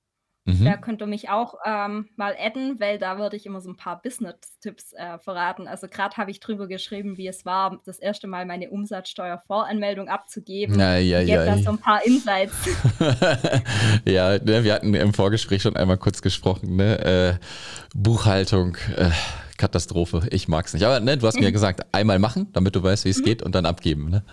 Da 0.45 0.53
Mhm. 0.53 0.81
könnt 0.81 1.01
ihr 1.01 1.07
mich 1.07 1.31
auch 1.31 1.55
ähm, 1.65 2.09
mal 2.17 2.35
adden, 2.37 2.81
weil 2.81 2.99
da 2.99 3.17
würde 3.17 3.37
ich 3.37 3.47
immer 3.47 3.61
so 3.61 3.71
ein 3.71 3.77
paar 3.77 4.03
Business-Tipps 4.03 4.93
äh, 4.93 5.19
verraten. 5.21 5.69
Also 5.69 5.87
gerade 5.87 6.17
habe 6.17 6.33
ich 6.33 6.41
drüber 6.41 6.67
geschrieben, 6.67 7.17
wie 7.17 7.29
es 7.29 7.45
war, 7.47 7.79
das 7.87 8.01
erste 8.01 8.27
Mal 8.27 8.45
meine 8.45 8.69
Umsatzsteuervoranmeldung 8.71 10.09
abzugeben. 10.09 10.81
Ja, 10.81 10.97
ja, 10.97 11.21
Ich 11.21 11.27
gebe 11.27 11.45
da 11.45 11.55
ja. 11.55 11.63
so 11.63 11.71
ein 11.71 11.79
paar 11.79 12.05
Insights. 12.05 12.55
ja, 14.05 14.39
ne, 14.39 14.65
wir 14.65 14.75
hatten 14.75 14.95
im 14.95 15.15
Vorgespräch 15.15 15.63
schon 15.63 15.77
einmal 15.77 15.99
kurz 15.99 16.23
gesprochen. 16.23 16.75
Ne? 16.75 17.39
Äh, 17.39 17.47
Buchhaltung, 17.95 18.77
äh, 18.97 19.11
Katastrophe, 19.59 20.27
ich 20.31 20.49
mag's 20.49 20.75
nicht. 20.75 20.85
Aber 20.85 20.99
ne, 20.99 21.19
du 21.19 21.27
hast 21.27 21.37
mir 21.37 21.45
ja 21.45 21.51
gesagt, 21.53 21.87
einmal 21.93 22.19
machen, 22.19 22.49
damit 22.53 22.75
du 22.75 22.83
weißt, 22.83 23.05
wie 23.05 23.11
es 23.11 23.23
geht 23.23 23.43
und 23.43 23.55
dann 23.55 23.65
abgeben. 23.67 24.11
Ne? 24.11 24.25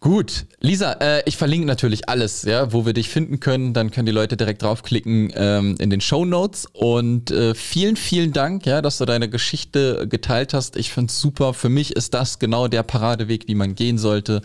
Gut, 0.00 0.46
Lisa, 0.60 0.92
äh, 1.00 1.22
ich 1.26 1.36
verlinke 1.36 1.66
natürlich 1.66 2.08
alles, 2.08 2.42
ja, 2.42 2.72
wo 2.72 2.86
wir 2.86 2.92
dich 2.92 3.08
finden 3.08 3.40
können. 3.40 3.74
Dann 3.74 3.90
können 3.90 4.06
die 4.06 4.12
Leute 4.12 4.36
direkt 4.36 4.62
draufklicken 4.62 5.32
ähm, 5.34 5.74
in 5.80 5.90
den 5.90 6.00
Show 6.00 6.24
Notes. 6.24 6.66
Und 6.72 7.32
äh, 7.32 7.52
vielen, 7.56 7.96
vielen 7.96 8.32
Dank, 8.32 8.64
ja, 8.64 8.80
dass 8.80 8.98
du 8.98 9.06
deine 9.06 9.28
Geschichte 9.28 10.06
geteilt 10.08 10.54
hast. 10.54 10.76
Ich 10.76 10.92
find's 10.92 11.20
super. 11.20 11.52
Für 11.52 11.68
mich 11.68 11.96
ist 11.96 12.14
das 12.14 12.38
genau 12.38 12.68
der 12.68 12.84
Paradeweg, 12.84 13.48
wie 13.48 13.56
man 13.56 13.74
gehen 13.74 13.98
sollte. 13.98 14.40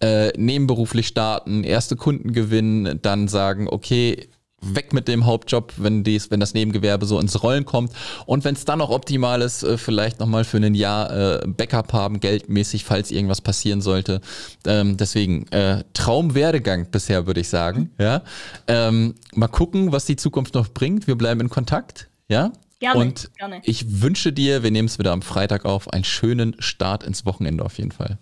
Äh, 0.00 0.28
nebenberuflich 0.36 1.06
starten, 1.06 1.64
erste 1.64 1.96
Kunden 1.96 2.34
gewinnen, 2.34 2.98
dann 3.00 3.28
sagen, 3.28 3.66
okay, 3.66 4.28
weg 4.60 4.92
mit 4.92 5.08
dem 5.08 5.24
Hauptjob, 5.26 5.74
wenn, 5.76 6.04
dies, 6.04 6.30
wenn 6.30 6.40
das 6.40 6.54
Nebengewerbe 6.54 7.06
so 7.06 7.20
ins 7.20 7.42
Rollen 7.42 7.64
kommt. 7.64 7.92
Und 8.26 8.44
wenn 8.44 8.54
es 8.54 8.64
dann 8.64 8.80
noch 8.80 8.90
optimal 8.90 9.42
ist, 9.42 9.62
äh, 9.62 9.78
vielleicht 9.78 10.20
nochmal 10.20 10.44
für 10.44 10.58
ein 10.58 10.74
Jahr 10.74 11.42
äh, 11.42 11.46
Backup 11.46 11.92
haben, 11.92 12.20
geldmäßig, 12.20 12.84
falls 12.84 13.10
irgendwas 13.10 13.40
passieren 13.40 13.80
sollte. 13.80 14.20
Ähm, 14.66 14.96
deswegen, 14.96 15.46
äh, 15.52 15.84
Traumwerdegang 15.94 16.90
bisher, 16.90 17.26
würde 17.26 17.40
ich 17.40 17.48
sagen. 17.48 17.90
Ja? 17.98 18.22
Ähm, 18.66 19.14
mal 19.34 19.48
gucken, 19.48 19.92
was 19.92 20.06
die 20.06 20.16
Zukunft 20.16 20.54
noch 20.54 20.68
bringt. 20.68 21.06
Wir 21.06 21.16
bleiben 21.16 21.40
in 21.40 21.50
Kontakt. 21.50 22.08
Ja? 22.28 22.52
Gerne, 22.80 23.00
Und 23.00 23.34
gerne. 23.36 23.60
ich 23.64 24.02
wünsche 24.02 24.32
dir, 24.32 24.62
wir 24.62 24.70
nehmen 24.70 24.86
es 24.86 24.98
wieder 24.98 25.12
am 25.12 25.22
Freitag 25.22 25.64
auf, 25.64 25.92
einen 25.92 26.04
schönen 26.04 26.54
Start 26.60 27.02
ins 27.02 27.24
Wochenende 27.26 27.64
auf 27.64 27.78
jeden 27.78 27.92
Fall. 27.92 28.18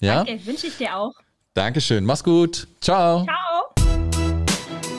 Ja? 0.00 0.24
Danke, 0.24 0.46
wünsche 0.46 0.66
ich 0.66 0.76
dir 0.76 0.96
auch. 0.96 1.14
Dankeschön. 1.54 2.04
Mach's 2.04 2.24
gut. 2.24 2.66
Ciao. 2.80 3.24
Ciao. 3.24 3.41